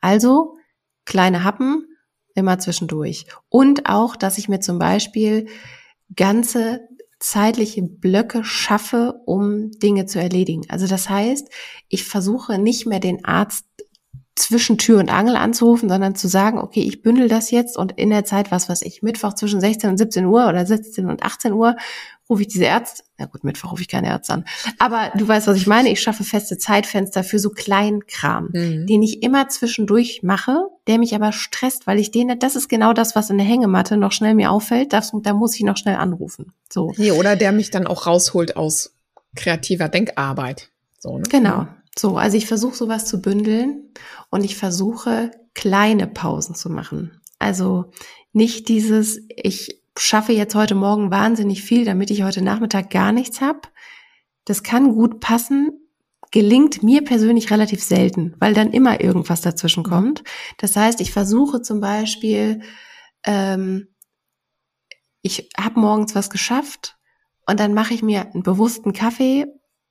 Also 0.01 0.57
kleine 1.05 1.43
Happen 1.43 1.85
immer 2.35 2.59
zwischendurch. 2.59 3.25
Und 3.49 3.89
auch, 3.89 4.15
dass 4.15 4.37
ich 4.37 4.49
mir 4.49 4.59
zum 4.59 4.79
Beispiel 4.79 5.47
ganze 6.15 6.81
zeitliche 7.19 7.81
Blöcke 7.81 8.43
schaffe, 8.43 9.21
um 9.25 9.71
Dinge 9.71 10.05
zu 10.05 10.19
erledigen. 10.19 10.63
Also 10.69 10.87
das 10.87 11.09
heißt, 11.09 11.49
ich 11.89 12.03
versuche 12.03 12.59
nicht 12.59 12.85
mehr 12.85 12.99
den 12.99 13.25
Arzt 13.25 13.65
zwischen 14.37 14.77
Tür 14.77 14.99
und 14.99 15.09
Angel 15.09 15.35
anzurufen, 15.35 15.89
sondern 15.89 16.15
zu 16.15 16.27
sagen, 16.27 16.59
okay, 16.59 16.81
ich 16.81 17.01
bündel 17.01 17.27
das 17.27 17.51
jetzt 17.51 17.77
und 17.77 17.93
in 17.93 18.09
der 18.09 18.25
Zeit, 18.25 18.51
was 18.51 18.69
weiß 18.69 18.83
ich, 18.83 19.01
Mittwoch 19.01 19.33
zwischen 19.33 19.59
16 19.59 19.89
und 19.89 19.97
17 19.97 20.25
Uhr 20.25 20.47
oder 20.47 20.65
16 20.65 21.09
und 21.09 21.23
18 21.23 21.53
Uhr 21.53 21.75
rufe 22.29 22.41
ich 22.41 22.47
diese 22.49 22.65
Ärzte, 22.65 23.03
na 23.17 23.25
gut, 23.25 23.43
Mittwoch 23.43 23.71
rufe 23.71 23.81
ich 23.81 23.87
keine 23.87 24.07
Ärzte 24.07 24.33
an, 24.33 24.45
aber 24.79 25.11
du 25.15 25.27
weißt, 25.27 25.47
was 25.47 25.57
ich 25.57 25.65
meine, 25.65 25.89
ich 25.89 26.01
schaffe 26.01 26.23
feste 26.23 26.57
Zeitfenster 26.57 27.23
für 27.23 27.39
so 27.39 27.49
kleinen 27.49 28.05
Kram, 28.05 28.49
mhm. 28.51 28.85
den 28.85 29.01
ich 29.01 29.23
immer 29.23 29.47
zwischendurch 29.49 30.23
mache, 30.23 30.67
der 30.87 30.99
mich 30.99 31.15
aber 31.15 31.31
stresst, 31.31 31.87
weil 31.87 31.99
ich 31.99 32.11
den, 32.11 32.37
das 32.39 32.55
ist 32.55 32.67
genau 32.67 32.93
das, 32.93 33.15
was 33.15 33.29
in 33.29 33.37
der 33.37 33.47
Hängematte 33.47 33.97
noch 33.97 34.11
schnell 34.11 34.35
mir 34.35 34.51
auffällt, 34.51 34.93
das, 34.93 35.11
da 35.23 35.33
muss 35.33 35.55
ich 35.55 35.63
noch 35.63 35.77
schnell 35.77 35.95
anrufen. 35.95 36.53
So. 36.69 36.93
Nee, 36.97 37.11
oder 37.11 37.35
der 37.35 37.51
mich 37.51 37.71
dann 37.71 37.87
auch 37.87 38.07
rausholt 38.07 38.57
aus 38.57 38.93
kreativer 39.35 39.87
Denkarbeit. 39.87 40.69
So, 40.99 41.17
ne? 41.17 41.23
Genau. 41.29 41.67
So, 41.97 42.17
also 42.17 42.37
ich 42.37 42.45
versuche 42.45 42.75
sowas 42.75 43.05
zu 43.05 43.21
bündeln 43.21 43.89
und 44.29 44.43
ich 44.43 44.55
versuche 44.55 45.31
kleine 45.53 46.07
Pausen 46.07 46.53
zu 46.53 46.69
machen. 46.69 47.21
Also 47.39 47.91
nicht 48.33 48.67
dieses, 48.69 49.19
ich 49.35 49.81
schaffe 49.97 50.31
jetzt 50.31 50.53
heute 50.53 50.75
Morgen 50.75 51.09
wahnsinnig 51.09 51.63
viel, 51.63 51.85
damit 51.85 52.11
ich 52.11 52.23
heute 52.23 52.43
Nachmittag 52.43 52.91
gar 52.91 53.11
nichts 53.11 53.41
habe. 53.41 53.61
Das 54.45 54.63
kann 54.63 54.93
gut 54.93 55.19
passen, 55.19 55.71
gelingt 56.31 56.83
mir 56.83 57.03
persönlich 57.03 57.51
relativ 57.51 57.83
selten, 57.83 58.35
weil 58.39 58.53
dann 58.53 58.71
immer 58.71 59.01
irgendwas 59.01 59.41
dazwischen 59.41 59.83
mhm. 59.83 59.89
kommt. 59.89 60.23
Das 60.57 60.75
heißt, 60.75 61.01
ich 61.01 61.11
versuche 61.11 61.61
zum 61.61 61.79
Beispiel, 61.79 62.61
ähm, 63.23 63.87
ich 65.21 65.49
habe 65.59 65.79
morgens 65.79 66.15
was 66.15 66.29
geschafft 66.29 66.97
und 67.47 67.59
dann 67.59 67.73
mache 67.73 67.93
ich 67.93 68.03
mir 68.03 68.31
einen 68.33 68.43
bewussten 68.43 68.93
Kaffee 68.93 69.47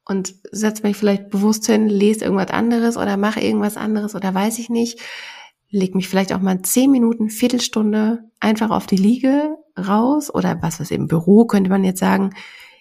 und 0.06 0.34
setze 0.52 0.82
mich 0.84 0.96
vielleicht 0.96 1.30
bewusst 1.30 1.66
hin, 1.66 1.88
lese 1.88 2.24
irgendwas 2.24 2.50
anderes 2.50 2.96
oder 2.96 3.16
mache 3.16 3.40
irgendwas 3.40 3.76
anderes 3.76 4.14
oder 4.14 4.32
weiß 4.32 4.58
ich 4.58 4.70
nicht. 4.70 5.00
Leg 5.68 5.94
mich 5.94 6.08
vielleicht 6.08 6.32
auch 6.32 6.40
mal 6.40 6.62
zehn 6.62 6.90
Minuten, 6.90 7.28
Viertelstunde 7.28 8.20
einfach 8.40 8.70
auf 8.70 8.86
die 8.86 8.96
Liege 8.96 9.56
raus 9.76 10.32
oder 10.32 10.58
was 10.62 10.80
was 10.80 10.90
im 10.90 11.08
Büro 11.08 11.44
könnte 11.44 11.70
man 11.70 11.84
jetzt 11.84 12.00
sagen, 12.00 12.30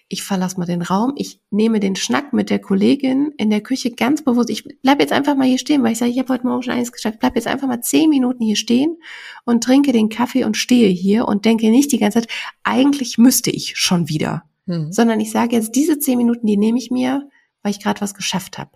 ich 0.08 0.22
verlasse 0.22 0.58
mal 0.58 0.66
den 0.66 0.82
Raum, 0.82 1.14
ich 1.16 1.40
nehme 1.50 1.80
den 1.80 1.96
Schnack 1.96 2.32
mit 2.32 2.48
der 2.48 2.60
Kollegin 2.60 3.32
in 3.38 3.50
der 3.50 3.60
Küche 3.60 3.90
ganz 3.90 4.22
bewusst. 4.22 4.50
Ich 4.50 4.64
bleib 4.82 5.00
jetzt 5.00 5.12
einfach 5.12 5.34
mal 5.34 5.48
hier 5.48 5.58
stehen, 5.58 5.82
weil 5.82 5.92
ich 5.92 5.98
sage, 5.98 6.12
ich 6.12 6.18
habe 6.20 6.32
heute 6.32 6.46
Morgen 6.46 6.62
schon 6.62 6.74
eines 6.74 6.92
geschafft. 6.92 7.18
Bleib 7.18 7.34
jetzt 7.34 7.48
einfach 7.48 7.66
mal 7.66 7.80
zehn 7.80 8.08
Minuten 8.08 8.44
hier 8.44 8.54
stehen 8.54 8.98
und 9.44 9.64
trinke 9.64 9.90
den 9.90 10.08
Kaffee 10.08 10.44
und 10.44 10.56
stehe 10.56 10.88
hier 10.88 11.26
und 11.26 11.44
denke 11.44 11.70
nicht 11.70 11.90
die 11.90 11.98
ganze 11.98 12.20
Zeit, 12.20 12.30
eigentlich 12.62 13.18
müsste 13.18 13.50
ich 13.50 13.76
schon 13.76 14.08
wieder. 14.08 14.44
Mhm. 14.66 14.92
Sondern 14.92 15.20
ich 15.20 15.30
sage 15.30 15.56
jetzt, 15.56 15.74
diese 15.74 15.98
zehn 15.98 16.18
Minuten, 16.18 16.46
die 16.46 16.56
nehme 16.56 16.78
ich 16.78 16.90
mir, 16.90 17.28
weil 17.62 17.72
ich 17.72 17.82
gerade 17.82 18.00
was 18.00 18.14
geschafft 18.14 18.58
habe. 18.58 18.70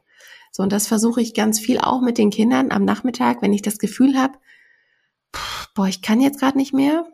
So, 0.53 0.63
und 0.63 0.73
das 0.73 0.87
versuche 0.89 1.21
ich 1.21 1.35
ganz 1.35 1.61
viel 1.61 1.79
auch 1.79 2.01
mit 2.01 2.19
den 2.19 2.31
Kindern 2.31 2.73
am 2.73 2.85
Nachmittag, 2.85 3.43
wenn 3.43 3.53
ich 3.53 3.63
das 3.63 3.79
Gefühl 3.79 4.19
habe, 4.19 4.39
boah, 5.75 5.87
ich 5.87 6.03
kann 6.03 6.21
jetzt 6.21 6.41
gerade 6.41 6.59
nicht 6.59 6.73
mehr, 6.73 7.05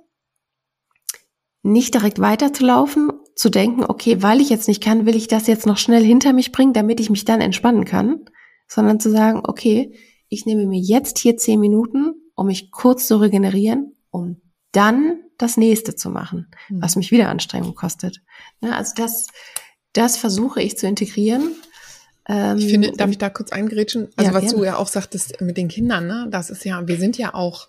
nicht 1.63 1.95
direkt 1.95 2.21
weiterzulaufen, 2.21 3.13
zu 3.35 3.51
denken, 3.51 3.85
okay, 3.85 4.23
weil 4.23 4.41
ich 4.41 4.49
jetzt 4.49 4.69
nicht 4.69 4.83
kann, 4.83 5.05
will 5.05 5.15
ich 5.15 5.29
das 5.29 5.47
jetzt 5.47 5.67
noch 5.67 5.77
schnell 5.77 6.03
hinter 6.03 6.33
mich 6.33 6.53
bringen, 6.53 6.73
damit 6.73 7.01
ich 7.01 7.11
mich 7.11 7.27
dann 7.27 7.43
entspannen 7.43 7.85
kann, 7.85 8.25
sondern 8.67 8.99
zu 8.99 9.11
sagen, 9.11 9.43
okay, 9.45 9.95
ich 10.29 10.47
nehme 10.47 10.67
mir 10.67 10.81
jetzt 10.81 11.19
hier 11.19 11.37
zehn 11.37 11.61
Minuten, 11.61 12.15
um 12.35 12.47
mich 12.47 12.71
kurz 12.71 13.07
zu 13.07 13.19
regenerieren, 13.19 13.95
um 14.11 14.41
dann 14.73 15.21
das 15.39 15.59
nächste 15.59 15.95
zu 15.95 16.09
machen, 16.09 16.51
mhm. 16.69 16.83
was 16.83 16.97
mich 16.97 17.11
wieder 17.11 17.29
Anstrengung 17.29 17.75
kostet. 17.75 18.23
Ja, 18.61 18.73
also 18.73 18.93
das, 18.97 19.27
das 19.93 20.17
versuche 20.17 20.63
ich 20.63 20.77
zu 20.79 20.87
integrieren. 20.87 21.55
Ähm, 22.29 22.59
ich 22.59 22.69
finde, 22.69 22.93
darf 22.93 23.11
ich 23.11 23.19
da 23.19 23.31
kurz 23.31 23.53
eingrätschen? 23.53 24.09
Also 24.17 24.31
ja, 24.31 24.35
was 24.35 24.45
gerne. 24.45 24.59
du 24.59 24.65
ja 24.65 24.77
auch 24.77 24.89
sagtest 24.89 25.41
mit 25.41 25.57
den 25.57 25.69
Kindern, 25.69 26.07
ne? 26.07 26.27
Das 26.31 26.51
ist 26.51 26.65
ja, 26.65 26.87
wir 26.87 26.99
sind 26.99 27.19
ja 27.19 27.35
auch 27.35 27.69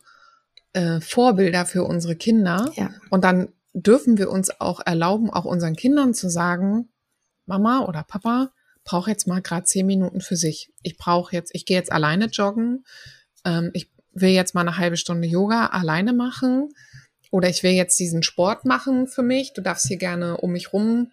äh, 0.73 0.99
Vorbilder 1.01 1.65
für 1.65 1.83
unsere 1.83 2.15
Kinder. 2.15 2.71
Ja. 2.75 2.89
Und 3.09 3.23
dann 3.23 3.49
dürfen 3.73 4.17
wir 4.17 4.31
uns 4.31 4.59
auch 4.59 4.79
erlauben, 4.85 5.29
auch 5.29 5.45
unseren 5.45 5.75
Kindern 5.75 6.13
zu 6.13 6.29
sagen, 6.29 6.89
Mama 7.45 7.85
oder 7.85 8.03
Papa, 8.03 8.51
brauche 8.83 9.11
jetzt 9.11 9.27
mal 9.27 9.41
gerade 9.41 9.65
zehn 9.65 9.85
Minuten 9.85 10.21
für 10.21 10.35
sich. 10.35 10.71
Ich 10.81 10.97
brauche 10.97 11.35
jetzt, 11.35 11.51
ich 11.53 11.65
gehe 11.65 11.77
jetzt 11.77 11.91
alleine 11.91 12.25
joggen. 12.25 12.85
Ähm, 13.45 13.69
ich 13.73 13.91
will 14.13 14.29
jetzt 14.29 14.55
mal 14.55 14.61
eine 14.61 14.77
halbe 14.77 14.97
Stunde 14.97 15.27
Yoga 15.27 15.67
alleine 15.67 16.13
machen. 16.13 16.69
Oder 17.31 17.49
ich 17.49 17.63
will 17.63 17.71
jetzt 17.71 17.99
diesen 17.99 18.23
Sport 18.23 18.65
machen 18.65 19.07
für 19.07 19.23
mich. 19.23 19.53
Du 19.53 19.61
darfst 19.61 19.87
hier 19.87 19.97
gerne 19.97 20.37
um 20.37 20.51
mich 20.51 20.73
rum 20.73 21.11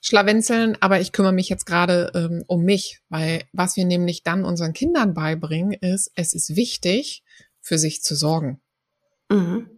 schlawenzeln, 0.00 0.76
aber 0.80 1.00
ich 1.00 1.12
kümmere 1.12 1.32
mich 1.32 1.48
jetzt 1.48 1.66
gerade 1.66 2.10
ähm, 2.14 2.44
um 2.46 2.64
mich, 2.64 3.00
weil 3.08 3.42
was 3.52 3.76
wir 3.76 3.84
nämlich 3.84 4.22
dann 4.22 4.44
unseren 4.44 4.72
Kindern 4.72 5.14
beibringen, 5.14 5.72
ist, 5.72 6.10
es 6.14 6.34
ist 6.34 6.56
wichtig, 6.56 7.22
für 7.60 7.78
sich 7.78 8.02
zu 8.02 8.14
sorgen. 8.14 8.60
Mhm. 9.28 9.68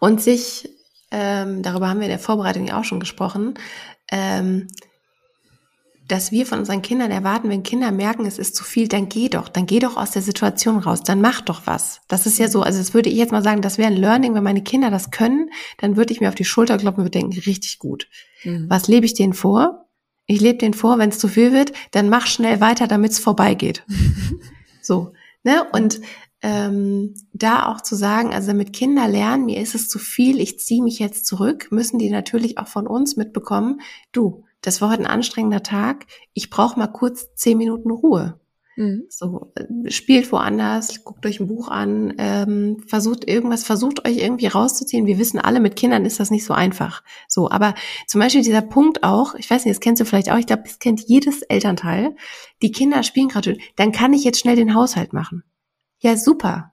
Und 0.00 0.20
sich, 0.20 0.68
ähm, 1.10 1.62
darüber 1.62 1.88
haben 1.88 2.00
wir 2.00 2.06
in 2.06 2.10
der 2.10 2.18
Vorbereitung 2.18 2.66
ja 2.66 2.80
auch 2.80 2.84
schon 2.84 3.00
gesprochen, 3.00 3.54
ähm, 4.10 4.66
dass 6.10 6.32
wir 6.32 6.44
von 6.44 6.58
unseren 6.60 6.82
Kindern 6.82 7.10
erwarten, 7.10 7.48
wenn 7.48 7.62
Kinder 7.62 7.92
merken, 7.92 8.26
es 8.26 8.38
ist 8.38 8.56
zu 8.56 8.64
viel, 8.64 8.88
dann 8.88 9.08
geh 9.08 9.28
doch, 9.28 9.48
dann 9.48 9.66
geh 9.66 9.78
doch 9.78 9.96
aus 9.96 10.10
der 10.10 10.22
Situation 10.22 10.78
raus, 10.78 11.02
dann 11.02 11.20
mach 11.20 11.40
doch 11.40 11.62
was. 11.66 12.00
Das 12.08 12.26
ist 12.26 12.38
ja 12.38 12.48
so, 12.48 12.62
also 12.62 12.78
das 12.78 12.94
würde 12.94 13.10
ich 13.10 13.16
jetzt 13.16 13.30
mal 13.30 13.44
sagen, 13.44 13.62
das 13.62 13.78
wäre 13.78 13.90
ein 13.90 13.96
Learning, 13.96 14.34
wenn 14.34 14.42
meine 14.42 14.64
Kinder 14.64 14.90
das 14.90 15.10
können, 15.10 15.50
dann 15.78 15.96
würde 15.96 16.12
ich 16.12 16.20
mir 16.20 16.28
auf 16.28 16.34
die 16.34 16.44
Schulter 16.44 16.78
klopfen 16.78 17.04
und 17.04 17.14
denken, 17.14 17.38
richtig 17.38 17.78
gut. 17.78 18.08
Mhm. 18.42 18.66
Was 18.68 18.88
lebe 18.88 19.06
ich 19.06 19.14
denen 19.14 19.34
vor? 19.34 19.88
Ich 20.26 20.40
lebe 20.40 20.58
denen 20.58 20.74
vor, 20.74 20.98
wenn 20.98 21.10
es 21.10 21.18
zu 21.18 21.28
viel 21.28 21.52
wird, 21.52 21.72
dann 21.92 22.08
mach 22.08 22.26
schnell 22.26 22.60
weiter, 22.60 22.88
damit 22.88 23.12
es 23.12 23.18
vorbeigeht. 23.18 23.84
so, 24.82 25.12
ne? 25.44 25.64
Und 25.72 26.00
ähm, 26.42 27.14
da 27.32 27.66
auch 27.66 27.82
zu 27.82 27.94
sagen, 27.94 28.32
also 28.32 28.48
damit 28.48 28.72
Kinder 28.72 29.06
lernen, 29.06 29.44
mir 29.44 29.60
ist 29.60 29.74
es 29.74 29.88
zu 29.88 29.98
viel, 29.98 30.40
ich 30.40 30.58
ziehe 30.58 30.82
mich 30.82 30.98
jetzt 30.98 31.26
zurück, 31.26 31.68
müssen 31.70 31.98
die 31.98 32.10
natürlich 32.10 32.58
auch 32.58 32.68
von 32.68 32.86
uns 32.86 33.16
mitbekommen, 33.16 33.80
du, 34.12 34.44
das 34.62 34.80
war 34.80 34.90
heute 34.90 35.02
ein 35.02 35.06
anstrengender 35.06 35.62
Tag, 35.62 36.06
ich 36.34 36.50
brauche 36.50 36.78
mal 36.78 36.88
kurz 36.88 37.34
zehn 37.34 37.58
Minuten 37.58 37.90
Ruhe. 37.90 38.40
Mhm. 38.76 39.04
So, 39.10 39.52
äh, 39.56 39.90
spielt 39.90 40.30
woanders, 40.32 41.04
guckt 41.04 41.26
euch 41.26 41.38
ein 41.38 41.48
Buch 41.48 41.68
an, 41.68 42.14
ähm, 42.18 42.82
versucht 42.86 43.28
irgendwas, 43.28 43.64
versucht 43.64 44.06
euch 44.06 44.16
irgendwie 44.18 44.46
rauszuziehen. 44.46 45.06
Wir 45.06 45.18
wissen 45.18 45.38
alle, 45.38 45.60
mit 45.60 45.76
Kindern 45.76 46.06
ist 46.06 46.18
das 46.18 46.30
nicht 46.30 46.46
so 46.46 46.54
einfach. 46.54 47.02
So, 47.28 47.50
aber 47.50 47.74
zum 48.06 48.20
Beispiel 48.20 48.42
dieser 48.42 48.62
Punkt 48.62 49.02
auch, 49.02 49.34
ich 49.34 49.50
weiß 49.50 49.64
nicht, 49.64 49.74
das 49.74 49.80
kennst 49.80 50.00
du 50.00 50.06
vielleicht 50.06 50.30
auch, 50.30 50.38
ich 50.38 50.46
glaube, 50.46 50.62
das 50.64 50.78
kennt 50.78 51.00
jedes 51.06 51.42
Elternteil. 51.42 52.16
Die 52.62 52.72
Kinder 52.72 53.02
spielen 53.02 53.28
gerade, 53.28 53.58
dann 53.76 53.92
kann 53.92 54.14
ich 54.14 54.24
jetzt 54.24 54.40
schnell 54.40 54.56
den 54.56 54.74
Haushalt 54.74 55.12
machen. 55.12 55.42
Ja, 55.98 56.16
super. 56.16 56.72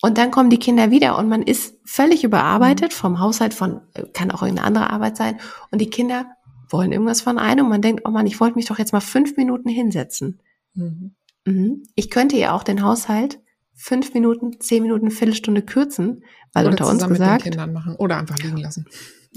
Und 0.00 0.18
dann 0.18 0.30
kommen 0.32 0.50
die 0.50 0.58
Kinder 0.58 0.90
wieder 0.90 1.16
und 1.16 1.28
man 1.28 1.42
ist 1.42 1.76
völlig 1.84 2.24
überarbeitet 2.24 2.92
mhm. 2.92 2.96
vom 2.96 3.20
Haushalt 3.20 3.54
von, 3.54 3.80
äh, 3.94 4.04
kann 4.12 4.30
auch 4.30 4.42
irgendeine 4.42 4.66
andere 4.66 4.90
Arbeit 4.90 5.16
sein. 5.16 5.40
Und 5.70 5.80
die 5.80 5.90
Kinder 5.90 6.26
wollen 6.72 6.92
irgendwas 6.92 7.20
von 7.20 7.38
einem 7.38 7.66
und 7.66 7.70
man 7.70 7.82
denkt, 7.82 8.02
oh 8.04 8.10
man, 8.10 8.26
ich 8.26 8.40
wollte 8.40 8.56
mich 8.56 8.66
doch 8.66 8.78
jetzt 8.78 8.92
mal 8.92 9.00
fünf 9.00 9.36
Minuten 9.36 9.68
hinsetzen. 9.68 10.40
Mhm. 10.74 11.14
Mhm. 11.44 11.82
Ich 11.94 12.10
könnte 12.10 12.36
ja 12.36 12.52
auch 12.52 12.62
den 12.62 12.82
Haushalt 12.82 13.40
fünf 13.74 14.14
Minuten, 14.14 14.60
zehn 14.60 14.82
Minuten, 14.82 15.10
Viertelstunde 15.10 15.62
kürzen, 15.62 16.24
weil 16.52 16.66
oder 16.66 16.72
unter 16.72 16.88
uns 16.88 17.08
gesagt. 17.08 17.44
Mit 17.44 17.54
den 17.54 17.58
Kindern 17.58 17.72
machen 17.72 17.96
oder 17.96 18.16
einfach 18.16 18.38
liegen 18.38 18.58
lassen. 18.58 18.86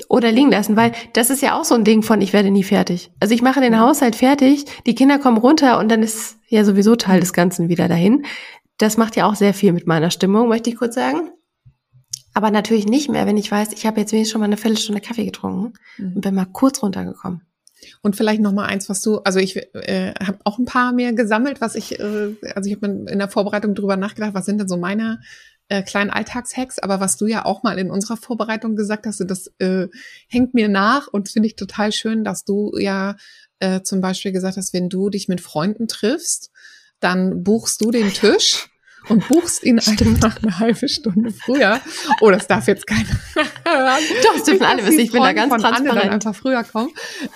Oder 0.09 0.31
liegen 0.31 0.51
lassen, 0.51 0.75
weil 0.75 0.91
das 1.13 1.29
ist 1.29 1.41
ja 1.41 1.57
auch 1.57 1.63
so 1.63 1.73
ein 1.73 1.86
Ding 1.86 2.03
von, 2.03 2.19
ich 2.21 2.33
werde 2.33 2.51
nie 2.51 2.63
fertig. 2.63 3.11
Also 3.21 3.33
ich 3.33 3.41
mache 3.41 3.61
den 3.61 3.79
Haushalt 3.79 4.17
fertig, 4.17 4.65
die 4.86 4.93
Kinder 4.93 5.19
kommen 5.19 5.38
runter 5.38 5.79
und 5.79 5.89
dann 5.89 6.03
ist 6.03 6.38
ja 6.47 6.65
sowieso 6.65 6.97
Teil 6.97 7.21
des 7.21 7.31
Ganzen 7.31 7.69
wieder 7.69 7.88
dahin. 7.88 8.25
Das 8.77 8.97
macht 8.97 9.15
ja 9.15 9.25
auch 9.25 9.36
sehr 9.36 9.53
viel 9.53 9.71
mit 9.71 9.88
meiner 9.88 10.11
Stimmung, 10.11 10.49
möchte 10.49 10.69
ich 10.69 10.75
kurz 10.75 10.95
sagen. 10.95 11.29
Aber 12.36 12.51
natürlich 12.51 12.86
nicht 12.86 13.09
mehr, 13.09 13.25
wenn 13.25 13.38
ich 13.38 13.49
weiß, 13.49 13.69
ich 13.71 13.86
habe 13.86 14.01
jetzt 14.01 14.11
wenigstens 14.11 14.33
schon 14.33 14.41
mal 14.41 14.45
eine 14.45 14.57
Viertelstunde 14.57 14.99
Kaffee 14.99 15.23
getrunken 15.23 15.73
mhm. 15.97 16.15
und 16.15 16.21
bin 16.21 16.36
mal 16.36 16.45
kurz 16.45 16.83
runtergekommen. 16.83 17.41
Und 18.01 18.17
vielleicht 18.17 18.41
noch 18.41 18.51
mal 18.51 18.65
eins, 18.65 18.89
was 18.89 19.01
du, 19.01 19.19
also 19.19 19.39
ich 19.39 19.55
äh, 19.73 20.13
habe 20.15 20.39
auch 20.43 20.59
ein 20.59 20.65
paar 20.65 20.91
mehr 20.91 21.13
gesammelt, 21.13 21.61
was 21.61 21.75
ich, 21.75 21.97
äh, 21.97 22.36
also 22.53 22.69
ich 22.69 22.75
habe 22.75 22.88
in 22.88 23.19
der 23.19 23.29
Vorbereitung 23.29 23.73
drüber 23.73 23.95
nachgedacht, 23.95 24.33
was 24.33 24.45
sind 24.45 24.59
denn 24.59 24.67
so 24.67 24.75
meine 24.75 25.21
äh, 25.69 25.81
kleinen 25.81 26.09
Alltagshacks, 26.09 26.79
aber 26.79 26.99
was 26.99 27.15
du 27.15 27.25
ja 27.25 27.45
auch 27.45 27.63
mal 27.63 27.79
in 27.79 27.89
unserer 27.89 28.17
Vorbereitung 28.17 28.75
gesagt 28.75 29.07
hast, 29.07 29.23
das 29.25 29.53
äh, 29.59 29.88
hängt 30.27 30.53
mir 30.53 30.67
nach 30.67 31.07
und 31.07 31.29
finde 31.29 31.47
ich 31.47 31.55
total 31.55 31.93
schön, 31.93 32.25
dass 32.25 32.43
du 32.43 32.73
ja 32.77 33.15
äh, 33.59 33.81
zum 33.81 34.01
Beispiel 34.01 34.33
gesagt 34.33 34.57
hast, 34.57 34.73
wenn 34.73 34.89
du 34.89 35.09
dich 35.09 35.29
mit 35.29 35.39
Freunden 35.39 35.88
triffst, 35.88 36.51
dann 36.99 37.43
buchst 37.43 37.79
du 37.79 37.91
den 37.91 38.11
Tisch 38.11 38.67
und 39.09 39.27
buchst 39.27 39.63
ihn 39.63 39.79
einfach 39.79 40.41
eine 40.41 40.59
halbe 40.59 40.87
Stunde 40.87 41.31
früher. 41.31 41.79
Oh, 42.21 42.31
das 42.31 42.47
darf 42.47 42.67
jetzt 42.67 42.87
keiner. 42.87 43.19
Doch, 43.35 44.33
das 44.33 44.43
dürfen 44.43 44.63
alle 44.63 44.85
wissen. 44.85 44.99
Ich 44.99 45.11
bin 45.11 45.21
da 45.21 45.33
ganz 45.33 45.51
von 45.51 45.61
transparent. 45.61 46.03
Dann 46.03 46.09
einfach 46.09 46.35
früher 46.35 46.63
kommen. 46.63 46.89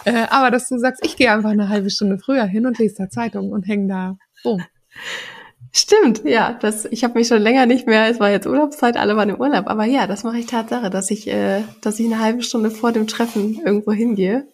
Äh, 0.06 0.26
aber 0.30 0.52
dass 0.52 0.68
du 0.68 0.78
sagst, 0.78 1.06
ich 1.06 1.16
gehe 1.16 1.32
einfach 1.32 1.50
eine 1.50 1.70
halbe 1.70 1.90
Stunde 1.90 2.18
früher 2.18 2.46
hin 2.46 2.66
und 2.66 2.78
lese 2.78 2.96
da 2.98 3.10
Zeitung 3.10 3.52
und 3.52 3.68
hänge 3.68 3.88
da 3.88 4.18
rum. 4.46 4.64
Stimmt, 5.72 6.24
ja, 6.26 6.58
das, 6.60 6.86
ich 6.86 7.04
habe 7.04 7.20
mich 7.20 7.28
schon 7.28 7.42
länger 7.42 7.68
nicht 7.68 7.86
mehr, 7.86 8.10
es 8.10 8.20
war 8.20 8.32
jetzt 8.32 8.48
Urlaubszeit, 8.48 8.98
alle 8.98 9.16
waren 9.16 9.30
im 9.30 9.40
Urlaub, 9.40 9.68
aber 9.68 9.86
ja, 9.86 10.08
das 10.08 10.24
mache 10.24 10.40
ich 10.40 10.48
Tatsache, 10.48 10.90
dass 10.90 11.12
ich, 11.12 11.28
äh, 11.28 11.62
dass 11.82 12.00
ich 12.00 12.08
eine 12.08 12.20
halbe 12.20 12.42
Stunde 12.42 12.72
vor 12.72 12.92
dem 12.92 13.06
Treffen 13.06 13.60
irgendwo 13.64 13.92
hingehe 13.92 14.48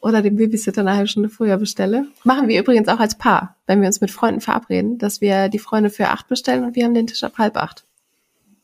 oder 0.00 0.22
den 0.22 0.36
Babysitter 0.36 0.82
eine 0.82 0.94
halbe 0.94 1.08
Stunde 1.08 1.28
früher 1.28 1.56
bestelle. 1.56 2.06
Machen 2.24 2.48
wir 2.48 2.60
übrigens 2.60 2.88
auch 2.88 3.00
als 3.00 3.16
Paar, 3.16 3.56
wenn 3.66 3.80
wir 3.80 3.86
uns 3.86 4.00
mit 4.00 4.10
Freunden 4.10 4.40
verabreden, 4.40 4.98
dass 4.98 5.20
wir 5.20 5.48
die 5.48 5.58
Freunde 5.58 5.90
für 5.90 6.08
acht 6.08 6.28
bestellen 6.28 6.64
und 6.64 6.76
wir 6.76 6.84
haben 6.84 6.94
den 6.94 7.06
Tisch 7.06 7.24
ab 7.24 7.38
halb 7.38 7.56
acht. 7.56 7.84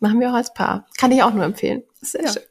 Machen 0.01 0.21
wir 0.21 0.31
auch 0.31 0.35
als 0.35 0.53
Paar. 0.53 0.87
Kann 0.99 1.13
ich 1.13 1.23
auch 1.23 1.33
nur 1.33 1.45
empfehlen. 1.45 1.83
Sehr 2.01 2.25
ja. 2.25 2.33
schön. 2.33 2.43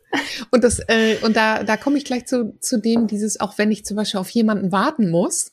Und 0.51 0.63
das, 0.63 0.79
äh, 0.87 1.17
und 1.23 1.35
da, 1.35 1.63
da 1.63 1.77
komme 1.77 1.97
ich 1.97 2.05
gleich 2.05 2.25
zu, 2.25 2.57
zu 2.59 2.79
dem, 2.79 3.07
dieses, 3.07 3.39
auch 3.39 3.57
wenn 3.57 3.71
ich 3.71 3.85
zum 3.85 3.97
Beispiel 3.97 4.19
auf 4.19 4.29
jemanden 4.29 4.71
warten 4.71 5.09
muss, 5.09 5.51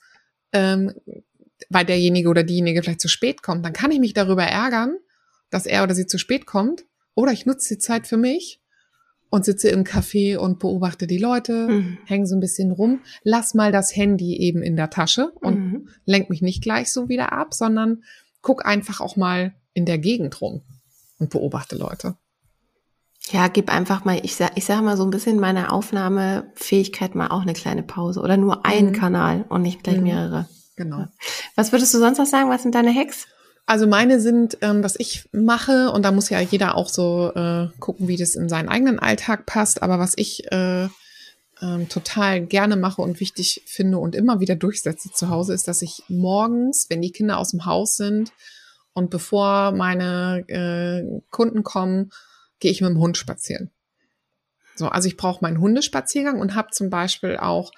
ähm, 0.53 0.95
weil 1.69 1.85
derjenige 1.85 2.29
oder 2.29 2.43
diejenige 2.43 2.83
vielleicht 2.83 3.01
zu 3.01 3.09
spät 3.09 3.43
kommt, 3.43 3.65
dann 3.65 3.73
kann 3.73 3.91
ich 3.91 4.01
mich 4.01 4.15
darüber 4.15 4.45
ärgern, 4.45 4.97
dass 5.51 5.67
er 5.67 5.83
oder 5.83 5.95
sie 5.95 6.07
zu 6.07 6.19
spät 6.19 6.47
kommt. 6.47 6.85
Oder 7.15 7.33
ich 7.33 7.45
nutze 7.45 7.75
die 7.75 7.79
Zeit 7.79 8.07
für 8.07 8.17
mich 8.17 8.60
und 9.31 9.45
sitze 9.45 9.69
im 9.69 9.85
Café 9.85 10.37
und 10.37 10.59
beobachte 10.59 11.07
die 11.07 11.19
Leute, 11.19 11.69
mhm. 11.69 11.99
hänge 12.05 12.27
so 12.27 12.35
ein 12.35 12.41
bisschen 12.41 12.73
rum, 12.73 13.01
lass 13.23 13.55
mal 13.55 13.73
das 13.73 13.95
Handy 13.95 14.37
eben 14.37 14.63
in 14.63 14.77
der 14.77 14.91
Tasche 14.91 15.33
und 15.41 15.59
mhm. 15.59 15.89
lenk 16.05 16.29
mich 16.29 16.43
nicht 16.43 16.63
gleich 16.63 16.93
so 16.93 17.09
wieder 17.09 17.33
ab, 17.33 17.55
sondern 17.55 18.03
guck 18.43 18.67
einfach 18.67 19.01
auch 19.01 19.17
mal 19.17 19.55
in 19.73 19.87
der 19.87 19.99
Gegend 19.99 20.41
rum 20.41 20.63
und 21.19 21.31
beobachte 21.31 21.77
Leute. 21.77 22.17
Ja, 23.31 23.47
gib 23.47 23.73
einfach 23.73 24.05
mal, 24.05 24.19
ich 24.25 24.35
sag, 24.35 24.57
ich 24.57 24.65
sag 24.65 24.83
mal 24.83 24.97
so 24.97 25.05
ein 25.05 25.11
bisschen 25.11 25.39
meiner 25.39 25.73
Aufnahmefähigkeit 25.73 27.15
mal 27.15 27.29
auch 27.29 27.43
eine 27.43 27.53
kleine 27.53 27.85
Pause 27.85 28.21
oder 28.21 28.37
nur 28.37 28.67
einen 28.67 28.89
mhm. 28.89 28.95
Kanal 28.95 29.45
und 29.49 29.63
nicht 29.63 29.85
gleich 29.85 29.99
mhm. 29.99 30.03
mehrere. 30.05 30.49
Genau. 30.77 31.05
Was 31.55 31.73
würdest 31.73 31.95
du 31.95 31.99
sonst 31.99 32.19
noch 32.19 32.27
sagen? 32.27 32.51
Was 32.51 32.63
sind 32.63 32.75
deine 32.75 32.93
Hacks? 32.95 33.29
Also 33.67 33.87
meine 33.87 34.21
sind, 34.21 34.59
ähm, 34.63 34.83
was 34.83 34.97
ich 34.99 35.29
mache, 35.33 35.91
und 35.93 36.03
da 36.05 36.11
muss 36.11 36.29
ja 36.29 36.41
jeder 36.41 36.77
auch 36.77 36.89
so 36.89 37.33
äh, 37.35 37.69
gucken, 37.79 38.09
wie 38.09 38.17
das 38.17 38.35
in 38.35 38.49
seinen 38.49 38.69
eigenen 38.69 38.99
Alltag 38.99 39.47
passt, 39.47 39.83
aber 39.83 39.99
was 39.99 40.15
ich 40.17 40.51
äh, 40.51 40.89
ähm, 41.63 41.89
total 41.89 42.41
gerne 42.41 42.77
mache 42.77 43.03
und 43.03 43.21
wichtig 43.21 43.63
finde 43.67 43.99
und 43.99 44.15
immer 44.15 44.41
wieder 44.41 44.57
durchsetze 44.57 45.11
zu 45.13 45.29
Hause, 45.29 45.55
ist, 45.55 45.69
dass 45.69 45.83
ich 45.83 46.03
morgens, 46.09 46.87
wenn 46.89 47.03
die 47.03 47.13
Kinder 47.13 47.39
aus 47.39 47.51
dem 47.51 47.65
Haus 47.65 47.97
sind 47.97 48.33
und 48.93 49.11
bevor 49.11 49.73
meine 49.73 50.45
äh, 50.49 51.21
Kunden 51.31 51.63
kommen, 51.63 52.11
gehe 52.59 52.71
ich 52.71 52.81
mit 52.81 52.91
dem 52.91 52.99
Hund 52.99 53.17
spazieren. 53.17 53.71
So, 54.75 54.89
also 54.89 55.09
ich 55.09 55.17
brauche 55.17 55.43
meinen 55.43 55.61
Hundespaziergang 55.61 56.41
und 56.41 56.55
habe 56.55 56.71
zum 56.71 56.91
Beispiel 56.91 57.37
auch 57.37 57.71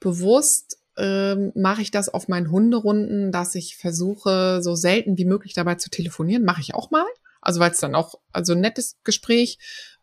bewusst 0.00 0.79
ähm, 0.96 1.52
mache 1.54 1.82
ich 1.82 1.90
das 1.90 2.08
auf 2.08 2.28
meinen 2.28 2.50
Hunderunden, 2.50 3.32
dass 3.32 3.54
ich 3.54 3.76
versuche, 3.76 4.60
so 4.62 4.74
selten 4.74 5.18
wie 5.18 5.24
möglich 5.24 5.54
dabei 5.54 5.76
zu 5.76 5.90
telefonieren. 5.90 6.44
Mache 6.44 6.60
ich 6.60 6.74
auch 6.74 6.90
mal. 6.90 7.06
Also 7.40 7.60
weil 7.60 7.70
es 7.70 7.78
dann 7.78 7.94
auch, 7.94 8.14
also 8.32 8.52
ein 8.52 8.60
nettes 8.60 8.98
Gespräch 9.04 9.58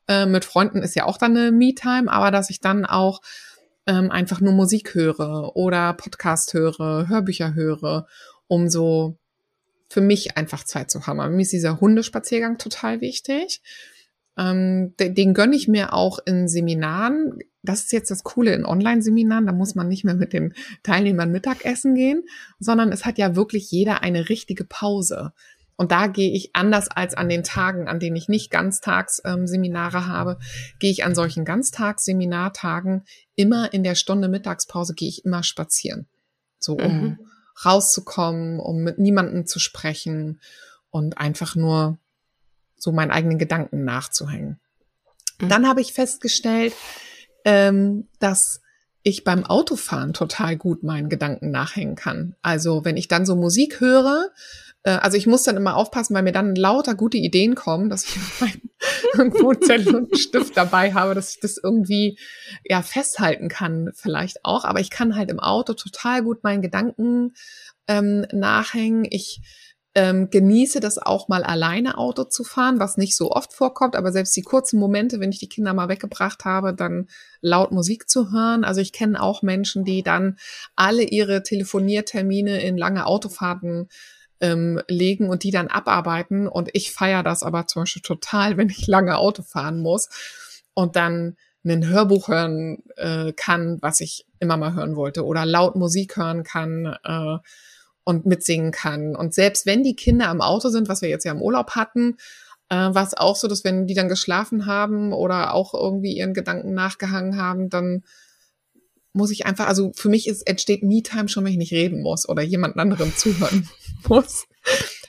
äh, 0.07 0.25
mit 0.25 0.45
Freunden 0.45 0.81
ist 0.81 0.95
ja 0.95 1.05
auch 1.05 1.17
dann 1.17 1.37
eine 1.37 1.51
Me-Time, 1.51 2.11
aber 2.11 2.31
dass 2.31 2.49
ich 2.49 2.61
dann 2.61 2.85
auch 2.85 3.21
ähm, 3.85 4.11
einfach 4.11 4.41
nur 4.41 4.53
Musik 4.53 4.95
höre 4.95 5.55
oder 5.55 5.93
Podcast 5.93 6.53
höre, 6.53 7.07
Hörbücher 7.07 7.53
höre, 7.53 8.07
um 8.47 8.69
so 8.69 9.17
für 9.89 10.01
mich 10.01 10.37
einfach 10.37 10.63
Zeit 10.63 10.91
zu 10.91 11.07
haben. 11.07 11.19
Aber 11.19 11.29
mir 11.29 11.41
ist 11.41 11.53
dieser 11.53 11.79
Hundespaziergang 11.79 12.57
total 12.57 13.01
wichtig. 13.01 13.61
Ähm, 14.37 14.95
den, 14.99 15.15
den 15.15 15.33
gönne 15.33 15.55
ich 15.55 15.67
mir 15.67 15.93
auch 15.93 16.19
in 16.25 16.47
Seminaren. 16.47 17.39
Das 17.67 17.81
ist 17.81 17.91
jetzt 17.91 18.09
das 18.09 18.23
Coole 18.23 18.53
in 18.53 18.65
Online-Seminaren. 18.65 19.45
Da 19.45 19.51
muss 19.51 19.75
man 19.75 19.87
nicht 19.87 20.03
mehr 20.03 20.15
mit 20.15 20.33
den 20.33 20.53
Teilnehmern 20.83 21.31
Mittagessen 21.31 21.95
gehen, 21.95 22.23
sondern 22.59 22.91
es 22.91 23.05
hat 23.05 23.17
ja 23.17 23.35
wirklich 23.35 23.69
jeder 23.71 24.01
eine 24.01 24.29
richtige 24.29 24.63
Pause. 24.63 25.33
Und 25.75 25.91
da 25.91 26.07
gehe 26.07 26.31
ich 26.31 26.55
anders 26.55 26.89
als 26.89 27.13
an 27.13 27.29
den 27.29 27.43
Tagen, 27.43 27.87
an 27.87 27.99
denen 27.99 28.15
ich 28.15 28.29
nicht 28.29 28.49
Ganztagsseminare 28.49 29.97
ähm, 29.97 30.07
habe, 30.07 30.39
gehe 30.79 30.89
ich 30.89 31.03
an 31.03 31.13
solchen 31.13 31.45
Ganztagsseminartagen 31.45 33.03
immer 33.35 33.71
in 33.73 33.83
der 33.83 33.95
Stunde 33.95 34.27
Mittagspause 34.27 34.95
gehe 34.95 35.09
ich 35.09 35.23
immer 35.23 35.43
spazieren. 35.43 36.07
So 36.57 36.73
um 36.77 37.01
mhm. 37.01 37.19
rauszukommen, 37.63 38.59
um 38.59 38.77
mit 38.77 38.97
niemandem 38.97 39.45
zu 39.45 39.59
sprechen 39.59 40.41
und 40.89 41.19
einfach 41.19 41.55
nur 41.55 41.99
so 42.75 42.91
meinen 42.91 43.11
eigenen 43.11 43.37
Gedanken 43.37 43.83
nachzuhängen. 43.83 44.59
Mhm. 45.39 45.49
Dann 45.49 45.67
habe 45.67 45.81
ich 45.81 45.93
festgestellt, 45.93 46.73
ähm, 47.47 48.09
dass 48.19 48.59
ich 49.03 49.23
beim 49.23 49.45
Autofahren 49.45 50.11
total 50.11 50.57
gut 50.57 50.83
meinen 50.83 51.07
Gedanken 51.07 51.49
nachhängen 51.49 51.95
kann. 51.95 52.35
Also 52.41 52.83
wenn 52.83 52.97
ich 52.97 53.07
dann 53.07 53.25
so 53.25 53.37
Musik 53.37 53.79
höre, 53.79 54.31
äh, 54.83 54.89
also 54.89 55.15
ich 55.15 55.27
muss 55.27 55.43
dann 55.43 55.55
immer 55.55 55.77
aufpassen, 55.77 56.13
weil 56.13 56.23
mir 56.23 56.33
dann 56.33 56.55
lauter 56.55 56.93
gute 56.93 57.15
Ideen 57.15 57.55
kommen, 57.55 57.89
dass 57.89 58.03
ich 58.03 58.17
meinen 59.15 59.61
Zettel 59.61 59.95
und 59.95 60.19
Stift 60.19 60.57
dabei 60.57 60.93
habe, 60.93 61.15
dass 61.15 61.35
ich 61.35 61.39
das 61.39 61.57
irgendwie 61.57 62.19
ja 62.65 62.81
festhalten 62.81 63.47
kann, 63.47 63.91
vielleicht 63.95 64.43
auch. 64.43 64.65
Aber 64.65 64.81
ich 64.81 64.89
kann 64.89 65.15
halt 65.15 65.31
im 65.31 65.39
Auto 65.39 65.71
total 65.71 66.23
gut 66.23 66.43
meinen 66.43 66.61
Gedanken 66.61 67.33
ähm, 67.87 68.25
nachhängen. 68.33 69.07
Ich 69.09 69.39
ähm, 69.97 70.29
genieße 70.29 70.79
das 70.79 70.99
auch 70.99 71.27
mal 71.27 71.43
alleine 71.43 71.97
Auto 71.97 72.23
zu 72.23 72.43
fahren, 72.43 72.79
was 72.79 72.97
nicht 72.97 73.17
so 73.17 73.31
oft 73.31 73.51
vorkommt, 73.51 73.95
aber 73.95 74.11
selbst 74.11 74.37
die 74.37 74.43
kurzen 74.43 74.79
Momente, 74.79 75.19
wenn 75.19 75.31
ich 75.31 75.39
die 75.39 75.49
Kinder 75.49 75.73
mal 75.73 75.89
weggebracht 75.89 76.45
habe, 76.45 76.75
dann 76.75 77.07
laut 77.41 77.71
Musik 77.71 78.07
zu 78.07 78.31
hören. 78.31 78.63
Also 78.63 78.79
ich 78.79 78.93
kenne 78.93 79.19
auch 79.19 79.41
Menschen, 79.41 79.85
die 79.85 80.03
dann 80.03 80.37
alle 80.75 81.01
ihre 81.01 81.41
Telefoniertermine 81.41 82.61
in 82.61 82.77
lange 82.77 83.07
Autofahrten 83.07 83.89
ähm, 84.39 84.79
legen 84.87 85.31
und 85.31 85.41
die 85.41 85.49
dann 85.49 85.67
abarbeiten. 85.67 86.47
Und 86.47 86.69
ich 86.73 86.91
feiere 86.91 87.23
das 87.23 87.41
aber 87.41 87.65
zum 87.65 87.81
Beispiel 87.81 88.03
total, 88.03 88.55
wenn 88.57 88.69
ich 88.69 88.85
lange 88.85 89.17
Auto 89.17 89.41
fahren 89.41 89.79
muss 89.79 90.09
und 90.75 90.95
dann 90.95 91.37
ein 91.65 91.87
Hörbuch 91.87 92.27
hören 92.27 92.83
äh, 92.97 93.33
kann, 93.33 93.79
was 93.81 93.99
ich 93.99 94.27
immer 94.39 94.57
mal 94.57 94.75
hören 94.75 94.95
wollte, 94.95 95.25
oder 95.25 95.43
laut 95.43 95.75
Musik 95.75 96.17
hören 96.17 96.43
kann. 96.43 96.95
Äh, 97.03 97.39
und 98.07 98.25
mitsingen 98.25 98.71
kann. 98.71 99.17
Und 99.17 99.33
selbst 99.33 99.65
wenn 99.65 99.83
die 99.83 99.95
Kinder 99.95 100.31
im 100.31 100.39
Auto 100.39 100.69
sind, 100.69 100.87
was 100.87 101.01
wir 101.01 101.09
jetzt 101.09 101.25
ja 101.25 101.33
im 101.33 101.41
Urlaub 101.41 101.71
hatten, 101.71 102.15
äh, 102.69 102.75
war 102.75 103.05
es 103.05 103.13
auch 103.13 103.35
so, 103.35 103.49
dass 103.49 103.65
wenn 103.65 103.85
die 103.85 103.95
dann 103.95 104.07
geschlafen 104.07 104.65
haben 104.65 105.11
oder 105.11 105.53
auch 105.53 105.73
irgendwie 105.73 106.15
ihren 106.15 106.33
Gedanken 106.33 106.73
nachgehangen 106.73 107.35
haben, 107.35 107.69
dann 107.69 108.05
muss 109.11 109.29
ich 109.29 109.45
einfach, 109.45 109.67
also 109.67 109.91
für 109.93 110.07
mich 110.07 110.25
ist, 110.25 110.47
entsteht 110.47 110.83
Me-Time 110.83 111.27
schon, 111.27 111.43
wenn 111.43 111.51
ich 111.51 111.57
nicht 111.57 111.73
reden 111.73 112.01
muss 112.01 112.29
oder 112.29 112.41
jemand 112.43 112.77
anderem 112.77 113.13
zuhören 113.13 113.67
muss, 114.07 114.47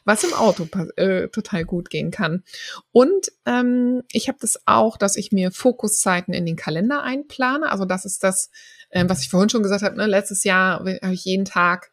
was 0.04 0.24
im 0.24 0.34
Auto 0.34 0.66
äh, 0.96 1.28
total 1.28 1.64
gut 1.64 1.90
gehen 1.90 2.10
kann. 2.10 2.42
Und 2.90 3.30
ähm, 3.46 4.02
ich 4.10 4.26
habe 4.26 4.38
das 4.40 4.60
auch, 4.66 4.96
dass 4.96 5.14
ich 5.14 5.30
mir 5.30 5.52
Fokuszeiten 5.52 6.34
in 6.34 6.46
den 6.46 6.56
Kalender 6.56 7.04
einplane. 7.04 7.70
Also 7.70 7.84
das 7.84 8.04
ist 8.04 8.24
das, 8.24 8.50
äh, 8.90 9.04
was 9.06 9.22
ich 9.22 9.28
vorhin 9.28 9.50
schon 9.50 9.62
gesagt 9.62 9.84
habe. 9.84 9.96
Ne? 9.96 10.06
Letztes 10.06 10.42
Jahr 10.42 10.80
habe 10.80 10.98
ich 11.12 11.24
jeden 11.24 11.44
Tag 11.44 11.92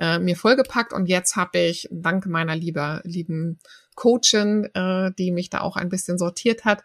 äh, 0.00 0.18
mir 0.18 0.36
vollgepackt 0.36 0.92
und 0.92 1.06
jetzt 1.06 1.36
habe 1.36 1.58
ich 1.58 1.88
dank 1.90 2.26
meiner 2.26 2.56
lieber, 2.56 3.00
lieben 3.04 3.58
Coachin, 3.94 4.68
äh, 4.74 5.10
die 5.18 5.32
mich 5.32 5.50
da 5.50 5.60
auch 5.60 5.76
ein 5.76 5.88
bisschen 5.88 6.18
sortiert 6.18 6.64
hat, 6.64 6.84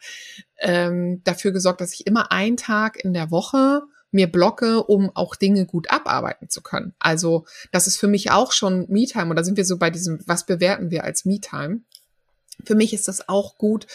ähm, 0.60 1.22
dafür 1.24 1.52
gesorgt, 1.52 1.82
dass 1.82 1.94
ich 1.94 2.08
immer 2.08 2.32
einen 2.32 2.58
Tag 2.58 3.04
in 3.04 3.14
der 3.14 3.32
Woche 3.32 3.84
mir 4.12 4.28
blocke, 4.28 4.84
um 4.84 5.10
auch 5.16 5.36
Dinge 5.36 5.66
gut 5.66 5.90
abarbeiten 5.90 6.50
zu 6.50 6.62
können. 6.62 6.94
Also 7.00 7.46
das 7.72 7.88
ist 7.88 7.98
für 7.98 8.08
mich 8.08 8.32
auch 8.32 8.52
schon 8.52 8.86
Me-Time 8.90 9.30
und 9.30 9.36
da 9.36 9.44
sind 9.44 9.58
wir 9.58 9.66
so 9.66 9.78
bei 9.78 9.90
diesem, 9.90 10.20
was 10.26 10.46
bewerten 10.46 10.92
wir 10.92 11.04
als 11.04 11.26
Me-Time? 11.26 11.82
Für 12.66 12.76
mich 12.76 12.94
ist 12.94 13.08
das 13.08 13.30
auch 13.30 13.58
gut, 13.58 13.88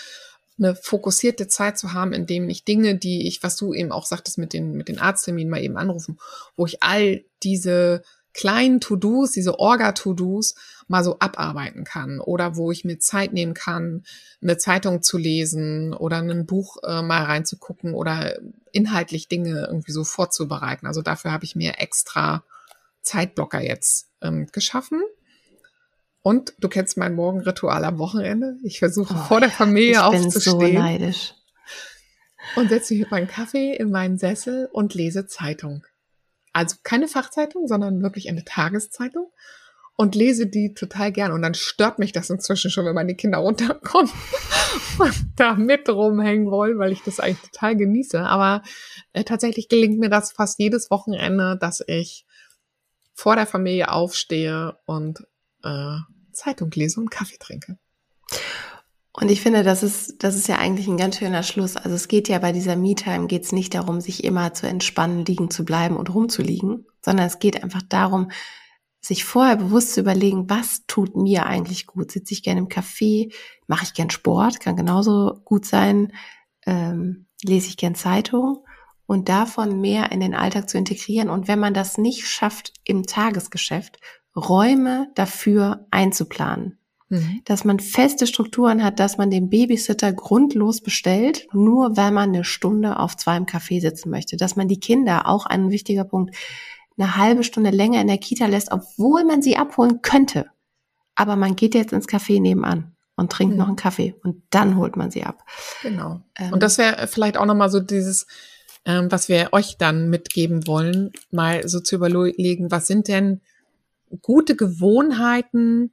eine 0.59 0.75
fokussierte 0.75 1.49
Zeit 1.49 1.79
zu 1.79 1.93
haben, 1.93 2.13
in 2.13 2.27
dem 2.27 2.49
ich 2.49 2.65
Dinge, 2.65 2.97
die 2.97 3.29
ich, 3.29 3.43
was 3.43 3.57
du 3.57 3.75
eben 3.75 3.93
auch 3.93 4.07
sagtest 4.07 4.39
mit 4.39 4.53
den, 4.55 4.73
mit 4.73 4.89
den 4.89 4.99
Arztterminen 4.99 5.51
mal 5.51 5.63
eben 5.63 5.77
anrufen, 5.77 6.19
wo 6.57 6.65
ich 6.65 6.83
all 6.83 7.25
diese 7.43 8.03
kleinen 8.37 8.81
To-Dos, 8.81 9.33
diese 9.33 9.59
Orga-To-Dos 9.59 10.55
mal 10.89 11.03
so 11.03 11.19
abarbeiten 11.19 11.85
kann 11.85 12.21
oder 12.21 12.57
wo 12.57 12.71
ich 12.71 12.85
mir 12.85 12.99
Zeit 12.99 13.33
nehmen 13.33 13.55
kann, 13.55 14.05
eine 14.43 14.59
Zeitung 14.59 15.03
zu 15.03 15.17
lesen 15.17 15.95
oder 15.95 16.19
ein 16.19 16.45
Buch 16.45 16.77
äh, 16.85 17.01
mal 17.01 17.25
reinzugucken 17.25 17.95
oder 17.95 18.39
inhaltlich 18.73 19.29
Dinge 19.29 19.67
irgendwie 19.69 19.93
so 19.93 20.05
vorzubereiten. 20.05 20.87
Also 20.87 21.01
dafür 21.01 21.33
habe 21.33 21.45
ich 21.45 21.57
mir 21.57 21.79
extra 21.79 22.45
Zeitblocker 23.01 23.63
jetzt 23.63 24.11
ähm, 24.21 24.49
geschaffen. 24.53 25.01
Und 26.21 26.53
du 26.59 26.69
kennst 26.69 26.99
mein 26.99 27.15
Morgenritual 27.15 27.85
am 27.85 27.99
Wochenende. 27.99 28.57
Ich 28.65 28.81
versuche 28.81 29.15
oh, 29.15 29.29
vor 29.29 29.41
der 29.41 29.51
Familie 29.51 29.93
ich 29.93 29.99
aufzustehen. 29.99 30.59
Bin 30.59 30.73
so 30.75 30.79
neidisch. 30.83 31.35
Und 32.57 32.69
setze 32.69 32.93
mich 32.93 33.05
mit 33.05 33.11
meinem 33.11 33.29
Kaffee 33.29 33.75
in 33.75 33.91
meinen 33.91 34.19
Sessel 34.19 34.69
und 34.73 34.93
lese 34.93 35.27
Zeitung. 35.27 35.87
Also 36.57 36.77
keine 36.83 37.07
Fachzeitung, 37.07 37.69
sondern 37.69 38.01
wirklich 38.01 38.31
eine 38.31 38.43
Tageszeitung 38.43 39.31
und 39.95 40.15
lese 40.15 40.47
die 40.47 40.73
total 40.73 41.13
gern. 41.13 41.33
Und 41.33 41.43
dann 41.43 41.53
stört 41.53 41.99
mich 41.99 42.13
das 42.13 42.31
inzwischen 42.31 42.71
schon, 42.71 42.87
wenn 42.87 42.95
meine 42.95 43.15
Kinder 43.15 43.41
runterkommen 43.41 44.11
und 44.99 45.15
da 45.37 45.55
mit 45.55 45.87
rumhängen 45.87 46.51
wollen, 46.51 46.79
weil 46.79 46.93
ich 46.93 47.03
das 47.03 47.21
eigentlich 47.21 47.51
total 47.51 47.77
genieße. 47.77 48.19
Aber 48.23 48.63
äh, 49.13 49.23
tatsächlich 49.23 49.69
gelingt 49.69 49.99
mir 49.99 50.09
das 50.09 50.33
fast 50.33 50.59
jedes 50.59 50.91
Wochenende, 50.91 51.59
dass 51.61 51.85
ich 51.87 52.25
vor 53.13 53.37
der 53.37 53.47
Familie 53.47 53.93
aufstehe 53.93 54.79
und 54.87 55.27
äh, 55.63 55.99
Zeitung 56.33 56.71
lese 56.71 57.01
und 57.01 57.11
Kaffee 57.11 57.37
trinke. 57.39 57.77
Und 59.19 59.31
ich 59.31 59.41
finde, 59.41 59.63
das 59.63 59.83
ist, 59.83 60.23
das 60.23 60.37
ist 60.37 60.47
ja 60.47 60.59
eigentlich 60.59 60.89
ein 60.89 60.99
ganz 60.99 61.19
schöner 61.19 61.43
Schluss. 61.43 61.77
Also 61.77 61.95
es 61.95 62.07
geht 62.07 62.29
ja 62.29 62.39
bei 62.39 62.53
dieser 62.53 62.77
Me-Time 62.77 63.29
geht 63.29 63.45
es 63.45 63.53
nicht 63.53 63.75
darum, 63.75 64.03
sich 64.03 64.25
immer 64.25 64.53
zu 64.53 64.69
entspannen, 64.69 65.25
liegen 65.25 65.51
zu 65.51 65.65
bleiben 65.65 65.97
und 65.97 66.15
rumzuliegen, 66.15 66.87
sondern 67.03 67.27
es 67.27 67.39
geht 67.39 67.63
einfach 67.63 67.83
darum, 67.83 68.31
sich 69.01 69.25
vorher 69.25 69.57
bewusst 69.57 69.95
zu 69.95 70.01
überlegen, 70.01 70.51
was 70.51 70.85
tut 70.87 71.17
mir 71.17 71.47
eigentlich 71.47 71.87
gut? 71.87 72.11
Sitze 72.11 72.35
ich 72.35 72.43
gerne 72.43 72.61
im 72.61 72.69
Café? 72.69 73.33
Mache 73.67 73.85
ich 73.85 73.95
gern 73.95 74.11
Sport? 74.11 74.61
Kann 74.61 74.77
genauso 74.77 75.41
gut 75.45 75.65
sein. 75.65 76.13
Ähm, 76.67 77.27
lese 77.43 77.69
ich 77.69 77.79
gern 77.79 77.95
Zeitung? 77.95 78.65
Und 79.07 79.29
davon 79.31 79.81
mehr 79.81 80.13
in 80.13 80.21
den 80.21 80.35
Alltag 80.35 80.69
zu 80.69 80.77
integrieren. 80.77 81.31
Und 81.31 81.49
wenn 81.49 81.61
man 81.61 81.73
das 81.73 81.97
nicht 81.97 82.27
schafft 82.27 82.75
im 82.85 83.07
Tagesgeschäft, 83.07 83.99
Räume 84.35 85.09
dafür 85.15 85.87
einzuplanen. 85.91 86.79
Mhm. 87.09 87.43
Dass 87.45 87.65
man 87.65 87.79
feste 87.79 88.27
Strukturen 88.27 88.83
hat, 88.83 88.99
dass 88.99 89.17
man 89.17 89.31
den 89.31 89.49
Babysitter 89.49 90.13
grundlos 90.13 90.81
bestellt, 90.81 91.47
nur 91.53 91.97
weil 91.97 92.11
man 92.11 92.31
eine 92.31 92.45
Stunde 92.45 92.99
auf 92.99 93.17
zwei 93.17 93.37
im 93.37 93.47
Café 93.47 93.81
sitzen 93.81 94.11
möchte. 94.11 94.37
Dass 94.37 94.57
man 94.57 94.67
die 94.67 94.81
Kinder, 94.81 95.29
auch 95.29 95.47
ein 95.47 95.71
wichtiger 95.71 96.05
Punkt, 96.05 96.35
eine 96.99 97.17
halbe 97.17 97.45
Stunde 97.45 97.71
länger 97.71 98.01
in 98.01 98.09
der 98.09 98.19
Kita 98.19 98.47
lässt, 98.47 98.73
obwohl 98.73 99.25
man 99.25 99.43
sie 99.43 99.57
abholen 99.57 100.03
könnte. 100.03 100.47
Aber 101.15 101.37
man 101.37 101.57
geht 101.57 101.75
jetzt 101.75 101.93
ins 101.93 102.09
Café 102.09 102.41
nebenan 102.41 102.97
und 103.17 103.33
trinkt 103.33 103.55
mhm. 103.55 103.59
noch 103.59 103.69
einen 103.69 103.77
Kaffee 103.77 104.15
und 104.23 104.43
dann 104.51 104.77
holt 104.77 104.97
man 104.97 105.11
sie 105.11 105.25
ab. 105.25 105.45
Genau. 105.83 106.21
Ähm, 106.37 106.53
und 106.53 106.63
das 106.63 106.79
wäre 106.79 107.07
vielleicht 107.07 107.37
auch 107.37 107.47
nochmal 107.47 107.71
so 107.71 107.81
dieses, 107.81 108.27
ähm, 108.85 109.11
was 109.11 109.29
wir 109.29 109.49
euch 109.53 109.79
dann 109.79 110.11
mitgeben 110.11 110.67
wollen, 110.67 111.13
mal 111.31 111.67
so 111.69 111.81
zu 111.81 111.97
überlegen, 111.97 112.71
was 112.71 112.87
sind 112.87 113.09
denn 113.09 113.41
gute 114.23 114.55
Gewohnheiten, 114.55 115.93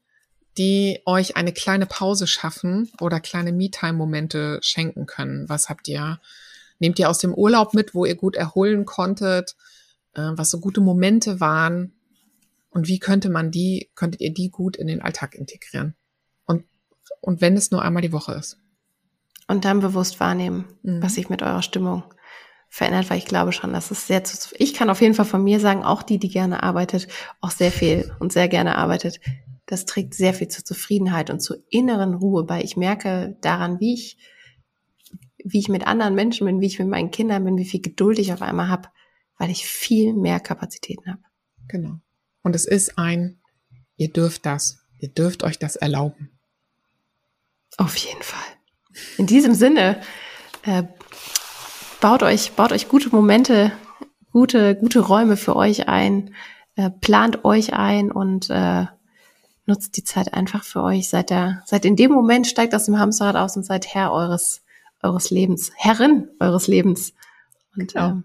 die 0.58 1.02
euch 1.06 1.36
eine 1.36 1.52
kleine 1.52 1.86
Pause 1.86 2.28
schaffen 2.28 2.92
oder 3.02 3.20
kleine 3.20 3.52
Me-Time-Momente 3.52 4.60
schenken 4.62 5.06
können. 5.06 5.50
Was 5.50 5.70
habt 5.70 5.88
ihr? 5.88 6.20
Nehmt 6.80 7.00
ihr 7.00 7.10
aus 7.10 7.20
dem 7.20 7.34
Urlaub 7.34 7.74
mit, 7.74 7.96
wo 7.96 8.06
ihr 8.06 8.16
gut 8.16 8.36
erholen 8.36 8.86
konntet, 8.86 9.56
äh, 10.14 10.32
was 10.34 10.50
so 10.50 10.60
gute 10.60 10.82
Momente 10.82 11.40
waren 11.40 11.94
und 12.70 12.88
wie 12.88 13.00
könnte 13.00 13.30
man 13.30 13.52
die, 13.52 13.90
könntet 13.96 14.22
ihr 14.22 14.34
die 14.34 14.50
gut 14.50 14.76
in 14.76 14.88
den 14.88 15.02
Alltag 15.02 15.36
integrieren? 15.36 15.96
Und, 16.46 16.66
und 17.22 17.42
wenn 17.42 17.56
es 17.56 17.72
nur 17.72 17.82
einmal 17.82 18.02
die 18.02 18.12
Woche 18.14 18.34
ist. 18.34 18.58
und 19.48 19.66
dann 19.66 19.82
bewusst 19.82 20.20
wahrnehmen, 20.20 20.66
Mhm. 20.84 21.04
was 21.04 21.16
sich 21.16 21.30
mit 21.30 21.42
eurer 21.42 21.62
Stimmung 21.62 22.04
verändert, 22.70 23.10
weil 23.10 23.18
ich 23.20 23.26
glaube 23.26 23.52
schon, 23.52 23.74
dass 23.74 23.92
es 23.92 24.08
sehr 24.08 24.24
zu, 24.24 24.56
ich 24.58 24.74
kann 24.74 24.90
auf 24.90 25.02
jeden 25.02 25.14
Fall 25.14 25.26
von 25.26 25.44
mir 25.44 25.60
sagen, 25.60 25.84
auch 25.84 26.02
die, 26.02 26.18
die 26.18 26.30
gerne 26.30 26.64
arbeitet, 26.64 27.08
auch 27.42 27.52
sehr 27.52 27.72
viel 27.72 28.12
und 28.20 28.34
sehr 28.34 28.48
gerne 28.48 28.78
arbeitet, 28.78 29.20
das 29.66 29.86
trägt 29.86 30.14
sehr 30.14 30.34
viel 30.34 30.48
zur 30.50 30.66
Zufriedenheit 30.66 31.30
und 31.30 31.40
zur 31.40 31.58
inneren 31.70 32.14
Ruhe 32.14 32.44
bei. 32.44 32.64
Ich 32.64 32.76
merke 32.76 33.38
daran, 33.42 33.80
wie 33.80 33.94
ich, 33.94 34.18
wie 35.44 35.60
ich 35.60 35.70
mit 35.70 35.88
anderen 35.88 36.16
Menschen 36.16 36.46
bin, 36.46 36.60
wie 36.62 36.68
ich 36.68 36.80
mit 36.80 36.90
meinen 36.90 37.12
Kindern 37.12 37.46
bin, 37.46 37.58
wie 37.58 37.66
viel 37.66 37.82
Geduld 37.82 38.20
ich 38.20 38.34
auf 38.34 38.42
einmal 38.42 38.68
habe, 38.68 38.90
weil 39.38 39.50
ich 39.50 39.66
viel 39.66 40.14
mehr 40.14 40.40
Kapazitäten 40.40 41.12
habe. 41.12 41.24
Genau. 41.68 42.00
Und 42.42 42.56
es 42.56 42.66
ist 42.66 42.98
ein, 42.98 43.40
ihr 43.96 44.10
dürft 44.12 44.46
das, 44.46 44.80
ihr 45.00 45.10
dürft 45.10 45.44
euch 45.44 45.60
das 45.60 45.76
erlauben. 45.76 46.30
Auf 47.78 47.96
jeden 47.96 48.22
Fall. 48.22 48.40
In 49.18 49.26
diesem 49.26 49.54
Sinne, 49.54 50.02
äh, 50.64 50.84
baut 52.02 52.22
euch, 52.22 52.52
baut 52.52 52.72
euch 52.72 52.90
gute 52.90 53.10
Momente, 53.10 53.72
gute, 54.32 54.76
gute 54.76 55.00
Räume 55.00 55.38
für 55.38 55.56
euch 55.56 55.88
ein, 55.88 56.36
äh, 56.76 56.90
plant 56.90 57.46
euch 57.46 57.74
ein 57.74 58.12
und 58.12 58.50
äh, 58.50 58.86
nutzt 59.66 59.96
die 59.98 60.04
Zeit 60.04 60.34
einfach 60.34 60.64
für 60.64 60.84
euch. 60.84 61.10
Seid 61.10 61.32
da, 61.32 61.62
seid 61.66 61.86
in 61.86 61.96
dem 61.96 62.12
Moment, 62.12 62.48
steigt 62.48 62.76
aus 62.76 62.86
dem 62.86 62.98
Hamsterrad 63.00 63.36
aus 63.36 63.56
und 63.58 63.64
seid 63.66 63.88
Herr 63.94 64.12
eures, 64.12 64.62
eures 65.02 65.30
Lebens, 65.30 65.72
Herrin 65.76 66.30
eures 66.40 66.68
Lebens. 66.68 67.14
Und 67.76 67.94
Genau. 67.94 68.10
ähm, 68.10 68.24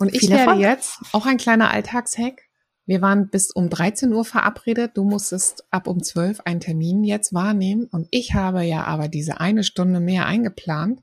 Und 0.00 0.14
ich 0.14 0.28
werde 0.28 0.42
Erfolg. 0.42 0.60
jetzt 0.60 0.98
auch 1.12 1.26
ein 1.26 1.36
kleiner 1.38 1.70
Alltagshack. 1.70 2.42
Wir 2.86 3.02
waren 3.02 3.28
bis 3.28 3.50
um 3.50 3.68
13 3.68 4.12
Uhr 4.12 4.24
verabredet. 4.24 4.92
Du 4.96 5.04
musstest 5.04 5.64
ab 5.70 5.86
um 5.88 6.02
12 6.02 6.40
einen 6.46 6.60
Termin 6.60 7.04
jetzt 7.04 7.34
wahrnehmen. 7.34 7.86
Und 7.90 8.08
ich 8.10 8.32
habe 8.34 8.62
ja 8.64 8.84
aber 8.84 9.08
diese 9.08 9.40
eine 9.40 9.62
Stunde 9.62 10.00
mehr 10.00 10.24
eingeplant. 10.26 11.02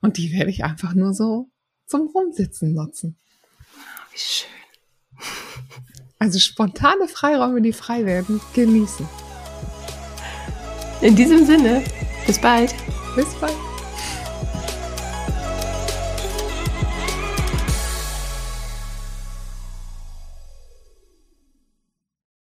Und 0.00 0.16
die 0.18 0.32
werde 0.32 0.50
ich 0.50 0.64
einfach 0.64 0.94
nur 0.94 1.14
so 1.14 1.48
zum 1.86 2.08
Rumsitzen 2.08 2.74
nutzen. 2.74 3.16
wie 4.12 4.18
schön. 4.18 4.50
Also 6.18 6.38
spontane 6.38 7.08
Freiräume, 7.08 7.60
die 7.60 7.72
frei 7.72 8.06
werden, 8.06 8.40
genießen. 8.54 9.06
In 11.02 11.14
diesem 11.14 11.44
Sinne, 11.44 11.82
bis 12.26 12.40
bald. 12.40 12.74
Bis 13.14 13.34
bald. 13.34 13.52